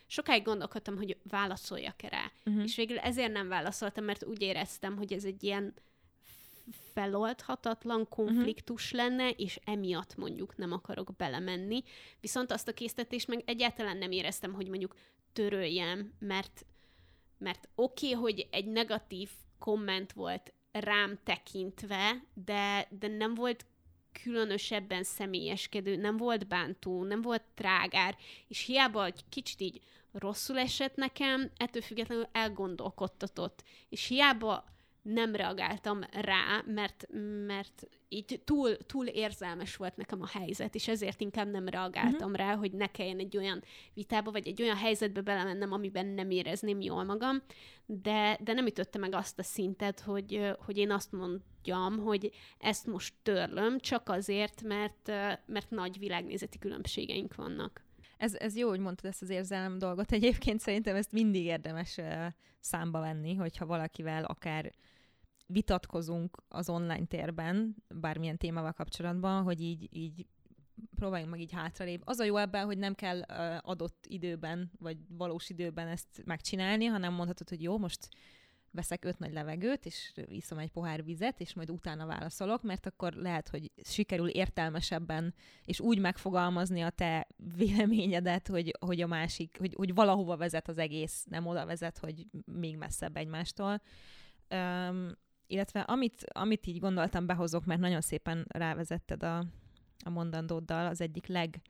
sokáig 0.06 0.42
gondolkodtam, 0.42 0.96
hogy 0.96 1.16
válaszoljak-e 1.22 2.08
rá. 2.08 2.30
Uh-huh. 2.44 2.62
És 2.62 2.76
végül 2.76 2.98
ezért 2.98 3.32
nem 3.32 3.48
válaszoltam, 3.48 4.04
mert 4.04 4.24
úgy 4.24 4.42
éreztem, 4.42 4.96
hogy 4.96 5.12
ez 5.12 5.24
egy 5.24 5.44
ilyen 5.44 5.74
feloldhatatlan 6.92 8.08
konfliktus 8.08 8.92
uh-huh. 8.92 9.08
lenne, 9.08 9.30
és 9.30 9.60
emiatt 9.64 10.16
mondjuk 10.16 10.56
nem 10.56 10.72
akarok 10.72 11.16
belemenni. 11.16 11.82
Viszont 12.20 12.52
azt 12.52 12.68
a 12.68 12.72
késztetést 12.72 13.26
meg 13.26 13.42
egyáltalán 13.46 13.96
nem 13.96 14.10
éreztem, 14.10 14.52
hogy 14.52 14.68
mondjuk 14.68 14.94
töröljem, 15.32 16.12
mert, 16.18 16.66
mert 17.38 17.68
oké, 17.74 18.06
okay, 18.06 18.20
hogy 18.20 18.48
egy 18.50 18.66
negatív 18.66 19.30
komment 19.58 20.12
volt 20.12 20.52
rám 20.72 21.18
tekintve, 21.24 22.24
de, 22.44 22.88
de 22.98 23.08
nem 23.08 23.34
volt 23.34 23.66
különösebben 24.22 25.02
személyeskedő, 25.04 25.96
nem 25.96 26.16
volt 26.16 26.48
bántó, 26.48 27.04
nem 27.04 27.22
volt 27.22 27.42
trágár, 27.54 28.16
és 28.48 28.64
hiába 28.64 29.04
egy 29.04 29.24
kicsit 29.28 29.60
így 29.60 29.80
rosszul 30.12 30.58
esett 30.58 30.96
nekem, 30.96 31.50
ettől 31.56 31.82
függetlenül 31.82 32.28
elgondolkodtatott. 32.32 33.62
És 33.88 34.06
hiába 34.06 34.64
nem 35.02 35.34
reagáltam 35.34 36.00
rá, 36.12 36.62
mert, 36.66 37.06
mert 37.46 37.88
így 38.08 38.40
túl, 38.44 38.76
túl 38.76 39.06
érzelmes 39.06 39.76
volt 39.76 39.96
nekem 39.96 40.22
a 40.22 40.26
helyzet, 40.26 40.74
és 40.74 40.88
ezért 40.88 41.20
inkább 41.20 41.50
nem 41.50 41.68
reagáltam 41.68 42.30
uh-huh. 42.30 42.46
rá, 42.46 42.54
hogy 42.54 42.72
ne 42.72 42.86
kelljen 42.86 43.18
egy 43.18 43.36
olyan 43.36 43.62
vitába, 43.94 44.30
vagy 44.30 44.48
egy 44.48 44.62
olyan 44.62 44.76
helyzetbe 44.76 45.20
belemennem, 45.20 45.72
amiben 45.72 46.06
nem 46.06 46.30
érezném 46.30 46.80
jól 46.80 47.04
magam, 47.04 47.42
de, 47.86 48.38
de 48.42 48.52
nem 48.52 48.66
ütötte 48.66 48.98
meg 48.98 49.14
azt 49.14 49.38
a 49.38 49.42
szintet, 49.42 50.00
hogy, 50.00 50.54
hogy 50.58 50.76
én 50.76 50.90
azt 50.90 51.12
mondjam, 51.12 51.98
hogy 51.98 52.30
ezt 52.58 52.86
most 52.86 53.14
törlöm, 53.22 53.78
csak 53.78 54.08
azért, 54.08 54.62
mert, 54.62 55.08
mert 55.46 55.70
nagy 55.70 55.98
világnézeti 55.98 56.58
különbségeink 56.58 57.34
vannak. 57.34 57.84
Ez, 58.16 58.34
ez 58.34 58.56
jó, 58.56 58.68
hogy 58.68 58.80
mondtad 58.80 59.10
ezt 59.10 59.22
az 59.22 59.30
érzelem 59.30 59.78
dolgot. 59.78 60.12
Egyébként 60.12 60.60
szerintem 60.60 60.96
ezt 60.96 61.12
mindig 61.12 61.44
érdemes 61.44 61.98
számba 62.60 63.00
venni, 63.00 63.34
hogyha 63.34 63.66
valakivel 63.66 64.24
akár 64.24 64.72
vitatkozunk 65.52 66.36
az 66.48 66.68
online 66.68 67.04
térben, 67.04 67.76
bármilyen 67.94 68.36
témával 68.36 68.72
kapcsolatban, 68.72 69.42
hogy 69.42 69.60
így, 69.60 69.88
így 69.96 70.26
próbáljunk 70.94 71.30
meg 71.30 71.40
így 71.40 71.52
hátralébb. 71.52 72.02
Az 72.04 72.18
a 72.18 72.24
jó 72.24 72.36
ebben, 72.36 72.64
hogy 72.64 72.78
nem 72.78 72.94
kell 72.94 73.20
adott 73.60 74.04
időben, 74.08 74.70
vagy 74.78 74.96
valós 75.08 75.50
időben 75.50 75.88
ezt 75.88 76.22
megcsinálni, 76.24 76.84
hanem 76.84 77.12
mondhatod, 77.12 77.48
hogy 77.48 77.62
jó, 77.62 77.78
most 77.78 78.08
veszek 78.72 79.04
öt 79.04 79.18
nagy 79.18 79.32
levegőt, 79.32 79.86
és 79.86 80.12
iszom 80.26 80.58
egy 80.58 80.70
pohár 80.70 81.04
vizet, 81.04 81.40
és 81.40 81.54
majd 81.54 81.70
utána 81.70 82.06
válaszolok, 82.06 82.62
mert 82.62 82.86
akkor 82.86 83.12
lehet, 83.12 83.48
hogy 83.48 83.70
sikerül 83.84 84.28
értelmesebben, 84.28 85.34
és 85.64 85.80
úgy 85.80 85.98
megfogalmazni 85.98 86.80
a 86.80 86.90
te 86.90 87.26
véleményedet, 87.56 88.48
hogy, 88.48 88.76
hogy 88.80 89.00
a 89.00 89.06
másik, 89.06 89.56
hogy, 89.58 89.74
hogy 89.74 89.94
valahova 89.94 90.36
vezet 90.36 90.68
az 90.68 90.78
egész, 90.78 91.24
nem 91.28 91.46
oda 91.46 91.66
vezet, 91.66 91.98
hogy 91.98 92.26
még 92.44 92.76
messzebb 92.76 93.16
egymástól. 93.16 93.82
Um, 94.50 95.12
illetve 95.50 95.80
amit, 95.80 96.24
amit 96.32 96.66
így 96.66 96.78
gondoltam, 96.78 97.26
behozok, 97.26 97.64
mert 97.64 97.80
nagyon 97.80 98.00
szépen 98.00 98.46
rávezetted 98.48 99.22
a, 99.22 99.38
a 100.04 100.10
mondandóddal, 100.10 100.86
az 100.86 101.00
egyik 101.00 101.26
leg 101.26 101.60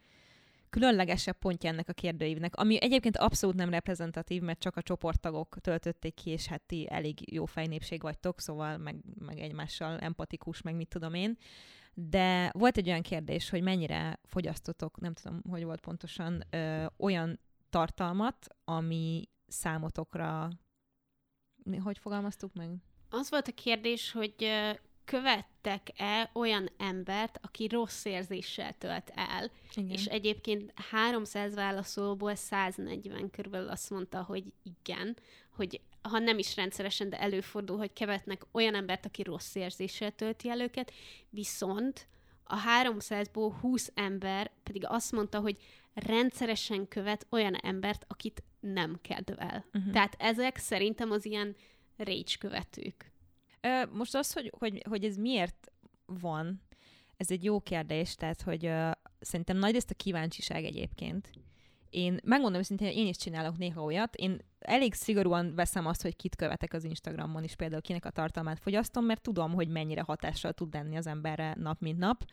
különlegesebb 0.71 1.39
pontja 1.39 1.71
ennek 1.71 1.89
a 1.89 1.93
kérdőívnek, 1.93 2.57
ami 2.57 2.83
egyébként 2.83 3.17
abszolút 3.17 3.57
nem 3.57 3.71
reprezentatív, 3.71 4.43
mert 4.43 4.59
csak 4.59 4.77
a 4.77 4.83
csoporttagok 4.83 5.57
töltötték 5.61 6.15
ki, 6.15 6.31
és 6.31 6.47
hát 6.47 6.63
ti 6.63 6.87
elég 6.91 7.33
jó 7.33 7.45
fejnépség 7.45 8.03
vagytok, 8.03 8.41
szóval 8.41 8.77
meg, 8.77 8.97
meg 9.19 9.39
egymással 9.39 9.99
empatikus, 9.99 10.63
meg 10.63 10.75
mit 10.75 10.89
tudom 10.89 11.15
én. 11.15 11.37
De 11.95 12.51
volt 12.53 12.77
egy 12.77 12.89
olyan 12.89 13.03
kérdés, 13.03 13.51
hogy 13.51 13.63
mennyire 13.63 14.21
fogyasztotok, 14.25 15.01
nem 15.01 15.15
tudom, 15.15 15.43
hogy 15.49 15.65
volt 15.65 15.81
pontosan, 15.81 16.45
ö, 16.51 16.87
olyan 16.97 17.41
tartalmat, 17.71 18.47
ami 18.65 19.29
számotokra, 19.47 20.49
hogy 21.83 21.99
fogalmaztuk 21.99 22.53
meg? 22.55 22.71
Az 23.11 23.31
volt 23.31 23.49
a 23.49 23.53
kérdés, 23.53 24.13
hogy 24.13 24.35
követtek-e 25.05 26.31
olyan 26.33 26.71
embert, 26.79 27.39
aki 27.43 27.67
rossz 27.67 28.05
érzéssel 28.05 28.75
tölt 28.79 29.13
el, 29.15 29.51
Igen. 29.75 29.91
és 29.91 30.05
egyébként 30.05 30.73
300 30.91 31.55
válaszolóból 31.55 32.35
140 32.35 33.31
körülbelül 33.31 33.69
azt 33.69 33.91
mondta, 33.91 34.23
hogy 34.23 34.45
igen, 34.63 35.17
hogy 35.51 35.81
ha 36.03 36.19
nem 36.19 36.39
is 36.39 36.57
rendszeresen, 36.57 37.11
de 37.11 37.21
előfordul, 37.21 37.77
hogy 37.77 37.93
követnek 37.93 38.43
olyan 38.53 38.75
embert, 38.75 39.07
aki 39.07 39.23
rossz 39.23 39.55
érzéssel 39.55 40.11
tölti 40.11 40.49
el 40.49 40.61
őket, 40.61 40.93
viszont 41.31 42.09
a 42.45 42.57
300-ból 42.83 43.53
20 43.61 43.91
ember 43.95 44.51
pedig 44.63 44.87
azt 44.87 45.13
mondta, 45.13 45.41
hogy 45.41 45.57
rendszeresen 45.95 46.89
követ 46.89 47.27
olyan 47.31 47.55
embert, 47.55 48.05
akit 48.09 48.43
nem 48.61 48.99
kedvel. 49.03 49.65
Uh-huh. 49.75 49.93
Tehát 49.93 50.17
ezek 50.19 50.57
szerintem 50.57 51.11
az 51.11 51.25
ilyen 51.25 51.57
rage 52.05 52.37
követők. 52.39 53.13
Most 53.93 54.15
az, 54.15 54.33
hogy, 54.33 54.53
hogy, 54.59 54.83
hogy 54.89 55.05
ez 55.05 55.17
miért 55.17 55.73
van, 56.07 56.63
ez 57.17 57.31
egy 57.31 57.45
jó 57.45 57.61
kérdés, 57.61 58.15
tehát 58.15 58.43
hogy 58.43 58.67
uh, 58.67 58.91
szerintem 59.21 59.57
nagy 59.57 59.77
ezt 59.77 59.91
a 59.91 59.95
kíváncsiság 59.95 60.65
egyébként. 60.65 61.31
Én 61.91 62.19
megmondom 62.25 62.61
őszintén, 62.61 62.89
én 62.89 63.07
is 63.07 63.17
csinálok 63.17 63.59
néha 63.59 63.83
olyat. 63.83 64.17
Én 64.17 64.39
elég 64.59 64.95
szigorúan 64.95 65.55
veszem 65.55 65.87
azt, 65.87 66.03
hogy 66.03 66.17
kit 66.17 66.37
követek 66.37 66.73
az 66.73 66.85
Instagramon 66.85 67.45
is, 67.45 67.55
például 67.55 67.81
kinek 67.81 68.05
a 68.05 68.11
tartalmát 68.11 68.59
fogyasztom, 68.59 69.05
mert 69.05 69.23
tudom, 69.23 69.53
hogy 69.53 69.69
mennyire 69.69 70.01
hatással 70.01 70.53
tud 70.53 70.75
lenni 70.75 70.97
az 70.97 71.07
emberre 71.07 71.55
nap 71.59 71.81
mint 71.81 71.99
nap. 71.99 72.25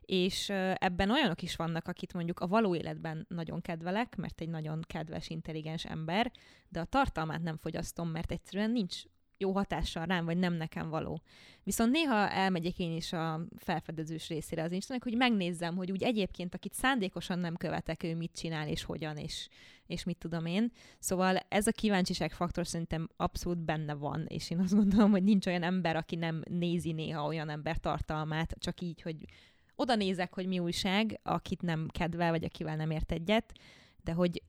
És 0.00 0.48
ebben 0.74 1.10
olyanok 1.10 1.42
is 1.42 1.56
vannak, 1.56 1.88
akit 1.88 2.12
mondjuk 2.12 2.40
a 2.40 2.46
való 2.46 2.74
életben 2.74 3.26
nagyon 3.28 3.60
kedvelek, 3.60 4.16
mert 4.16 4.40
egy 4.40 4.48
nagyon 4.48 4.80
kedves, 4.86 5.28
intelligens 5.28 5.84
ember, 5.84 6.32
de 6.68 6.80
a 6.80 6.84
tartalmát 6.84 7.42
nem 7.42 7.56
fogyasztom, 7.56 8.08
mert 8.08 8.30
egyszerűen 8.30 8.70
nincs 8.70 9.02
jó 9.44 9.52
hatással 9.52 10.06
rám, 10.06 10.24
vagy 10.24 10.36
nem 10.36 10.52
nekem 10.52 10.88
való. 10.88 11.20
Viszont 11.62 11.92
néha 11.92 12.28
elmegyek 12.30 12.78
én 12.78 12.92
is 12.92 13.12
a 13.12 13.40
felfedezős 13.56 14.28
részére 14.28 14.62
az 14.62 14.72
Instanak, 14.72 15.02
hogy 15.02 15.16
megnézzem, 15.16 15.76
hogy 15.76 15.90
úgy 15.90 16.02
egyébként, 16.02 16.54
akit 16.54 16.72
szándékosan 16.72 17.38
nem 17.38 17.54
követek, 17.54 18.02
ő 18.02 18.16
mit 18.16 18.32
csinál, 18.34 18.68
és 18.68 18.82
hogyan, 18.84 19.16
és, 19.16 19.48
és 19.86 20.04
mit 20.04 20.18
tudom 20.18 20.46
én. 20.46 20.72
Szóval 20.98 21.36
ez 21.48 21.66
a 21.66 21.72
kíváncsiság 21.72 22.32
faktor 22.32 22.66
szerintem 22.66 23.08
abszolút 23.16 23.58
benne 23.58 23.94
van, 23.94 24.26
és 24.28 24.50
én 24.50 24.58
azt 24.58 24.74
gondolom, 24.74 25.10
hogy 25.10 25.22
nincs 25.22 25.46
olyan 25.46 25.62
ember, 25.62 25.96
aki 25.96 26.16
nem 26.16 26.42
nézi 26.50 26.92
néha 26.92 27.26
olyan 27.26 27.48
ember 27.48 27.78
tartalmát, 27.78 28.56
csak 28.58 28.80
így, 28.80 29.02
hogy 29.02 29.16
oda 29.76 29.94
nézek, 29.94 30.34
hogy 30.34 30.46
mi 30.46 30.58
újság, 30.58 31.20
akit 31.22 31.62
nem 31.62 31.88
kedvel, 31.92 32.30
vagy 32.30 32.44
akivel 32.44 32.76
nem 32.76 32.90
ért 32.90 33.12
egyet, 33.12 33.52
de 34.02 34.12
hogy 34.12 34.42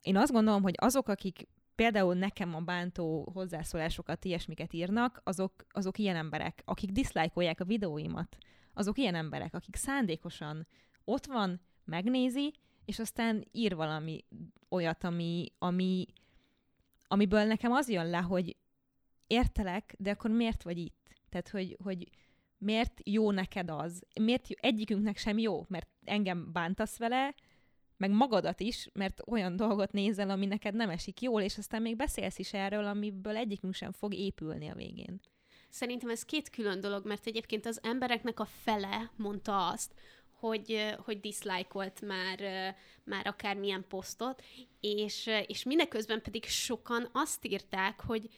én 0.00 0.16
azt 0.16 0.32
gondolom, 0.32 0.62
hogy 0.62 0.74
azok, 0.76 1.08
akik 1.08 1.46
például 1.74 2.14
nekem 2.14 2.54
a 2.54 2.60
bántó 2.60 3.30
hozzászólásokat, 3.34 4.24
ilyesmiket 4.24 4.72
írnak, 4.72 5.20
azok, 5.24 5.66
azok 5.70 5.98
ilyen 5.98 6.16
emberek, 6.16 6.62
akik 6.64 6.90
diszlájkolják 6.90 7.60
a 7.60 7.64
videóimat, 7.64 8.36
azok 8.74 8.98
ilyen 8.98 9.14
emberek, 9.14 9.54
akik 9.54 9.76
szándékosan 9.76 10.66
ott 11.04 11.26
van, 11.26 11.60
megnézi, 11.84 12.52
és 12.84 12.98
aztán 12.98 13.44
ír 13.52 13.74
valami 13.74 14.24
olyat, 14.68 15.04
ami, 15.04 15.46
ami, 15.58 16.06
amiből 17.06 17.44
nekem 17.44 17.72
az 17.72 17.88
jön 17.88 18.10
le, 18.10 18.18
hogy 18.18 18.56
értelek, 19.26 19.94
de 19.98 20.10
akkor 20.10 20.30
miért 20.30 20.62
vagy 20.62 20.78
itt? 20.78 21.08
Tehát, 21.28 21.48
hogy, 21.48 21.76
hogy 21.82 22.08
miért 22.58 23.00
jó 23.04 23.30
neked 23.30 23.70
az? 23.70 24.02
Miért 24.20 24.48
egyikünknek 24.50 25.16
sem 25.16 25.38
jó? 25.38 25.64
Mert 25.68 25.88
engem 26.04 26.52
bántasz 26.52 26.98
vele, 26.98 27.34
meg 28.02 28.10
magadat 28.10 28.60
is, 28.60 28.88
mert 28.92 29.20
olyan 29.26 29.56
dolgot 29.56 29.92
nézel, 29.92 30.30
ami 30.30 30.46
neked 30.46 30.74
nem 30.74 30.90
esik 30.90 31.20
jól, 31.20 31.42
és 31.42 31.58
aztán 31.58 31.82
még 31.82 31.96
beszélsz 31.96 32.38
is 32.38 32.52
erről, 32.52 32.84
amiből 32.84 33.36
egyikünk 33.36 33.74
sem 33.74 33.92
fog 33.92 34.14
épülni 34.14 34.68
a 34.68 34.74
végén. 34.74 35.20
Szerintem 35.68 36.08
ez 36.08 36.24
két 36.24 36.50
külön 36.50 36.80
dolog, 36.80 37.06
mert 37.06 37.26
egyébként 37.26 37.66
az 37.66 37.80
embereknek 37.82 38.40
a 38.40 38.44
fele 38.44 39.10
mondta 39.16 39.66
azt, 39.66 39.94
hogy, 40.30 40.94
hogy 41.04 41.20
diszlájkolt 41.20 42.00
már, 42.00 42.38
már 43.04 43.26
akármilyen 43.26 43.84
posztot, 43.88 44.42
és, 44.80 45.30
és 45.46 45.62
mindeközben 45.62 46.22
pedig 46.22 46.44
sokan 46.44 47.08
azt 47.12 47.46
írták, 47.46 48.00
hogy 48.00 48.28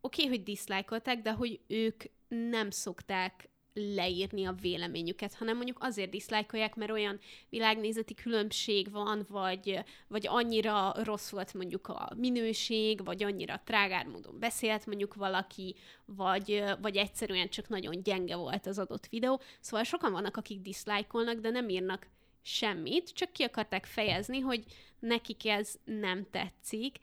oké, 0.00 0.24
okay, 0.24 0.36
hogy 0.36 0.42
diszlájkolták, 0.42 1.22
de 1.22 1.32
hogy 1.32 1.60
ők 1.66 2.04
nem 2.28 2.70
szokták 2.70 3.49
leírni 3.74 4.44
a 4.44 4.52
véleményüket, 4.52 5.34
hanem 5.34 5.56
mondjuk 5.56 5.78
azért 5.80 6.10
diszlájkolják, 6.10 6.74
mert 6.74 6.90
olyan 6.90 7.18
világnézeti 7.48 8.14
különbség 8.14 8.90
van, 8.90 9.26
vagy, 9.28 9.78
vagy 10.08 10.26
annyira 10.26 10.94
rossz 11.04 11.30
volt 11.30 11.54
mondjuk 11.54 11.88
a 11.88 12.12
minőség, 12.16 13.04
vagy 13.04 13.22
annyira 13.22 13.62
trágár 13.64 14.06
módon 14.06 14.38
beszélt 14.38 14.86
mondjuk 14.86 15.14
valaki, 15.14 15.74
vagy, 16.04 16.64
vagy 16.80 16.96
egyszerűen 16.96 17.48
csak 17.48 17.68
nagyon 17.68 18.02
gyenge 18.02 18.36
volt 18.36 18.66
az 18.66 18.78
adott 18.78 19.06
videó. 19.06 19.40
Szóval 19.60 19.84
sokan 19.84 20.12
vannak, 20.12 20.36
akik 20.36 20.60
diszlájkolnak, 20.60 21.38
de 21.38 21.50
nem 21.50 21.68
írnak 21.68 22.06
semmit, 22.42 23.12
csak 23.12 23.32
ki 23.32 23.42
akarták 23.42 23.84
fejezni, 23.84 24.40
hogy 24.40 24.64
nekik 24.98 25.46
ez 25.46 25.74
nem 25.84 26.26
tetszik, 26.30 26.96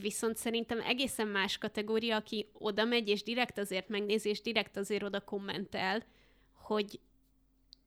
viszont 0.00 0.36
szerintem 0.36 0.80
egészen 0.80 1.28
más 1.28 1.58
kategória, 1.58 2.16
aki 2.16 2.46
oda 2.52 2.84
megy, 2.84 3.08
és 3.08 3.22
direkt 3.22 3.58
azért 3.58 3.88
megnézi, 3.88 4.28
és 4.28 4.40
direkt 4.40 4.76
azért 4.76 5.02
oda 5.02 5.20
kommentel, 5.20 6.02
hogy 6.52 7.00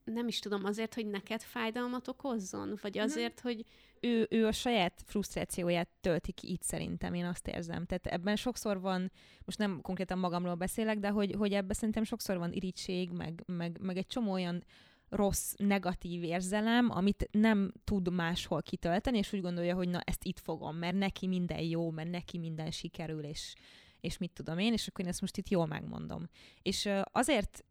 nem 0.03 0.28
is 0.28 0.39
tudom, 0.39 0.66
azért, 0.66 0.93
hogy 0.93 1.06
neked 1.06 1.41
fájdalmat 1.41 2.08
okozzon? 2.08 2.78
Vagy 2.82 2.97
azért, 2.97 3.43
nem. 3.43 3.53
hogy... 3.53 3.66
Ő, 3.99 4.28
ő 4.30 4.45
a 4.45 4.51
saját 4.51 5.01
frusztrációját 5.06 5.89
tölti 6.01 6.32
ki 6.32 6.51
itt 6.51 6.62
szerintem, 6.62 7.14
én 7.14 7.26
azt 7.26 7.47
érzem. 7.47 7.86
Tehát 7.86 8.06
ebben 8.06 8.36
sokszor 8.36 8.80
van, 8.80 9.12
most 9.45 9.58
nem 9.58 9.82
konkrétan 9.82 10.18
magamról 10.18 10.56
beszélek, 10.56 10.99
de 10.99 11.10
hogy, 11.10 11.36
hogy 11.38 11.53
ebben 11.53 11.76
szerintem 11.76 12.03
sokszor 12.03 12.38
van 12.38 12.51
irítség, 12.53 13.12
meg, 13.12 13.43
meg, 13.45 13.78
meg 13.82 13.97
egy 13.97 14.08
csomó 14.08 14.32
olyan 14.32 14.64
rossz, 15.10 15.53
negatív 15.58 16.24
érzelem, 16.24 16.89
amit 16.89 17.30
nem 17.32 17.72
tud 17.84 18.14
máshol 18.14 18.62
kitölteni, 18.62 19.18
és 19.18 19.34
úgy 19.34 19.41
gondolja, 19.41 19.76
hogy 19.76 19.89
na, 19.89 19.99
ezt 19.99 20.24
itt 20.24 20.39
fogom, 20.39 20.76
mert 20.76 20.95
neki 20.95 21.28
minden 21.28 21.62
jó, 21.62 21.91
mert 21.91 22.10
neki 22.10 22.38
minden 22.38 22.72
sikerül, 22.72 23.24
és, 23.24 23.53
és 23.99 24.18
mit 24.18 24.32
tudom 24.32 24.58
én, 24.58 24.74
és 24.74 24.88
akkor 24.88 25.06
én 25.06 25.12
ezt 25.12 25.22
most 25.22 25.38
itt 25.38 25.49
jól 25.49 25.66
megmondom. 25.66 26.30
És 26.62 26.89
azért 27.12 27.66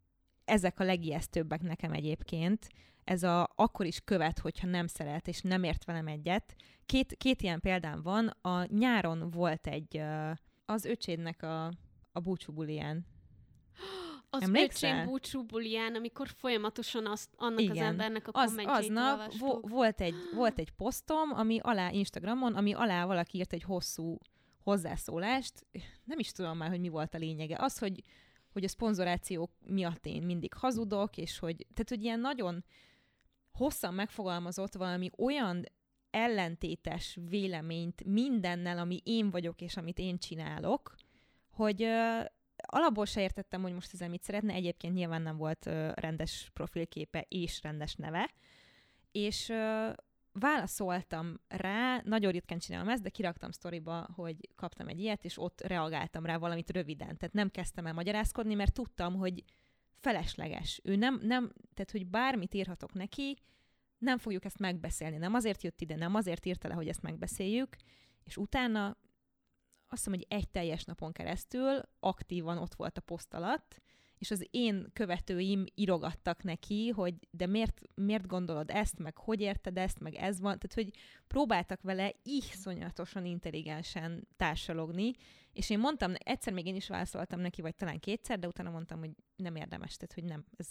ezek 0.44 0.80
a 0.80 0.84
legijesztőbbek 0.84 1.62
nekem 1.62 1.92
egyébként, 1.92 2.68
ez 3.04 3.22
a 3.22 3.52
akkor 3.54 3.86
is 3.86 4.00
követ, 4.04 4.38
hogyha 4.38 4.66
nem 4.66 4.86
szeret, 4.86 5.28
és 5.28 5.40
nem 5.40 5.62
ért 5.62 5.84
velem 5.84 6.06
egyet. 6.06 6.56
Két, 6.86 7.14
két 7.16 7.42
ilyen 7.42 7.60
példám 7.60 8.02
van. 8.02 8.26
A 8.26 8.64
nyáron 8.64 9.30
volt 9.30 9.66
egy, 9.66 10.00
az 10.64 10.84
öcsédnek 10.84 11.42
a, 11.42 11.72
a 12.12 12.20
búcsúbulián. 12.20 13.06
Az 14.34 14.42
Emlékszel? 14.42 14.90
öcsém 14.90 15.06
búcsúbulián, 15.06 15.94
amikor 15.94 16.28
folyamatosan 16.28 17.06
azt, 17.06 17.28
annak 17.36 17.60
Igen. 17.60 17.76
az 17.76 17.82
embernek 17.82 18.28
a 18.28 18.30
az, 18.40 18.56
Aznap 18.64 19.32
vo- 19.38 19.68
volt, 19.68 20.00
egy, 20.00 20.14
volt 20.34 20.58
egy 20.58 20.70
posztom, 20.70 21.32
ami 21.32 21.58
alá 21.62 21.90
Instagramon, 21.90 22.54
ami 22.54 22.72
alá 22.72 23.06
valaki 23.06 23.38
írt 23.38 23.52
egy 23.52 23.62
hosszú 23.62 24.18
hozzászólást. 24.62 25.66
Nem 26.04 26.18
is 26.18 26.32
tudom 26.32 26.56
már, 26.56 26.68
hogy 26.68 26.80
mi 26.80 26.88
volt 26.88 27.14
a 27.14 27.18
lényege. 27.18 27.56
Az, 27.58 27.78
hogy 27.78 28.02
hogy 28.54 28.64
a 28.64 28.68
szponzorációk 28.68 29.50
miatt 29.66 30.06
én 30.06 30.22
mindig 30.22 30.54
hazudok, 30.54 31.16
és 31.16 31.38
hogy, 31.38 31.56
tehát, 31.56 31.88
hogy 31.88 32.02
ilyen 32.02 32.20
nagyon 32.20 32.64
hosszan 33.52 33.94
megfogalmazott 33.94 34.74
valami 34.74 35.10
olyan 35.18 35.64
ellentétes 36.10 37.18
véleményt 37.28 38.04
mindennel, 38.04 38.78
ami 38.78 39.00
én 39.04 39.30
vagyok, 39.30 39.60
és 39.60 39.76
amit 39.76 39.98
én 39.98 40.18
csinálok, 40.18 40.94
hogy 41.50 41.86
alapból 42.74 43.04
se 43.04 43.20
értettem, 43.20 43.62
hogy 43.62 43.72
most 43.72 43.92
ezzel 43.92 44.08
mit 44.08 44.22
szeretne, 44.22 44.52
egyébként 44.52 44.94
nyilván 44.94 45.22
nem 45.22 45.36
volt 45.36 45.64
rendes 45.94 46.50
profilképe 46.52 47.26
és 47.28 47.62
rendes 47.62 47.94
neve, 47.94 48.30
és 49.12 49.52
válaszoltam 50.32 51.40
rá, 51.48 52.00
nagyon 52.04 52.32
ritkán 52.32 52.58
csinálom 52.58 52.88
ezt, 52.88 53.02
de 53.02 53.08
kiraktam 53.08 53.50
sztoriba, 53.50 54.08
hogy 54.14 54.48
kaptam 54.54 54.88
egy 54.88 55.00
ilyet, 55.00 55.24
és 55.24 55.38
ott 55.38 55.60
reagáltam 55.60 56.26
rá 56.26 56.36
valamit 56.36 56.70
röviden. 56.70 57.16
Tehát 57.16 57.34
nem 57.34 57.50
kezdtem 57.50 57.86
el 57.86 57.92
magyarázkodni, 57.92 58.54
mert 58.54 58.72
tudtam, 58.72 59.14
hogy 59.14 59.44
felesleges. 60.00 60.80
Ő 60.84 60.96
nem, 60.96 61.20
nem 61.22 61.52
tehát 61.74 61.90
hogy 61.90 62.06
bármit 62.06 62.54
írhatok 62.54 62.92
neki, 62.92 63.36
nem 63.98 64.18
fogjuk 64.18 64.44
ezt 64.44 64.58
megbeszélni. 64.58 65.16
Nem 65.16 65.34
azért 65.34 65.62
jött 65.62 65.80
ide, 65.80 65.96
nem 65.96 66.14
azért 66.14 66.46
írta 66.46 66.68
le, 66.68 66.74
hogy 66.74 66.88
ezt 66.88 67.02
megbeszéljük, 67.02 67.76
és 68.24 68.36
utána 68.36 68.96
azt 69.94 70.04
hiszem, 70.04 70.18
hogy 70.18 70.38
egy 70.38 70.48
teljes 70.48 70.84
napon 70.84 71.12
keresztül 71.12 71.80
aktívan 72.00 72.58
ott 72.58 72.74
volt 72.74 72.98
a 72.98 73.00
poszt 73.00 73.34
alatt, 73.34 73.80
és 74.18 74.30
az 74.30 74.46
én 74.50 74.90
követőim 74.92 75.64
írogattak 75.74 76.42
neki, 76.42 76.88
hogy 76.88 77.14
de 77.30 77.46
miért, 77.46 77.80
miért 77.94 78.26
gondolod 78.26 78.70
ezt, 78.70 78.98
meg 78.98 79.16
hogy 79.16 79.40
érted 79.40 79.78
ezt, 79.78 80.00
meg 80.00 80.14
ez 80.14 80.40
van, 80.40 80.58
tehát 80.58 80.74
hogy 80.74 81.00
próbáltak 81.26 81.82
vele 81.82 82.12
iszonyatosan 82.22 83.24
intelligensen 83.24 84.28
társalogni, 84.36 85.12
és 85.52 85.70
én 85.70 85.78
mondtam, 85.78 86.12
egyszer 86.18 86.52
még 86.52 86.66
én 86.66 86.74
is 86.74 86.88
válaszoltam 86.88 87.40
neki, 87.40 87.62
vagy 87.62 87.74
talán 87.74 87.98
kétszer, 87.98 88.38
de 88.38 88.46
utána 88.46 88.70
mondtam, 88.70 88.98
hogy 88.98 89.10
nem 89.36 89.56
érdemes, 89.56 89.96
tehát 89.96 90.14
hogy 90.14 90.24
nem, 90.24 90.44
ez, 90.56 90.68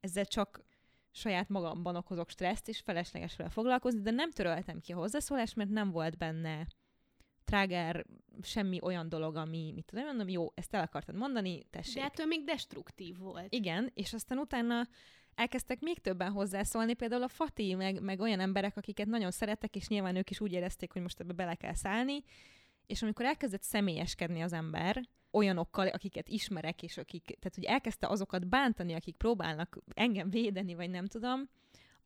ezzel 0.00 0.26
csak 0.26 0.64
saját 1.10 1.48
magamban 1.48 1.96
okozok 1.96 2.30
stresszt, 2.30 2.68
és 2.68 2.80
felesleges 2.80 3.36
vele 3.36 3.50
foglalkozni, 3.50 4.00
de 4.00 4.10
nem 4.10 4.30
töröltem 4.30 4.80
ki 4.80 4.92
a 4.92 4.96
hozzászólást, 4.96 5.56
mert 5.56 5.70
nem 5.70 5.90
volt 5.90 6.16
benne 6.16 6.66
tráger, 7.54 8.04
semmi 8.42 8.78
olyan 8.82 9.08
dolog, 9.08 9.36
ami, 9.36 9.72
mit 9.74 9.84
tudom, 9.84 10.04
mondom, 10.04 10.28
jó, 10.28 10.52
ezt 10.54 10.74
el 10.74 10.82
akartad 10.82 11.14
mondani, 11.14 11.62
tessék. 11.70 11.94
De 11.94 12.04
ettől 12.04 12.26
még 12.26 12.44
destruktív 12.44 13.18
volt. 13.18 13.52
Igen, 13.52 13.90
és 13.94 14.12
aztán 14.12 14.38
utána 14.38 14.88
elkezdtek 15.34 15.80
még 15.80 15.98
többen 15.98 16.30
hozzászólni, 16.32 16.94
például 16.94 17.22
a 17.22 17.28
Fati, 17.28 17.74
meg, 17.74 18.00
meg 18.02 18.20
olyan 18.20 18.40
emberek, 18.40 18.76
akiket 18.76 19.06
nagyon 19.06 19.30
szeretek, 19.30 19.76
és 19.76 19.88
nyilván 19.88 20.16
ők 20.16 20.30
is 20.30 20.40
úgy 20.40 20.52
érezték, 20.52 20.92
hogy 20.92 21.02
most 21.02 21.20
ebbe 21.20 21.32
bele 21.32 21.54
kell 21.54 21.74
szállni, 21.74 22.22
és 22.86 23.02
amikor 23.02 23.24
elkezdett 23.24 23.62
személyeskedni 23.62 24.40
az 24.40 24.52
ember, 24.52 25.08
olyanokkal, 25.30 25.88
akiket 25.88 26.28
ismerek, 26.28 26.82
és 26.82 26.96
akik, 26.96 27.24
tehát 27.24 27.54
hogy 27.54 27.64
elkezdte 27.64 28.06
azokat 28.06 28.48
bántani, 28.48 28.94
akik 28.94 29.16
próbálnak 29.16 29.78
engem 29.94 30.30
védeni, 30.30 30.74
vagy 30.74 30.90
nem 30.90 31.06
tudom, 31.06 31.48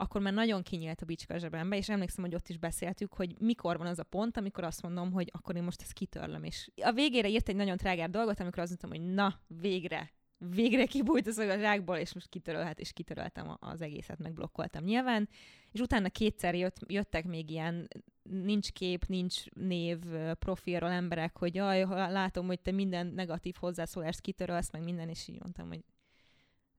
akkor 0.01 0.20
már 0.20 0.32
nagyon 0.32 0.62
kinyílt 0.62 1.03
a 1.03 1.07
bicska 1.07 1.34
a 1.34 1.38
zsebembe, 1.38 1.76
és 1.76 1.88
emlékszem, 1.88 2.24
hogy 2.24 2.34
ott 2.34 2.49
is 2.49 2.59
beszéltük, 2.59 3.14
hogy 3.14 3.34
mikor 3.40 3.78
van 3.78 3.86
az 3.86 3.99
a 3.99 4.03
pont, 4.03 4.36
amikor 4.36 4.64
azt 4.64 4.82
mondom, 4.82 5.12
hogy 5.12 5.30
akkor 5.32 5.57
én 5.57 5.62
most 5.62 5.82
ezt 5.82 5.92
kitörlöm. 5.92 6.44
És 6.44 6.70
a 6.82 6.92
végére 6.92 7.28
írt 7.28 7.49
egy 7.49 7.57
nagyon 7.57 7.76
trágár 7.76 8.11
dolgot, 8.11 8.40
amikor 8.40 8.62
azt 8.62 8.68
mondtam, 8.68 8.90
hogy 8.90 9.14
na, 9.14 9.40
végre, 9.46 10.12
végre 10.38 10.86
kibújt 10.86 11.26
a 11.26 11.32
szög 11.32 11.49
a 11.49 11.59
zsákból, 11.59 11.96
és 11.96 12.14
most 12.14 12.28
kitörölhet, 12.28 12.80
és 12.80 12.92
kitöröltem 12.92 13.57
az 13.61 13.80
egészet, 13.80 14.18
meg 14.18 14.32
blokkoltam 14.32 14.84
nyilván. 14.84 15.28
És 15.72 15.80
utána 15.80 16.09
kétszer 16.09 16.55
jött, 16.55 16.76
jöttek 16.86 17.24
még 17.26 17.51
ilyen 17.51 17.88
nincs 18.22 18.72
kép, 18.72 19.05
nincs 19.05 19.51
név 19.51 19.99
profilról 20.38 20.90
emberek, 20.90 21.38
hogy 21.38 21.55
jaj, 21.55 21.84
látom, 21.88 22.46
hogy 22.46 22.61
te 22.61 22.70
minden 22.70 23.07
negatív 23.07 23.55
hozzászólást 23.59 24.20
kitörölsz, 24.20 24.72
meg 24.72 24.82
minden, 24.82 25.09
és 25.09 25.28
így 25.28 25.40
mondtam, 25.40 25.68
hogy 25.68 25.84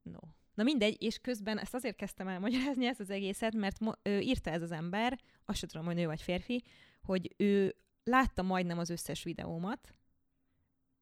no. 0.02 0.20
Na 0.60 0.66
mindegy, 0.66 1.02
és 1.02 1.18
közben 1.18 1.58
ezt 1.58 1.74
azért 1.74 1.96
kezdtem 1.96 2.28
el 2.28 2.40
magyarázni 2.40 2.86
ezt 2.86 3.00
az 3.00 3.10
egészet, 3.10 3.54
mert 3.54 3.80
mo- 3.80 4.00
ő 4.04 4.20
írta 4.20 4.50
ez 4.50 4.62
az 4.62 4.72
ember, 4.72 5.20
azt 5.46 5.58
sem 5.58 5.70
tudom, 5.70 5.86
hogy 5.86 5.96
nő 5.96 6.06
vagy 6.06 6.22
férfi, 6.22 6.64
hogy 7.02 7.34
ő 7.38 7.76
látta 8.04 8.42
majdnem 8.42 8.80
az 8.80 8.90
összes 8.90 9.24
videómat, 9.24 9.96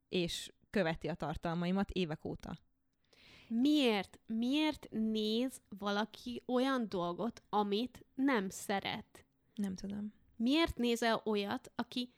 és 0.09 0.51
követi 0.69 1.07
a 1.07 1.13
tartalmaimat 1.13 1.91
évek 1.91 2.25
óta. 2.25 2.57
Miért? 3.47 4.19
Miért 4.25 4.87
néz 4.89 5.61
valaki 5.69 6.43
olyan 6.45 6.89
dolgot, 6.89 7.43
amit 7.49 8.05
nem 8.15 8.49
szeret? 8.49 9.25
Nem 9.55 9.75
tudom. 9.75 10.13
Miért 10.35 10.77
nézel 10.77 11.21
olyat, 11.25 11.71
aki 11.75 12.09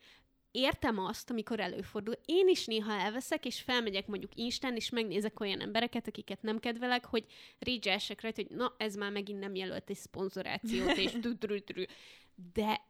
értem 0.52 1.00
azt, 1.00 1.30
amikor 1.30 1.60
előfordul. 1.60 2.14
Én 2.26 2.48
is 2.48 2.66
néha 2.66 2.92
elveszek, 2.92 3.46
és 3.46 3.62
felmegyek 3.62 4.08
mondjuk 4.08 4.36
Instán, 4.36 4.76
és 4.76 4.90
megnézek 4.90 5.40
olyan 5.40 5.62
embereket, 5.62 6.08
akiket 6.08 6.42
nem 6.42 6.60
kedvelek, 6.60 7.06
hogy 7.06 7.26
rage 7.60 8.00
rajta, 8.22 8.42
hogy 8.42 8.58
na, 8.58 8.76
ez 8.78 8.96
már 8.96 9.12
megint 9.12 9.40
nem 9.40 9.56
jelölt 9.56 9.90
egy 9.90 9.98
szponzorációt, 9.98 10.98
és 10.98 11.12
De 12.54 12.82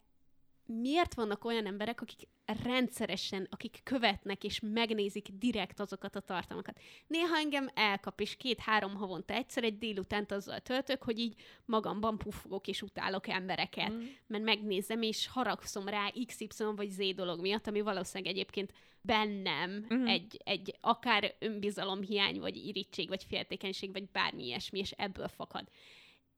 miért 0.70 1.14
vannak 1.14 1.46
olyan 1.46 1.66
emberek, 1.66 2.02
akik 2.02 2.28
rendszeresen, 2.64 3.48
akik 3.52 3.80
követnek 3.84 4.44
és 4.44 4.60
megnézik 4.64 5.28
direkt 5.40 5.80
azokat 5.80 6.16
a 6.16 6.20
tartalmakat. 6.20 6.80
Néha 7.08 7.38
engem 7.38 7.70
elkap, 7.74 8.22
és 8.22 8.38
két-három 8.38 8.96
havonta 8.96 9.34
egyszer 9.34 9.64
egy 9.64 9.78
délutánt 9.78 10.32
azzal 10.32 10.60
töltök, 10.60 11.04
hogy 11.04 11.20
így 11.20 11.36
magamban 11.66 12.18
puffogok 12.18 12.68
és 12.68 12.82
utálok 12.82 13.28
embereket, 13.28 13.92
mm. 13.92 14.02
mert 14.28 14.44
megnézem, 14.44 15.02
és 15.02 15.28
haragszom 15.28 15.88
rá 15.88 16.12
XY 16.26 16.48
vagy 16.76 16.90
Z 16.90 17.16
dolog 17.16 17.42
miatt, 17.42 17.68
ami 17.68 17.82
valószínűleg 17.82 18.34
egyébként 18.34 18.74
bennem 19.02 19.86
mm. 19.94 20.06
egy, 20.06 20.42
egy 20.44 20.76
akár 20.82 21.36
önbizalomhiány, 21.40 22.40
vagy 22.40 22.56
irítség, 22.56 23.08
vagy 23.08 23.24
féltékenység, 23.24 23.92
vagy 23.92 24.10
bármi 24.12 24.46
ilyesmi, 24.46 24.80
és 24.80 24.92
ebből 24.92 25.28
fakad 25.28 25.70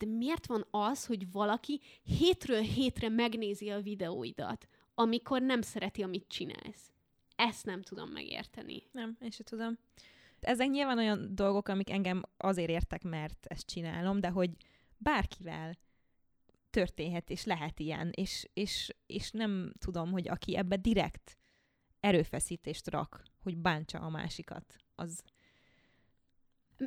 de 0.01 0.07
miért 0.07 0.45
van 0.45 0.67
az, 0.71 1.05
hogy 1.05 1.31
valaki 1.31 1.81
hétről 2.03 2.61
hétre 2.61 3.09
megnézi 3.09 3.69
a 3.69 3.81
videóidat, 3.81 4.67
amikor 4.93 5.41
nem 5.41 5.61
szereti, 5.61 6.03
amit 6.03 6.27
csinálsz? 6.27 6.91
Ezt 7.35 7.65
nem 7.65 7.81
tudom 7.81 8.09
megérteni. 8.09 8.83
Nem, 8.91 9.17
én 9.21 9.29
sem 9.29 9.45
tudom. 9.45 9.77
Ezek 10.39 10.69
nyilván 10.69 10.97
olyan 10.97 11.35
dolgok, 11.35 11.67
amik 11.67 11.89
engem 11.89 12.23
azért 12.37 12.69
értek, 12.69 13.03
mert 13.03 13.45
ezt 13.45 13.67
csinálom, 13.67 14.19
de 14.19 14.29
hogy 14.29 14.49
bárkivel 14.97 15.77
történhet, 16.69 17.29
és 17.29 17.43
lehet 17.43 17.79
ilyen, 17.79 18.11
és, 18.15 18.49
és, 18.53 18.95
és 19.05 19.31
nem 19.31 19.73
tudom, 19.79 20.11
hogy 20.11 20.27
aki 20.29 20.55
ebbe 20.55 20.75
direkt 20.75 21.37
erőfeszítést 21.99 22.89
rak, 22.89 23.23
hogy 23.43 23.57
bántsa 23.57 23.99
a 23.99 24.09
másikat, 24.09 24.75
az... 24.95 25.23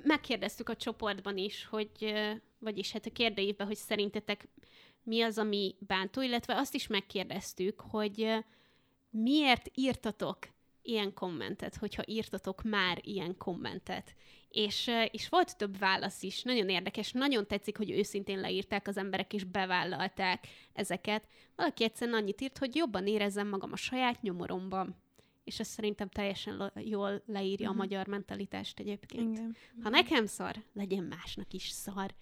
Megkérdeztük 0.03 0.69
a 0.69 0.77
csoportban 0.77 1.37
is, 1.37 1.65
hogy 1.65 2.15
vagyis 2.59 2.93
hát 2.93 3.07
a 3.07 3.11
kérdőívben, 3.11 3.67
hogy 3.67 3.77
szerintetek 3.77 4.49
mi 5.03 5.23
az, 5.23 5.39
ami 5.39 5.75
bántó, 5.79 6.21
illetve 6.21 6.57
azt 6.57 6.75
is 6.75 6.87
megkérdeztük, 6.87 7.81
hogy 7.81 8.45
miért 9.11 9.71
írtatok 9.75 10.39
ilyen 10.83 11.15
kommentet, 11.15 11.77
hogyha 11.77 12.03
írtatok 12.07 12.63
már 12.63 12.99
ilyen 13.03 13.37
kommentet. 13.37 14.15
És, 14.49 14.91
és 15.11 15.29
volt 15.29 15.57
több 15.57 15.79
válasz 15.79 16.23
is, 16.23 16.43
nagyon 16.43 16.69
érdekes, 16.69 17.13
nagyon 17.13 17.47
tetszik, 17.47 17.77
hogy 17.77 17.91
őszintén 17.91 18.41
leírták 18.41 18.89
az 18.89 18.97
emberek, 18.97 19.33
és 19.33 19.45
bevállalták 19.45 20.47
ezeket. 20.73 21.29
Valaki 21.57 21.85
egyszerűen 21.85 22.17
annyit 22.17 22.41
írt, 22.41 22.59
hogy 22.59 22.75
jobban 22.77 23.07
érezzem 23.07 23.49
magam 23.49 23.73
a 23.73 23.77
saját 23.77 24.23
nyomoromban. 24.23 25.04
És 25.45 25.61
ez 25.61 25.67
szerintem 25.67 26.09
teljesen 26.09 26.57
lo- 26.57 26.73
jól 26.85 27.23
leírja 27.27 27.55
uh-huh. 27.55 27.69
a 27.69 27.73
mhm. 27.73 27.79
magyar 27.79 28.07
mentalitást 28.07 28.81
egyébként. 28.81 29.39
Igen. 29.39 29.57
Ha 29.83 29.89
nekem 29.89 30.27
szar, 30.27 30.63
legyen 30.73 31.05
másnak 31.05 31.53
is 31.53 31.69
szar. 31.69 32.15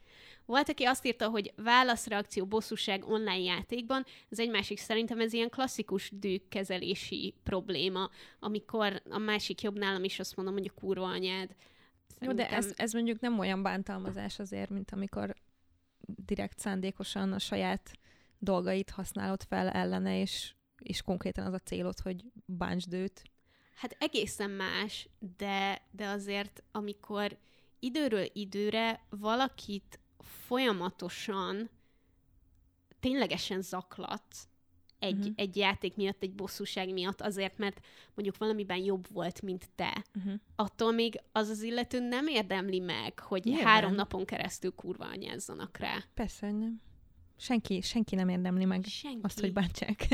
Volt, 0.47 0.69
aki 0.69 0.85
azt 0.85 1.07
írta, 1.07 1.29
hogy 1.29 1.53
válaszreakció, 1.57 2.47
bosszúság 2.47 3.05
online 3.05 3.39
játékban, 3.39 4.05
ez 4.29 4.39
egy 4.39 4.51
másik 4.51 4.79
szerintem 4.79 5.21
ez 5.21 5.33
ilyen 5.33 5.51
klasszikus 5.51 6.11
dűkkezelési 6.15 7.35
probléma, 7.43 8.11
amikor 8.39 9.03
a 9.11 9.19
másik 9.19 9.63
jobb 9.63 9.79
nálam 9.79 10.05
is 10.05 10.19
azt 10.19 10.37
mondom, 10.37 10.55
hogy 10.55 10.71
a 10.75 10.81
kurva 10.81 11.07
anyád. 11.07 11.55
Szerintem... 12.07 12.47
Jó, 12.47 12.51
de 12.51 12.57
ez, 12.57 12.73
ez 12.77 12.93
mondjuk 12.93 13.21
nem 13.21 13.39
olyan 13.39 13.63
bántalmazás 13.63 14.39
azért, 14.39 14.71
mint 14.71 14.91
amikor 14.91 15.35
direkt 16.07 16.59
szándékosan 16.59 17.33
a 17.33 17.39
saját 17.39 17.91
dolgait 18.39 18.91
használod 18.91 19.43
fel 19.43 19.69
ellene, 19.69 20.21
és, 20.21 20.55
és 20.85 21.03
konkrétan 21.03 21.47
az 21.47 21.53
a 21.53 21.59
célod, 21.59 21.99
hogy 21.99 22.25
bántsd 22.45 22.93
őt. 22.93 23.23
Hát 23.75 23.97
egészen 23.99 24.51
más, 24.51 25.09
de, 25.37 25.83
de 25.91 26.07
azért, 26.07 26.63
amikor 26.73 27.39
időről 27.79 28.27
időre 28.33 29.07
valakit 29.09 30.01
folyamatosan 30.19 31.71
ténylegesen 33.01 33.63
zaklat 33.63 34.25
egy, 35.03 35.19
uh-huh. 35.19 35.33
egy 35.37 35.57
játék 35.57 35.97
miatt, 35.97 36.23
egy 36.23 36.35
bosszúság 36.35 36.93
miatt, 36.93 37.21
azért, 37.21 37.59
mert 37.59 37.87
mondjuk 38.15 38.39
valamiben 38.39 38.77
jobb 38.77 39.07
volt, 39.13 39.43
mint 39.43 39.71
te. 39.75 40.05
Uh-huh. 40.15 40.35
Attól 40.57 40.93
még 40.93 41.21
az 41.33 41.49
az 41.49 41.63
illető 41.63 42.01
nem 42.01 42.27
érdemli 42.27 42.79
meg, 42.79 43.19
hogy 43.19 43.45
Nyilván. 43.45 43.65
három 43.67 43.95
napon 43.95 44.25
keresztül 44.25 44.75
kurva 44.75 45.05
anyázzanak 45.05 45.77
rá. 45.79 46.05
Persze, 46.15 46.47
hogy 46.47 46.59
nem. 46.59 46.81
Senki, 47.37 47.81
senki 47.81 48.15
nem 48.15 48.29
érdemli 48.29 48.65
meg 48.65 48.85
senki. 48.85 49.19
azt, 49.23 49.41
hogy 49.41 49.53
bántsák. 49.53 50.07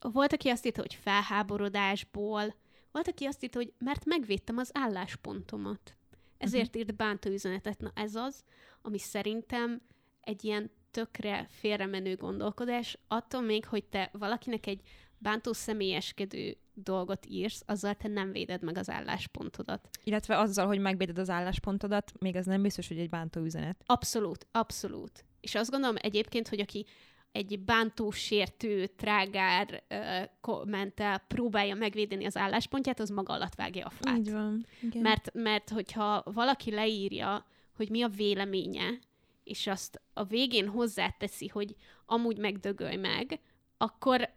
Volt, 0.00 0.32
aki 0.32 0.48
azt 0.48 0.66
írta, 0.66 0.80
hogy 0.80 0.94
felháborodásból, 0.94 2.54
volt, 2.92 3.08
aki 3.08 3.24
azt 3.24 3.42
írta, 3.44 3.58
hogy 3.58 3.72
mert 3.78 4.04
megvédtem 4.04 4.56
az 4.56 4.70
álláspontomat. 4.72 5.96
Ezért 6.38 6.66
uh-huh. 6.66 6.80
írt 6.80 6.96
bántó 6.96 7.30
üzenetet. 7.30 7.80
Na 7.80 7.92
ez 7.94 8.14
az, 8.14 8.44
ami 8.82 8.98
szerintem 8.98 9.80
egy 10.20 10.44
ilyen 10.44 10.70
tökre 10.90 11.46
félremenő 11.50 12.16
gondolkodás, 12.16 12.98
attól 13.08 13.40
még, 13.40 13.66
hogy 13.66 13.84
te 13.84 14.10
valakinek 14.12 14.66
egy 14.66 14.80
bántó 15.18 15.52
személyeskedő 15.52 16.56
dolgot 16.74 17.26
írsz, 17.26 17.62
azzal 17.66 17.94
te 17.94 18.08
nem 18.08 18.32
véded 18.32 18.62
meg 18.62 18.78
az 18.78 18.90
álláspontodat. 18.90 19.88
Illetve 20.04 20.38
azzal, 20.38 20.66
hogy 20.66 20.78
megvéded 20.78 21.18
az 21.18 21.30
álláspontodat, 21.30 22.12
még 22.18 22.36
az 22.36 22.46
nem 22.46 22.62
biztos, 22.62 22.88
hogy 22.88 22.98
egy 22.98 23.08
bántó 23.08 23.40
üzenet. 23.40 23.82
Abszolút, 23.86 24.46
abszolút. 24.52 25.24
És 25.40 25.54
azt 25.54 25.70
gondolom 25.70 25.96
egyébként, 25.98 26.48
hogy 26.48 26.60
aki 26.60 26.86
egy 27.32 27.60
bántó, 27.64 28.10
sértő, 28.10 28.86
trágár 28.86 29.82
uh, 29.90 30.30
kommentel 30.40 31.18
próbálja 31.18 31.74
megvédeni 31.74 32.24
az 32.24 32.36
álláspontját, 32.36 33.00
az 33.00 33.08
maga 33.10 33.32
alatt 33.32 33.54
vágja 33.54 33.86
a 33.86 33.90
fát. 33.90 34.18
Így 34.18 34.32
van. 34.32 34.66
Igen. 34.82 35.02
Mert, 35.02 35.30
mert 35.32 35.68
hogyha 35.68 36.22
valaki 36.24 36.70
leírja, 36.70 37.46
hogy 37.76 37.90
mi 37.90 38.02
a 38.02 38.08
véleménye, 38.08 38.98
és 39.44 39.66
azt 39.66 40.00
a 40.12 40.24
végén 40.24 40.68
hozzáteszi, 40.68 41.46
hogy 41.46 41.74
amúgy 42.06 42.38
megdögölj 42.38 42.96
meg, 42.96 43.40
akkor, 43.76 44.28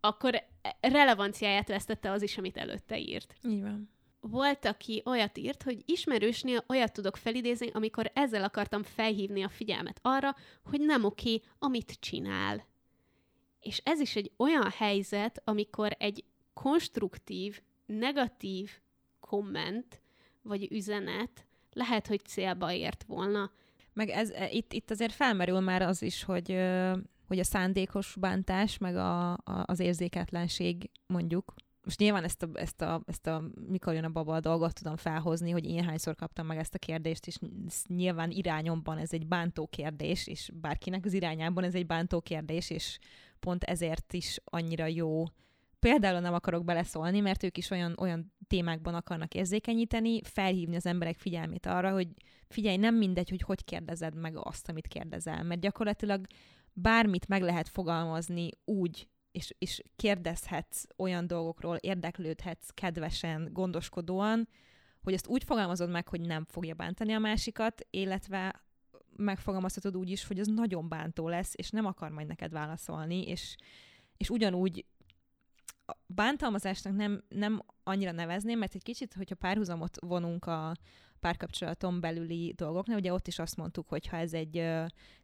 akkor 0.00 0.44
relevanciáját 0.80 1.68
vesztette 1.68 2.10
az 2.10 2.22
is, 2.22 2.38
amit 2.38 2.56
előtte 2.56 2.98
írt. 2.98 3.34
Így 3.42 3.62
van. 3.62 3.90
Volt, 4.30 4.64
aki 4.64 5.02
olyat 5.04 5.38
írt, 5.38 5.62
hogy 5.62 5.82
ismerősnél 5.86 6.64
olyat 6.68 6.92
tudok 6.92 7.16
felidézni, 7.16 7.70
amikor 7.72 8.10
ezzel 8.14 8.44
akartam 8.44 8.82
felhívni 8.82 9.42
a 9.42 9.48
figyelmet 9.48 9.98
arra, 10.02 10.34
hogy 10.64 10.80
nem 10.80 11.04
oké, 11.04 11.40
amit 11.58 11.96
csinál. 12.00 12.66
És 13.60 13.80
ez 13.84 14.00
is 14.00 14.16
egy 14.16 14.30
olyan 14.36 14.70
helyzet, 14.70 15.42
amikor 15.44 15.96
egy 15.98 16.24
konstruktív, 16.52 17.60
negatív 17.86 18.70
komment 19.20 20.02
vagy 20.42 20.72
üzenet 20.72 21.46
lehet, 21.72 22.06
hogy 22.06 22.24
célba 22.24 22.72
ért 22.72 23.04
volna. 23.04 23.50
Meg 23.92 24.08
ez, 24.08 24.30
e, 24.30 24.50
itt, 24.50 24.72
itt 24.72 24.90
azért 24.90 25.12
felmerül 25.12 25.60
már 25.60 25.82
az 25.82 26.02
is, 26.02 26.22
hogy, 26.22 26.56
hogy 27.26 27.38
a 27.38 27.44
szándékos 27.44 28.16
bántás, 28.20 28.78
meg 28.78 28.96
a, 28.96 29.32
a, 29.32 29.38
az 29.44 29.80
érzéketlenség 29.80 30.90
mondjuk, 31.06 31.54
most 31.88 32.00
nyilván 32.00 32.24
ezt 32.24 32.42
a, 32.42 32.48
ezt, 32.54 32.80
a, 32.80 33.02
ezt 33.06 33.26
a 33.26 33.42
mikor 33.68 33.94
jön 33.94 34.04
a 34.04 34.08
baba 34.08 34.34
a 34.34 34.40
dolgot 34.40 34.74
tudom 34.74 34.96
felhozni, 34.96 35.50
hogy 35.50 35.64
én 35.64 35.84
hányszor 35.84 36.14
kaptam 36.14 36.46
meg 36.46 36.58
ezt 36.58 36.74
a 36.74 36.78
kérdést, 36.78 37.26
és 37.26 37.38
nyilván 37.86 38.30
irányomban 38.30 38.98
ez 38.98 39.12
egy 39.12 39.26
bántó 39.26 39.66
kérdés, 39.66 40.26
és 40.26 40.50
bárkinek 40.54 41.04
az 41.04 41.12
irányában 41.12 41.64
ez 41.64 41.74
egy 41.74 41.86
bántó 41.86 42.20
kérdés, 42.20 42.70
és 42.70 42.98
pont 43.40 43.64
ezért 43.64 44.12
is 44.12 44.38
annyira 44.44 44.86
jó. 44.86 45.24
Például 45.78 46.20
nem 46.20 46.34
akarok 46.34 46.64
beleszólni, 46.64 47.20
mert 47.20 47.42
ők 47.42 47.58
is 47.58 47.70
olyan, 47.70 47.94
olyan 47.98 48.32
témákban 48.46 48.94
akarnak 48.94 49.34
érzékenyíteni, 49.34 50.22
felhívni 50.22 50.76
az 50.76 50.86
emberek 50.86 51.18
figyelmét 51.18 51.66
arra, 51.66 51.92
hogy 51.92 52.08
figyelj, 52.48 52.76
nem 52.76 52.94
mindegy, 52.94 53.30
hogy 53.30 53.42
hogy 53.42 53.64
kérdezed 53.64 54.14
meg 54.14 54.36
azt, 54.36 54.68
amit 54.68 54.86
kérdezel, 54.86 55.42
mert 55.42 55.60
gyakorlatilag 55.60 56.26
bármit 56.72 57.28
meg 57.28 57.42
lehet 57.42 57.68
fogalmazni 57.68 58.50
úgy, 58.64 59.08
és, 59.38 59.54
és 59.58 59.82
kérdezhetsz 59.96 60.84
olyan 60.96 61.26
dolgokról, 61.26 61.76
érdeklődhetsz 61.76 62.68
kedvesen, 62.74 63.48
gondoskodóan, 63.52 64.48
hogy 65.02 65.12
ezt 65.12 65.26
úgy 65.26 65.44
fogalmazod 65.44 65.90
meg, 65.90 66.08
hogy 66.08 66.20
nem 66.20 66.44
fogja 66.44 66.74
bántani 66.74 67.12
a 67.12 67.18
másikat, 67.18 67.86
illetve 67.90 68.62
megfogalmazhatod 69.16 69.96
úgy 69.96 70.10
is, 70.10 70.26
hogy 70.26 70.38
az 70.38 70.46
nagyon 70.46 70.88
bántó 70.88 71.28
lesz, 71.28 71.52
és 71.56 71.70
nem 71.70 71.86
akar 71.86 72.10
majd 72.10 72.26
neked 72.26 72.52
válaszolni, 72.52 73.26
és, 73.28 73.56
és 74.16 74.30
ugyanúgy 74.30 74.84
a 75.86 75.92
bántalmazásnak 76.06 76.94
nem, 76.94 77.22
nem 77.28 77.62
annyira 77.82 78.12
nevezném, 78.12 78.58
mert 78.58 78.74
egy 78.74 78.82
kicsit, 78.82 79.14
hogyha 79.14 79.34
párhuzamot 79.34 79.96
vonunk 80.00 80.46
a 80.46 80.74
párkapcsolaton 81.20 82.00
belüli 82.00 82.52
dolgoknál, 82.56 82.98
ugye 82.98 83.12
ott 83.12 83.26
is 83.26 83.38
azt 83.38 83.56
mondtuk, 83.56 83.88
hogy 83.88 84.06
ha 84.06 84.16
ez 84.16 84.32
egy 84.32 84.64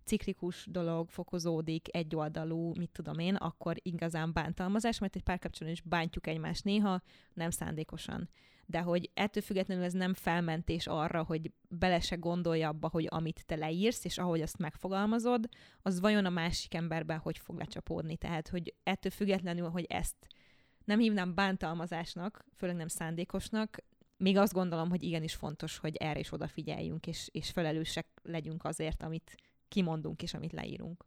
ciklikus 0.04 0.66
dolog, 0.70 1.08
fokozódik, 1.08 1.96
egyoldalú, 1.96 2.72
mit 2.76 2.90
tudom 2.90 3.18
én, 3.18 3.34
akkor 3.34 3.76
igazán 3.82 4.32
bántalmazás, 4.32 4.98
mert 4.98 5.16
egy 5.16 5.22
párkapcsolatban 5.22 5.82
is 5.82 5.90
bántjuk 5.90 6.26
egymást 6.26 6.64
néha, 6.64 7.02
nem 7.34 7.50
szándékosan 7.50 8.28
de 8.66 8.80
hogy 8.80 9.10
ettől 9.14 9.42
függetlenül 9.42 9.84
ez 9.84 9.92
nem 9.92 10.14
felmentés 10.14 10.86
arra, 10.86 11.22
hogy 11.22 11.50
bele 11.68 12.00
se 12.00 12.16
gondolja 12.16 12.68
abba, 12.68 12.88
hogy 12.88 13.06
amit 13.10 13.46
te 13.46 13.56
leírsz, 13.56 14.04
és 14.04 14.18
ahogy 14.18 14.40
azt 14.40 14.58
megfogalmazod, 14.58 15.48
az 15.82 16.00
vajon 16.00 16.24
a 16.24 16.30
másik 16.30 16.74
emberben 16.74 17.18
hogy 17.18 17.38
fog 17.38 17.58
lecsapódni. 17.58 18.16
Tehát, 18.16 18.48
hogy 18.48 18.74
ettől 18.82 19.12
függetlenül, 19.12 19.68
hogy 19.68 19.84
ezt 19.88 20.16
nem 20.84 20.98
hívnám 20.98 21.34
bántalmazásnak, 21.34 22.44
főleg 22.56 22.76
nem 22.76 22.88
szándékosnak, 22.88 23.78
még 24.16 24.36
azt 24.36 24.52
gondolom, 24.52 24.88
hogy 24.88 25.02
igenis 25.02 25.34
fontos, 25.34 25.78
hogy 25.78 25.96
erre 25.96 26.18
is 26.18 26.32
odafigyeljünk, 26.32 27.06
és, 27.06 27.28
és 27.32 27.50
felelősek 27.50 28.06
legyünk 28.22 28.64
azért, 28.64 29.02
amit 29.02 29.34
kimondunk 29.68 30.22
és 30.22 30.34
amit 30.34 30.52
leírunk. 30.52 31.04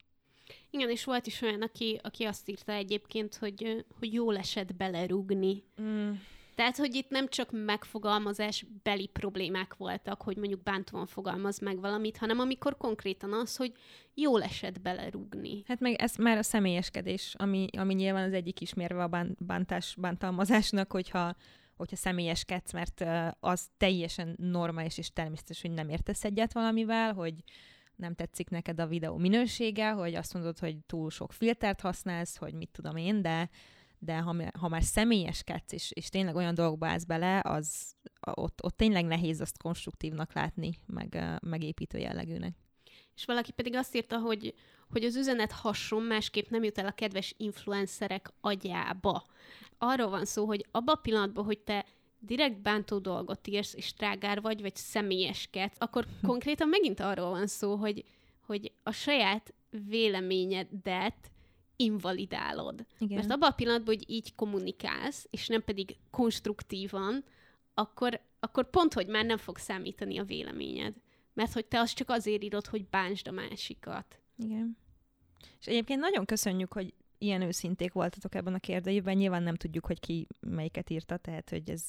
Igen, 0.70 0.90
és 0.90 1.04
volt 1.04 1.28
is 1.28 1.42
olyan, 1.42 1.62
aki, 1.62 2.00
aki 2.04 2.24
azt 2.24 2.50
írta 2.50 2.72
egyébként, 2.72 3.36
hogy, 3.36 3.86
hogy 4.00 4.14
jól 4.14 4.38
esett 4.38 4.76
belerúgni. 4.76 5.64
Mm. 5.82 6.12
Tehát, 6.56 6.78
hogy 6.78 6.96
itt 6.96 7.10
nem 7.10 7.28
csak 7.28 7.50
megfogalmazás 7.52 8.66
beli 8.84 9.08
problémák 9.08 9.76
voltak, 9.76 10.22
hogy 10.22 10.38
mondjuk 10.38 10.64
bántóan 10.64 11.06
fogalmaz 11.06 11.60
meg 11.60 11.80
valamit, 11.80 12.18
hanem 12.18 12.40
amikor 12.40 12.78
konkrétan 12.78 13.34
az, 13.34 13.56
hogy 13.56 13.74
jól 14.14 14.44
esett 14.44 14.82
belerúgni. 14.82 15.64
Hát 15.66 15.80
meg 15.80 15.94
ez 15.94 16.16
már 16.16 16.38
a 16.38 16.44
személyeskedés, 16.44 17.36
ami, 17.38 17.68
ami 17.78 17.94
nyilván 17.94 18.28
az 18.28 18.34
egyik 18.34 18.62
ismérve 18.62 19.04
a 19.04 19.26
bántás, 19.38 19.96
bántalmazásnak, 19.98 20.92
hogyha 20.92 21.36
hogyha 21.78 21.96
személyeskedsz, 21.96 22.74
mert 22.74 23.06
az 23.40 23.68
teljesen 23.78 24.36
normális 24.38 24.98
és 24.98 25.14
természetes, 25.14 25.62
hogy 25.62 25.72
nem 25.72 25.90
értesz 25.90 26.24
egyet 26.24 26.54
valamivel, 26.54 27.14
hogy 27.14 27.34
nem 27.96 28.16
tetszik 28.16 28.50
neked 28.50 28.80
a 28.80 28.88
videó 28.88 29.18
minősége, 29.18 29.92
hogy 29.92 30.16
azt 30.16 30.34
mondod, 30.34 30.60
hogy 30.60 30.78
túl 30.86 31.10
sok 31.10 31.34
filtert 31.34 31.82
használsz, 31.82 32.38
hogy 32.38 32.54
mit 32.54 32.70
tudom 32.70 32.96
én, 32.96 33.22
de 33.22 33.50
de 34.00 34.18
ha, 34.18 34.36
ha 34.60 34.68
már 34.68 34.84
személyeskedsz, 34.84 35.72
és, 35.72 35.92
és 35.92 36.10
tényleg 36.10 36.36
olyan 36.36 36.54
dolgokba 36.54 36.88
állsz 36.88 37.04
bele, 37.04 37.42
az 37.44 37.96
ott, 38.34 38.64
ott 38.64 38.78
tényleg 38.78 39.06
nehéz 39.06 39.42
azt 39.42 39.58
konstruktívnak 39.58 40.34
látni, 40.34 40.80
meg 40.86 41.40
megépítő 41.42 41.98
jellegűnek. 41.98 42.56
És 43.16 43.26
valaki 43.26 43.52
pedig 43.52 43.76
azt 43.76 43.96
írta, 43.96 44.18
hogy, 44.18 44.54
hogy 44.90 45.04
az 45.04 45.16
üzenet 45.16 45.52
hason 45.52 46.04
másképp 46.04 46.50
nem 46.50 46.64
jut 46.64 46.78
el 46.78 46.86
a 46.86 46.92
kedves 46.92 47.34
influencerek 47.38 48.34
agyába. 48.42 49.26
Arról 49.78 50.10
van 50.10 50.26
szó, 50.26 50.46
hogy 50.46 50.66
abban 50.72 50.96
a 50.96 51.02
pillanatban, 51.02 51.46
hogy 51.46 51.60
te 51.60 51.86
direkt 52.20 52.62
bántó 52.62 53.00
dolgot 53.00 53.48
írsz, 53.48 53.74
és 53.74 53.94
trágár 53.94 54.42
vagy, 54.42 54.62
vagy 54.62 54.76
személyeskedsz, 54.76 55.76
akkor 55.80 56.04
hm. 56.04 56.28
konkrétan 56.28 56.68
megint 56.68 57.00
arról 57.00 57.30
van 57.30 57.48
szó, 57.48 57.76
hogy, 57.76 58.04
hogy 58.46 58.72
a 58.84 58.92
saját 58.92 59.54
véleményedet 59.88 61.32
invalidálod. 61.76 62.86
Igen. 63.00 63.18
Mert 63.18 63.32
abban 63.32 63.52
a 63.52 63.56
pillanatban, 63.56 63.96
hogy 63.96 64.10
így 64.10 64.36
kommunikálsz, 64.36 65.28
és 65.30 65.48
nem 65.48 65.64
pedig 65.64 65.98
konstruktívan, 66.12 67.24
akkor, 67.74 68.22
akkor 68.40 68.70
pont, 68.70 68.94
hogy 68.94 69.08
már 69.08 69.26
nem 69.26 69.38
fog 69.38 69.58
számítani 69.58 70.18
a 70.18 70.24
véleményed. 70.24 70.96
Mert 71.34 71.54
hogy 71.54 71.66
te 71.66 71.80
azt 71.80 71.96
csak 71.96 72.10
azért 72.10 72.44
írod, 72.44 72.68
hogy 72.68 72.86
bántsd 72.86 73.28
a 73.28 73.32
másikat. 73.32 74.20
Igen. 74.38 74.78
És 75.60 75.68
egyébként 75.68 76.00
nagyon 76.00 76.26
köszönjük, 76.26 76.74
hogy 76.74 76.94
ilyen 77.18 77.42
őszinték 77.42 77.94
voltatok 77.94 78.36
ebben 78.36 78.54
a 78.54 78.60
kérdőjében. 78.60 79.16
Nyilván 79.16 79.44
nem 79.44 79.56
tudjuk, 79.56 79.86
hogy 79.86 80.00
ki 80.00 80.28
melyiket 80.40 80.90
írta, 80.90 81.18
tehát 81.18 81.50
hogy 81.50 81.70
ez 81.70 81.88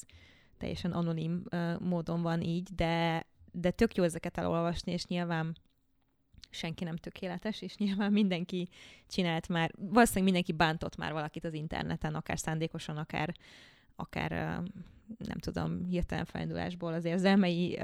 teljesen 0.57 0.91
anonim 0.91 1.43
uh, 1.51 1.79
módon 1.79 2.21
van 2.21 2.41
így, 2.41 2.69
de, 2.75 3.25
de 3.51 3.71
tök 3.71 3.95
jó 3.95 4.03
ezeket 4.03 4.37
elolvasni, 4.37 4.91
és 4.91 5.05
nyilván 5.05 5.57
senki 6.49 6.83
nem 6.83 6.95
tökéletes, 6.95 7.61
és 7.61 7.77
nyilván 7.77 8.11
mindenki 8.11 8.69
csinált 9.07 9.47
már, 9.47 9.71
valószínűleg 9.77 10.23
mindenki 10.23 10.51
bántott 10.51 10.95
már 10.95 11.11
valakit 11.11 11.43
az 11.43 11.53
interneten, 11.53 12.15
akár 12.15 12.39
szándékosan, 12.39 12.97
akár, 12.97 13.33
akár 13.95 14.31
nem 15.17 15.37
tudom, 15.39 15.85
hirtelen 15.85 16.25
felindulásból 16.25 16.93
az 16.93 17.05
érzelmei 17.05 17.79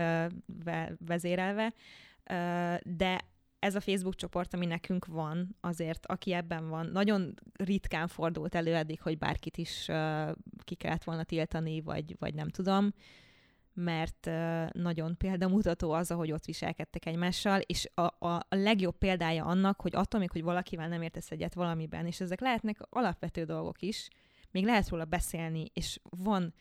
vezérelve, 0.98 1.74
de 2.84 3.22
ez 3.60 3.76
a 3.76 3.80
Facebook 3.80 4.16
csoport, 4.16 4.54
ami 4.54 4.66
nekünk 4.66 5.06
van, 5.06 5.56
azért, 5.62 6.06
aki 6.06 6.34
ebben 6.34 6.70
van, 6.70 6.86
nagyon 6.86 7.34
ritkán 7.54 8.08
fordult 8.08 8.56
elő 8.56 8.76
eddig, 8.76 9.02
hogy 9.02 9.18
bárkit 9.18 9.58
is 9.58 9.86
ki 10.64 10.76
kellett 10.76 11.04
volna 11.04 11.24
tiltani, 11.24 11.82
vagy, 11.82 12.16
vagy 12.20 12.34
nem 12.34 12.50
tudom 12.50 12.94
mert 13.76 14.30
nagyon 14.72 15.18
példamutató 15.18 15.92
az, 15.92 16.12
ahogy 16.12 16.32
ott 16.32 16.46
viselkedtek 16.46 17.06
egymással, 17.06 17.60
és 17.60 17.90
a, 17.94 18.02
a, 18.02 18.36
a 18.36 18.46
legjobb 18.50 18.98
példája 18.98 19.46
annak, 19.46 19.82
hogy 19.82 19.96
attól 19.96 20.20
még, 20.20 20.32
hogy 20.32 20.44
valakivel 20.44 20.88
nem 20.88 21.02
értesz 21.02 21.32
egyet 21.32 21.54
valamiben, 21.54 22.06
és 22.06 22.20
ezek 22.20 22.40
lehetnek 22.40 22.78
alapvető 22.90 23.44
dolgok 23.44 23.82
is, 23.82 24.08
még 24.52 24.66
lehet 24.66 24.90
róla 24.90 25.06
beszélni, 25.06 25.66
és 25.74 26.00
van 26.04 26.54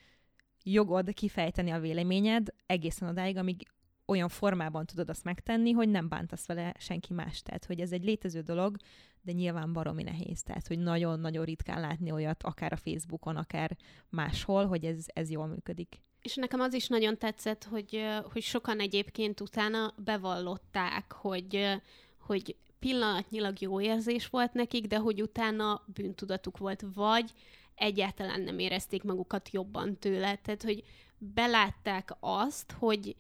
jogod 0.63 1.15
kifejteni 1.15 1.71
a 1.71 1.81
véleményed 1.81 2.55
egészen 2.67 3.09
odáig, 3.09 3.37
amíg 3.37 3.67
olyan 4.07 4.29
formában 4.29 4.87
tudod 4.87 5.09
azt 5.09 5.25
megtenni, 5.25 5.71
hogy 5.73 5.89
nem 5.89 6.09
bántasz 6.09 6.47
vele 6.47 6.75
senki 6.79 7.13
más. 7.13 7.43
Tehát, 7.43 7.65
hogy 7.65 7.81
ez 7.81 7.93
egy 7.93 8.05
létező 8.05 8.41
dolog, 8.41 8.77
de 9.23 9.33
nyilván 9.33 9.73
baromi 9.73 10.03
nehéz. 10.03 10.43
Tehát, 10.43 10.67
hogy 10.67 10.79
nagyon-nagyon 10.79 11.45
ritkán 11.45 11.81
látni 11.81 12.11
olyat, 12.11 12.43
akár 12.43 12.73
a 12.73 12.77
Facebookon, 12.77 13.37
akár 13.37 13.77
máshol, 14.09 14.67
hogy 14.67 14.85
ez, 14.85 15.05
ez 15.07 15.31
jól 15.31 15.47
működik. 15.47 16.01
És 16.23 16.35
nekem 16.35 16.61
az 16.61 16.75
is 16.75 16.89
nagyon 16.89 17.19
tetszett, 17.19 17.65
hogy, 17.65 18.03
hogy 18.33 18.43
sokan 18.43 18.81
egyébként 18.81 19.41
utána 19.41 19.95
bevallották, 19.97 21.13
hogy, 21.13 21.81
hogy 22.19 22.57
pillanatnyilag 22.79 23.61
jó 23.61 23.81
érzés 23.81 24.27
volt 24.27 24.53
nekik, 24.53 24.87
de 24.87 24.99
hogy 24.99 25.23
utána 25.23 25.83
bűntudatuk 25.87 26.59
volt, 26.59 26.85
vagy 26.95 27.31
egyáltalán 27.75 28.41
nem 28.41 28.59
érezték 28.59 29.03
magukat 29.03 29.51
jobban 29.51 29.99
tőle. 29.99 30.37
Tehát, 30.37 30.63
hogy 30.63 30.85
belátták 31.19 32.17
azt, 32.21 32.73
hogy, 32.79 33.17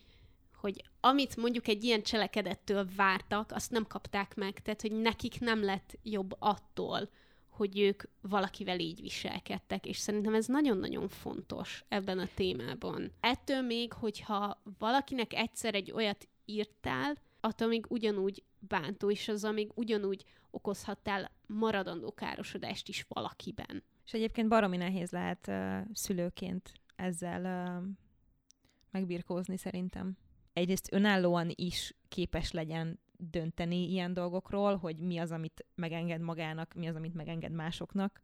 hogy 0.64 0.84
amit 1.00 1.36
mondjuk 1.36 1.68
egy 1.68 1.84
ilyen 1.84 2.02
cselekedettől 2.02 2.86
vártak, 2.96 3.52
azt 3.52 3.70
nem 3.70 3.86
kapták 3.86 4.34
meg. 4.34 4.62
Tehát, 4.62 4.80
hogy 4.80 4.92
nekik 4.92 5.40
nem 5.40 5.64
lett 5.64 5.98
jobb 6.02 6.36
attól, 6.38 7.08
hogy 7.48 7.78
ők 7.78 8.02
valakivel 8.20 8.78
így 8.78 9.00
viselkedtek, 9.00 9.86
és 9.86 9.98
szerintem 9.98 10.34
ez 10.34 10.46
nagyon-nagyon 10.46 11.08
fontos 11.08 11.84
ebben 11.88 12.18
a 12.18 12.28
témában. 12.34 13.12
Ettől 13.20 13.60
még, 13.60 13.92
hogyha 13.92 14.62
valakinek 14.78 15.34
egyszer 15.34 15.74
egy 15.74 15.92
olyat 15.92 16.28
írtál, 16.44 17.16
attól 17.40 17.68
még 17.68 17.86
ugyanúgy 17.88 18.44
bántó, 18.58 19.10
és 19.10 19.28
az 19.28 19.42
még 19.42 19.70
ugyanúgy 19.74 20.24
okozhattál 20.50 21.30
maradandó 21.46 22.12
károsodást 22.12 22.88
is 22.88 23.04
valakiben. 23.08 23.82
És 24.04 24.12
egyébként 24.12 24.48
baromi 24.48 24.76
nehéz 24.76 25.10
lehet 25.10 25.46
uh, 25.46 25.78
szülőként 25.92 26.72
ezzel 26.96 27.76
uh, 27.78 27.84
megbirkózni 28.90 29.56
szerintem. 29.56 30.16
Egyrészt 30.54 30.92
önállóan 30.92 31.50
is 31.54 31.94
képes 32.08 32.50
legyen 32.50 32.98
dönteni 33.16 33.90
ilyen 33.90 34.14
dolgokról, 34.14 34.76
hogy 34.76 34.96
mi 34.96 35.18
az, 35.18 35.30
amit 35.30 35.66
megenged 35.74 36.20
magának, 36.20 36.74
mi 36.74 36.86
az, 36.86 36.96
amit 36.96 37.14
megenged 37.14 37.52
másoknak, 37.52 38.20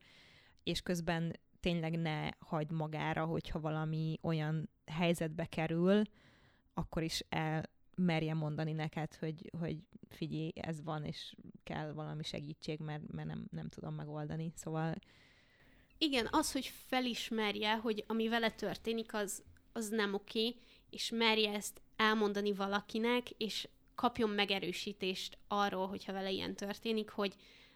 és 0.62 0.80
közben 0.80 1.38
tényleg 1.60 1.98
ne 1.98 2.28
hagyd 2.38 2.72
magára, 2.72 3.24
hogyha 3.24 3.60
valami 3.60 4.18
olyan 4.22 4.70
helyzetbe 4.86 5.44
kerül, 5.44 6.02
akkor 6.74 7.02
is 7.02 7.24
el 7.28 7.70
merje 7.94 8.34
mondani 8.34 8.72
neked, 8.72 9.14
hogy, 9.14 9.50
hogy 9.58 9.78
figyelj, 10.08 10.50
ez 10.54 10.82
van, 10.82 11.04
és 11.04 11.34
kell 11.62 11.92
valami 11.92 12.22
segítség, 12.22 12.78
mert, 12.78 13.12
mert 13.12 13.28
nem, 13.28 13.46
nem 13.50 13.68
tudom 13.68 13.94
megoldani. 13.94 14.52
Szóval... 14.54 14.94
Igen, 15.98 16.28
az, 16.30 16.52
hogy 16.52 16.66
felismerje, 16.66 17.76
hogy 17.76 18.04
ami 18.06 18.28
vele 18.28 18.50
történik, 18.50 19.14
az, 19.14 19.42
az 19.72 19.88
nem 19.88 20.14
oké, 20.14 20.56
és 20.90 21.10
merje 21.10 21.52
ezt 21.52 21.80
elmondani 21.96 22.52
valakinek, 22.52 23.30
és 23.30 23.68
kapjon 23.94 24.30
megerősítést 24.30 25.38
arról, 25.48 25.86
hogyha 25.86 26.12
vele 26.12 26.30
ilyen 26.30 26.54
történik, 26.54 27.10
hogy 27.10 27.34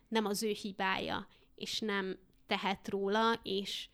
nem 0.09 0.25
az 0.25 0.43
ő 0.43 0.51
hibája, 0.51 1.29
és 1.55 1.79
nem 1.79 2.19
tehet 2.47 2.89
róla, 2.89 3.41
és 3.43 3.89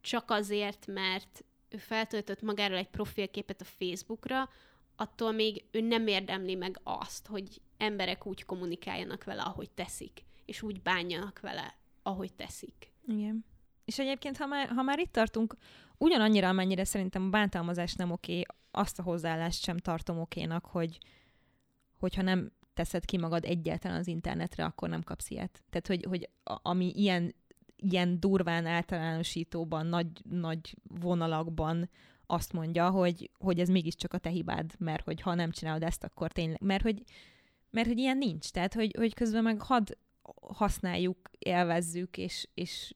csak 0.00 0.30
azért, 0.30 0.86
mert 0.86 1.44
ő 1.68 1.76
feltöltött 1.76 2.42
magáról 2.42 2.76
egy 2.76 2.88
profilképet 2.88 3.60
a 3.60 3.64
Facebookra, 3.64 4.50
attól 4.96 5.32
még 5.32 5.64
ő 5.70 5.80
nem 5.80 6.06
érdemli 6.06 6.54
meg 6.54 6.80
azt, 6.82 7.26
hogy 7.26 7.60
emberek 7.76 8.26
úgy 8.26 8.44
kommunikáljanak 8.44 9.24
vele, 9.24 9.42
ahogy 9.42 9.70
teszik, 9.70 10.24
és 10.44 10.62
úgy 10.62 10.82
bánjanak 10.82 11.40
vele, 11.40 11.76
ahogy 12.02 12.32
teszik. 12.32 12.92
Igen. 13.06 13.44
És 13.86 13.98
egyébként, 13.98 14.36
ha 14.36 14.46
már, 14.46 14.68
ha 14.68 14.82
már 14.82 14.98
itt 14.98 15.12
tartunk, 15.12 15.56
ugyanannyira, 15.98 16.48
amennyire 16.48 16.84
szerintem 16.84 17.24
a 17.24 17.28
bántalmazás 17.28 17.94
nem 17.94 18.10
oké, 18.10 18.42
azt 18.70 18.98
a 18.98 19.02
hozzáállást 19.02 19.62
sem 19.62 19.76
tartom 19.76 20.18
okénak, 20.18 20.66
hogy 20.66 20.98
hogyha 21.98 22.22
nem 22.22 22.52
teszed 22.74 23.04
ki 23.04 23.18
magad 23.18 23.44
egyáltalán 23.44 23.98
az 23.98 24.06
internetre, 24.06 24.64
akkor 24.64 24.88
nem 24.88 25.02
kapsz 25.02 25.30
ilyet. 25.30 25.62
Tehát, 25.70 25.86
hogy, 25.86 26.04
hogy 26.08 26.28
ami 26.62 26.92
ilyen, 26.94 27.34
ilyen 27.76 28.20
durván 28.20 28.66
általánosítóban, 28.66 29.86
nagy, 29.86 30.08
nagy 30.30 30.76
vonalakban 31.00 31.90
azt 32.26 32.52
mondja, 32.52 32.90
hogy, 32.90 33.30
hogy 33.38 33.60
ez 33.60 33.68
mégiscsak 33.68 34.12
a 34.12 34.18
te 34.18 34.28
hibád, 34.28 34.74
mert 34.78 35.04
hogy 35.04 35.20
ha 35.20 35.34
nem 35.34 35.50
csinálod 35.50 35.82
ezt, 35.82 36.04
akkor 36.04 36.32
tényleg, 36.32 36.60
mert 36.60 36.82
hogy, 36.82 37.02
mert 37.70 37.86
hogy 37.86 37.98
ilyen 37.98 38.18
nincs. 38.18 38.50
Tehát, 38.50 38.74
hogy, 38.74 38.94
hogy 38.96 39.14
közben 39.14 39.42
meg 39.42 39.62
hadd 39.62 39.96
használjuk, 40.40 41.30
élvezzük, 41.38 42.16
és, 42.16 42.48
és 42.54 42.94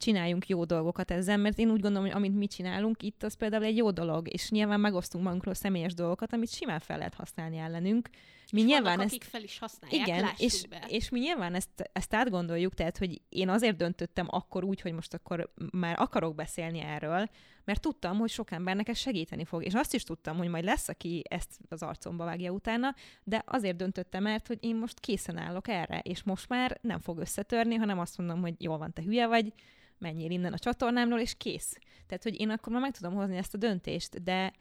csináljunk 0.00 0.48
jó 0.48 0.64
dolgokat 0.64 1.10
ezzel, 1.10 1.36
mert 1.36 1.58
én 1.58 1.70
úgy 1.70 1.80
gondolom, 1.80 2.06
hogy 2.06 2.16
amit 2.16 2.34
mi 2.34 2.46
csinálunk 2.46 3.02
itt, 3.02 3.22
az 3.22 3.34
például 3.34 3.64
egy 3.64 3.76
jó 3.76 3.90
dolog, 3.90 4.32
és 4.32 4.50
nyilván 4.50 4.80
megosztunk 4.80 5.24
magunkról 5.24 5.54
személyes 5.54 5.94
dolgokat, 5.94 6.32
amit 6.32 6.52
simán 6.54 6.78
fel 6.78 6.98
lehet 6.98 7.14
használni 7.14 7.56
ellenünk. 7.56 8.08
Mi 8.52 8.60
és 8.60 8.66
nyilván 8.66 8.82
vannak, 8.82 9.04
ezt, 9.04 9.14
akik 9.14 9.24
fel 9.24 9.42
is 9.42 9.58
használják, 9.58 10.06
igen, 10.06 10.28
és, 10.36 10.66
be. 10.68 10.84
és 10.88 11.08
mi 11.08 11.20
nyilván 11.20 11.54
ezt, 11.54 11.90
ezt 11.92 12.14
átgondoljuk, 12.14 12.74
tehát, 12.74 12.98
hogy 12.98 13.20
én 13.28 13.48
azért 13.48 13.76
döntöttem 13.76 14.26
akkor 14.30 14.64
úgy, 14.64 14.80
hogy 14.80 14.92
most 14.92 15.14
akkor 15.14 15.52
már 15.72 15.94
akarok 15.98 16.34
beszélni 16.34 16.80
erről, 16.80 17.28
mert 17.64 17.80
tudtam, 17.80 18.18
hogy 18.18 18.30
sok 18.30 18.50
embernek 18.50 18.88
ez 18.88 18.98
segíteni 18.98 19.44
fog. 19.44 19.64
És 19.64 19.74
azt 19.74 19.94
is 19.94 20.02
tudtam, 20.02 20.36
hogy 20.36 20.48
majd 20.48 20.64
lesz, 20.64 20.88
aki 20.88 21.22
ezt 21.28 21.58
az 21.68 21.82
arcomba 21.82 22.24
vágja 22.24 22.50
utána, 22.50 22.94
de 23.24 23.42
azért 23.46 23.76
döntöttem, 23.76 24.22
mert 24.22 24.46
hogy 24.46 24.58
én 24.60 24.76
most 24.76 25.00
készen 25.00 25.36
állok 25.36 25.68
erre, 25.68 25.98
és 25.98 26.22
most 26.22 26.48
már 26.48 26.78
nem 26.82 26.98
fog 26.98 27.18
összetörni, 27.18 27.74
hanem 27.74 27.98
azt 27.98 28.18
mondom, 28.18 28.40
hogy 28.40 28.54
jól 28.58 28.78
van, 28.78 28.92
te 28.92 29.02
hülye 29.02 29.26
vagy, 29.26 29.52
menjél 30.00 30.30
innen 30.30 30.52
a 30.52 30.58
csatornámról, 30.58 31.20
és 31.20 31.34
kész. 31.36 31.78
Tehát, 32.06 32.22
hogy 32.22 32.40
én 32.40 32.50
akkor 32.50 32.72
már 32.72 32.82
meg 32.82 32.96
tudom 32.96 33.14
hozni 33.14 33.36
ezt 33.36 33.54
a 33.54 33.58
döntést, 33.58 34.22
de 34.22 34.52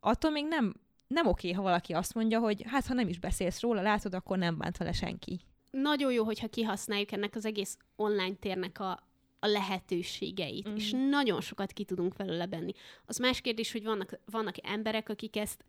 attól 0.00 0.30
még 0.30 0.46
nem, 0.46 0.74
nem 1.06 1.26
oké, 1.26 1.52
ha 1.52 1.62
valaki 1.62 1.92
azt 1.92 2.14
mondja, 2.14 2.38
hogy 2.38 2.64
hát 2.66 2.86
ha 2.86 2.94
nem 2.94 3.08
is 3.08 3.18
beszélsz 3.18 3.60
róla, 3.60 3.82
látod, 3.82 4.14
akkor 4.14 4.38
nem 4.38 4.58
bánt 4.58 4.76
vele 4.76 4.92
senki. 4.92 5.40
Nagyon 5.70 6.12
jó, 6.12 6.24
hogyha 6.24 6.48
kihasználjuk 6.48 7.12
ennek 7.12 7.34
az 7.34 7.44
egész 7.44 7.76
online 7.96 8.34
térnek 8.34 8.80
a, 8.80 8.90
a 9.38 9.46
lehetőségeit, 9.46 10.68
mm. 10.68 10.74
és 10.74 10.94
nagyon 11.10 11.40
sokat 11.40 11.72
ki 11.72 11.84
tudunk 11.84 12.16
belőle 12.16 12.46
benni. 12.46 12.72
Az 13.06 13.18
más 13.18 13.40
kérdés, 13.40 13.72
hogy 13.72 13.84
vannak, 13.84 14.18
vannak 14.24 14.54
emberek, 14.66 15.08
akik 15.08 15.36
ezt 15.36 15.64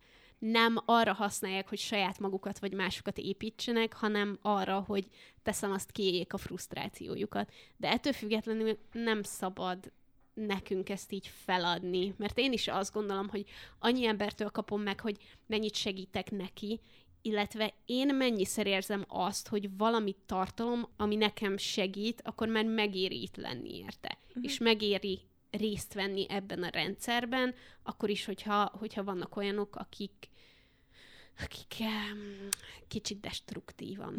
nem 0.50 0.76
arra 0.84 1.12
használják, 1.12 1.68
hogy 1.68 1.78
saját 1.78 2.18
magukat 2.18 2.58
vagy 2.58 2.72
másokat 2.72 3.18
építsenek, 3.18 3.92
hanem 3.92 4.38
arra, 4.42 4.84
hogy 4.86 5.06
teszem 5.42 5.70
azt 5.70 5.90
kiéljék 5.90 6.32
a 6.32 6.38
frusztrációjukat. 6.38 7.52
De 7.76 7.90
ettől 7.90 8.12
függetlenül 8.12 8.78
nem 8.92 9.22
szabad 9.22 9.92
nekünk 10.34 10.88
ezt 10.88 11.12
így 11.12 11.30
feladni, 11.44 12.14
mert 12.16 12.38
én 12.38 12.52
is 12.52 12.68
azt 12.68 12.92
gondolom, 12.92 13.28
hogy 13.28 13.44
annyi 13.78 14.06
embertől 14.06 14.48
kapom 14.48 14.82
meg, 14.82 15.00
hogy 15.00 15.16
mennyit 15.46 15.74
segítek 15.74 16.30
neki, 16.30 16.80
illetve 17.22 17.74
én 17.86 18.14
mennyiszer 18.14 18.66
érzem 18.66 19.04
azt, 19.08 19.48
hogy 19.48 19.76
valami 19.76 20.16
tartalom, 20.26 20.88
ami 20.96 21.16
nekem 21.16 21.56
segít, 21.56 22.22
akkor 22.24 22.48
már 22.48 22.64
megéri 22.64 23.22
itt 23.22 23.36
lenni 23.36 23.76
érte. 23.76 24.18
Uh-huh. 24.28 24.44
És 24.44 24.58
megéri 24.58 25.20
részt 25.50 25.94
venni 25.94 26.26
ebben 26.28 26.62
a 26.62 26.68
rendszerben, 26.68 27.54
akkor 27.82 28.10
is, 28.10 28.24
hogyha, 28.24 28.72
hogyha 28.78 29.04
vannak 29.04 29.36
olyanok, 29.36 29.76
akik 29.76 30.32
akik 31.42 31.84
kicsit 32.88 33.20
destruktívan 33.20 34.16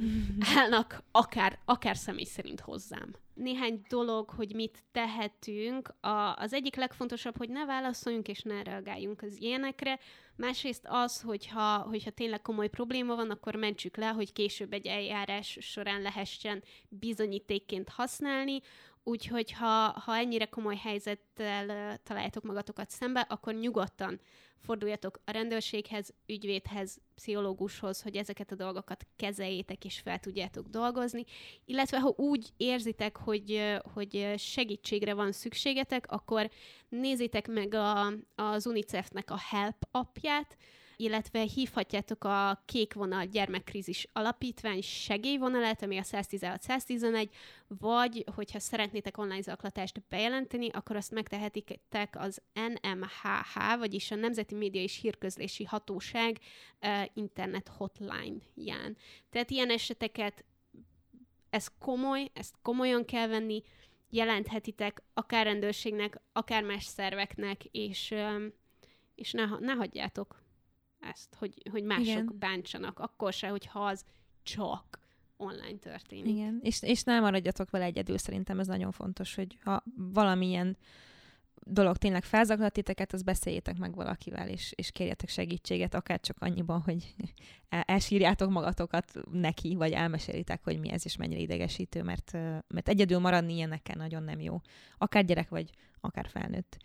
állnak, 0.56 1.04
akár, 1.12 1.60
akár 1.66 1.98
személy 1.98 2.24
szerint 2.24 2.60
hozzám. 2.60 3.16
Néhány 3.34 3.82
dolog, 3.90 4.30
hogy 4.30 4.54
mit 4.54 4.84
tehetünk. 4.92 5.94
A, 6.02 6.36
az 6.36 6.54
egyik 6.54 6.76
legfontosabb, 6.76 7.38
hogy 7.38 7.50
ne 7.50 7.66
válaszoljunk 7.66 8.28
és 8.28 8.42
ne 8.42 8.64
reagáljunk 8.64 9.22
az 9.22 9.42
ilyenekre. 9.42 10.00
Másrészt 10.36 10.86
az, 10.88 11.22
hogyha, 11.22 11.78
hogyha 11.78 12.12
tényleg 12.12 12.42
komoly 12.42 12.68
probléma 12.68 13.16
van, 13.16 13.30
akkor 13.30 13.56
mentsük 13.56 13.98
le, 13.98 14.08
hogy 14.08 14.34
később 14.34 14.74
egy 14.74 14.86
eljárás 14.86 15.58
során 15.62 16.02
lehessen 16.02 16.64
bizonyítékként 16.90 17.90
használni. 17.90 18.62
Úgyhogy 19.08 19.52
ha, 19.52 20.00
ha 20.06 20.16
ennyire 20.16 20.46
komoly 20.46 20.76
helyzettel 20.76 21.98
találjátok 22.04 22.44
magatokat 22.44 22.90
szembe, 22.90 23.20
akkor 23.20 23.54
nyugodtan 23.54 24.20
forduljatok 24.60 25.20
a 25.26 25.32
rendőrséghez, 25.32 26.14
ügyvédhez, 26.26 26.98
pszichológushoz, 27.16 28.02
hogy 28.02 28.16
ezeket 28.16 28.52
a 28.52 28.56
dolgokat 28.56 29.08
kezeljétek 29.16 29.86
és 29.86 30.00
fel 30.00 30.20
tudjátok 30.20 30.68
dolgozni, 30.68 31.24
illetve 31.66 32.00
ha 32.00 32.14
úgy 32.16 32.50
érzitek, 32.58 33.18
hogy, 33.18 33.76
hogy 33.94 34.34
segítségre 34.38 35.14
van 35.14 35.32
szükségetek, 35.32 36.12
akkor 36.12 36.50
nézzétek 36.90 37.48
meg 37.48 37.74
a, 37.74 38.14
az 38.36 38.68
UNICEF-nek 38.68 39.32
a 39.32 39.38
Help 39.50 39.88
appját, 39.92 40.58
illetve 40.96 41.40
hívhatjátok 41.40 42.24
a 42.24 42.64
Kék 42.66 42.94
Vonal 42.94 43.26
Gyermekkrízis 43.26 44.08
Alapítvány 44.14 44.82
segélyvonalát, 44.82 45.82
ami 45.82 45.98
a 45.98 46.04
116-111, 46.04 47.30
vagy 47.68 48.24
hogyha 48.36 48.60
szeretnétek 48.60 49.18
online 49.18 49.42
zaklatást 49.42 50.02
bejelenteni, 50.10 50.70
akkor 50.70 50.96
azt 50.96 51.12
megtehetitek 51.12 52.16
az 52.18 52.42
NMHH, 52.54 53.78
vagyis 53.78 54.12
a 54.12 54.16
Nemzeti 54.16 54.56
Média 54.56 54.82
és 54.82 55.00
Hírközlési 55.02 55.64
Hatóság 55.64 56.40
internet 57.14 57.68
hotline-ján. 57.68 58.98
Tehát 59.30 59.50
ilyen 59.50 59.70
eseteket 59.70 60.46
ez 61.50 61.68
komoly, 61.80 62.30
ezt 62.34 62.56
komolyan 62.62 63.06
kell 63.06 63.28
venni, 63.28 63.64
jelenthetitek 64.10 65.04
akár 65.14 65.46
rendőrségnek, 65.46 66.22
akár 66.34 66.64
más 66.64 66.84
szerveknek, 66.84 67.64
és, 67.66 68.14
és 69.16 69.32
ne, 69.32 69.46
ne 69.60 69.74
hagyjátok 69.74 70.45
ezt, 71.00 71.36
hogy, 71.36 71.54
hogy 71.72 71.84
mások 71.84 72.06
Igen. 72.06 72.36
bántsanak, 72.40 73.00
akkor 73.00 73.34
se, 73.34 73.48
hogyha 73.48 73.86
az 73.86 74.04
csak 74.44 75.00
online 75.38 75.78
történik. 75.80 76.36
Igen, 76.36 76.60
és, 76.64 76.82
és 76.82 77.04
nem 77.04 77.22
maradjatok 77.22 77.70
vele 77.70 77.86
egyedül, 77.86 78.18
szerintem 78.18 78.60
ez 78.60 78.68
nagyon 78.68 78.92
fontos, 78.92 79.36
hogy 79.36 79.58
ha 79.64 79.84
valamilyen 79.96 80.78
dolog 81.68 81.98
tényleg 81.98 82.24
felzaklat 82.24 82.72
titeket, 82.72 83.14
az 83.14 83.22
beszéljétek 83.22 83.78
meg 83.78 83.96
valakivel, 83.96 84.50
és, 84.50 84.74
és 84.76 84.92
kérjetek 84.92 85.30
segítséget, 85.30 85.94
akár 85.94 86.20
csak 86.20 86.38
annyiban, 86.40 86.82
hogy 86.82 87.16
el, 87.70 87.82
elsírjátok 87.82 88.50
magatokat 88.50 89.14
neki, 89.32 89.76
vagy 89.76 89.92
elmesélitek, 89.92 90.64
hogy 90.64 90.80
mi 90.80 90.92
ez, 90.92 91.02
és 91.06 91.16
mennyire 91.16 91.40
idegesítő, 91.40 92.04
mert, 92.04 92.32
mert 92.68 92.90
egyedül 92.90 93.20
maradni 93.20 93.54
ilyenekkel 93.54 93.96
nagyon 93.96 94.24
nem 94.24 94.40
jó. 94.40 94.62
Akár 94.98 95.26
gyerek 95.26 95.50
vagy, 95.50 95.70
akár 96.00 96.30
felnőtt. 96.30 96.78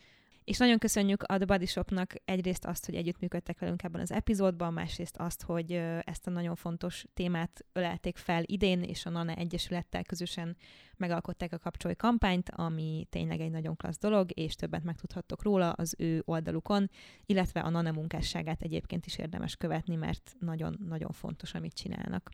És 0.51 0.59
nagyon 0.59 0.79
köszönjük 0.79 1.23
a 1.23 1.37
The 1.37 1.45
Body 1.45 1.67
Shopnak 1.67 2.15
egyrészt 2.25 2.65
azt, 2.65 2.87
hogy 2.87 2.95
együttműködtek 2.95 3.59
velünk 3.59 3.83
ebben 3.83 4.01
az 4.01 4.13
epizódban, 4.13 4.73
másrészt 4.73 5.17
azt, 5.17 5.43
hogy 5.43 5.73
ezt 6.05 6.27
a 6.27 6.31
nagyon 6.31 6.55
fontos 6.55 7.05
témát 7.15 7.65
ölelték 7.73 8.17
fel 8.17 8.43
idén, 8.47 8.83
és 8.83 9.07
a 9.07 9.11
NANE 9.11 9.35
Egyesülettel 9.35 10.05
közösen 10.05 10.57
megalkották 10.97 11.53
a 11.53 11.59
kapcsolói 11.59 11.97
kampányt, 11.97 12.51
ami 12.51 13.07
tényleg 13.11 13.41
egy 13.41 13.51
nagyon 13.51 13.77
klassz 13.77 13.99
dolog, 13.99 14.31
és 14.35 14.55
többet 14.55 14.85
megtudhattok 14.85 15.43
róla 15.43 15.71
az 15.71 15.95
ő 15.99 16.23
oldalukon, 16.25 16.91
illetve 17.27 17.61
a 17.61 17.71
NANE 17.71 17.91
munkásságát 17.91 18.63
egyébként 18.63 19.07
is 19.07 19.19
érdemes 19.19 19.57
követni, 19.57 19.95
mert 19.95 20.37
nagyon-nagyon 20.39 21.13
fontos, 21.13 21.55
amit 21.55 21.75
csinálnak. 21.75 22.31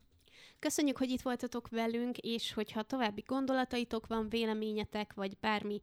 Köszönjük, 0.59 0.99
hogy 0.99 1.11
itt 1.11 1.23
voltatok 1.23 1.69
velünk, 1.69 2.19
és 2.19 2.53
hogyha 2.53 2.83
további 2.83 3.23
gondolataitok 3.27 4.07
van, 4.07 4.29
véleményetek, 4.29 5.15
vagy 5.15 5.37
bármi 5.41 5.81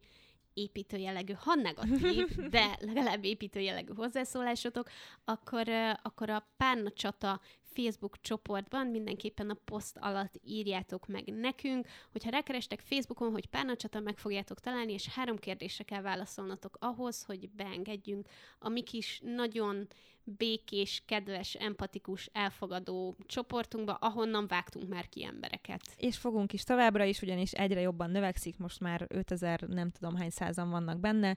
építő 0.54 0.96
jellegű, 0.96 1.32
ha 1.32 1.54
negatív, 1.54 2.28
de 2.50 2.78
legalább 2.80 3.24
építő 3.24 3.60
jellegű 3.60 3.92
hozzászólásotok, 3.96 4.88
akkor, 5.24 5.68
akkor 6.02 6.30
a 6.30 6.46
Párna 6.56 6.90
Csata 6.90 7.40
Facebook 7.74 8.20
csoportban 8.20 8.86
mindenképpen 8.86 9.50
a 9.50 9.58
poszt 9.64 9.96
alatt 10.00 10.40
írjátok 10.44 11.06
meg 11.06 11.24
nekünk, 11.26 11.86
hogyha 12.12 12.30
rákerestek 12.30 12.80
Facebookon, 12.80 13.30
hogy 13.30 13.46
Párnacsata, 13.46 14.00
meg 14.00 14.18
fogjátok 14.18 14.60
találni, 14.60 14.92
és 14.92 15.08
három 15.08 15.36
kérdésre 15.36 15.84
kell 15.84 16.02
válaszolnotok 16.02 16.76
ahhoz, 16.80 17.22
hogy 17.22 17.50
beengedjünk 17.50 18.28
a 18.58 18.68
mi 18.68 18.82
kis 18.82 19.20
nagyon 19.24 19.88
békés, 20.24 21.02
kedves, 21.06 21.54
empatikus, 21.54 22.28
elfogadó 22.32 23.16
csoportunkba, 23.26 23.92
ahonnan 23.92 24.46
vágtunk 24.46 24.88
már 24.88 25.08
ki 25.08 25.24
embereket. 25.24 25.80
És 25.96 26.16
fogunk 26.16 26.52
is 26.52 26.62
továbbra 26.62 27.04
is, 27.04 27.22
ugyanis 27.22 27.52
egyre 27.52 27.80
jobban 27.80 28.10
növekszik, 28.10 28.58
most 28.58 28.80
már 28.80 29.06
5000 29.08 29.60
nem 29.60 29.90
tudom 29.90 30.16
hány 30.16 30.30
százan 30.30 30.70
vannak 30.70 31.00
benne, 31.00 31.36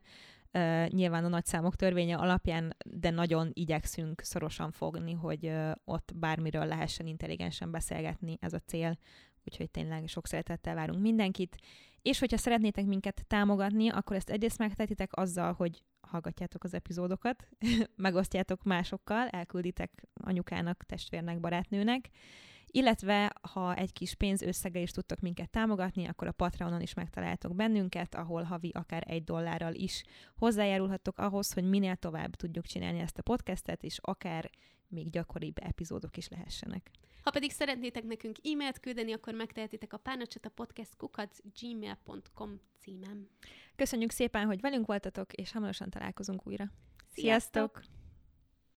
Uh, 0.52 0.88
nyilván 0.88 1.26
a 1.26 1.28
nagyszámok 1.28 1.76
törvénye 1.76 2.16
alapján, 2.16 2.76
de 2.86 3.10
nagyon 3.10 3.50
igyekszünk 3.54 4.22
szorosan 4.22 4.72
fogni, 4.72 5.14
hogy 5.14 5.46
uh, 5.46 5.72
ott 5.86 6.12
bármiről 6.16 6.66
lehessen 6.66 7.08
intelligensen 7.08 7.72
beszélgetni, 7.72 8.38
ez 8.42 8.54
a 8.54 8.60
cél, 8.60 8.98
úgyhogy 9.46 9.72
tényleg 9.72 10.08
sok 10.08 10.28
szeretettel 10.28 10.76
várunk 10.76 11.02
mindenkit, 11.02 11.58
És 12.02 12.20
hogyha 12.20 12.38
szeretnétek 12.38 12.86
minket 12.86 13.26
támogatni, 13.28 13.90
akkor 13.90 14.16
ezt 14.16 14.30
egyrészt 14.30 14.58
megtehetitek 14.58 15.16
azzal, 15.16 15.54
hogy 15.54 15.84
hallgatjátok 16.08 16.64
az 16.64 16.74
epizódokat, 16.74 17.48
megosztjátok 17.96 18.64
másokkal, 18.64 19.28
elkülditek 19.28 20.08
anyukának, 20.14 20.84
testvérnek, 20.86 21.40
barátnőnek, 21.40 22.10
illetve 22.72 23.34
ha 23.52 23.76
egy 23.76 23.94
kis 23.94 24.16
pénz 24.16 24.42
összeggel 24.42 24.82
is 24.82 24.92
tudtok 24.92 25.20
minket 25.20 25.50
támogatni, 25.50 26.06
akkor 26.06 26.28
a 26.28 26.32
Patreonon 26.32 26.82
is 26.82 26.94
megtaláltok 26.94 27.56
bennünket, 27.56 28.16
ahol 28.16 28.44
havi 28.44 28.72
akár 28.74 29.04
egy 29.08 29.24
dollárral 29.24 29.74
is 29.74 30.04
hozzájárulhattok 30.36 31.18
ahhoz, 31.18 31.54
hogy 31.54 31.64
minél 31.64 31.96
tovább 31.96 32.36
tudjuk 32.36 32.66
csinálni 32.66 33.00
ezt 33.00 33.18
a 33.18 33.22
podcastet, 33.22 33.84
és 33.84 33.98
akár 34.02 34.50
még 34.88 35.10
gyakoribb 35.10 35.58
epizódok 35.62 36.18
is 36.18 36.28
lehessenek. 36.28 36.92
Ha 37.22 37.32
pedig 37.32 37.52
szeretnétek 37.52 38.04
nekünk 38.04 38.38
e-mailt 38.44 38.80
küldeni, 38.80 39.14
akkor 39.14 39.34
megtehetitek 39.34 39.94
a 39.94 39.98
párnacsat 39.98 40.46
a 40.46 40.50
podcastkukat 40.50 41.42
gmail.com 41.60 42.60
címem. 42.80 43.28
Köszönjük 43.78 44.12
szépen, 44.12 44.46
hogy 44.46 44.62
velünk 44.62 44.86
voltatok, 44.86 45.34
és 45.34 45.52
hamarosan 45.52 45.90
találkozunk 45.90 46.48
újra. 46.48 46.72
Sziasztok! 47.14 47.72
Sziasztok! 47.74 47.97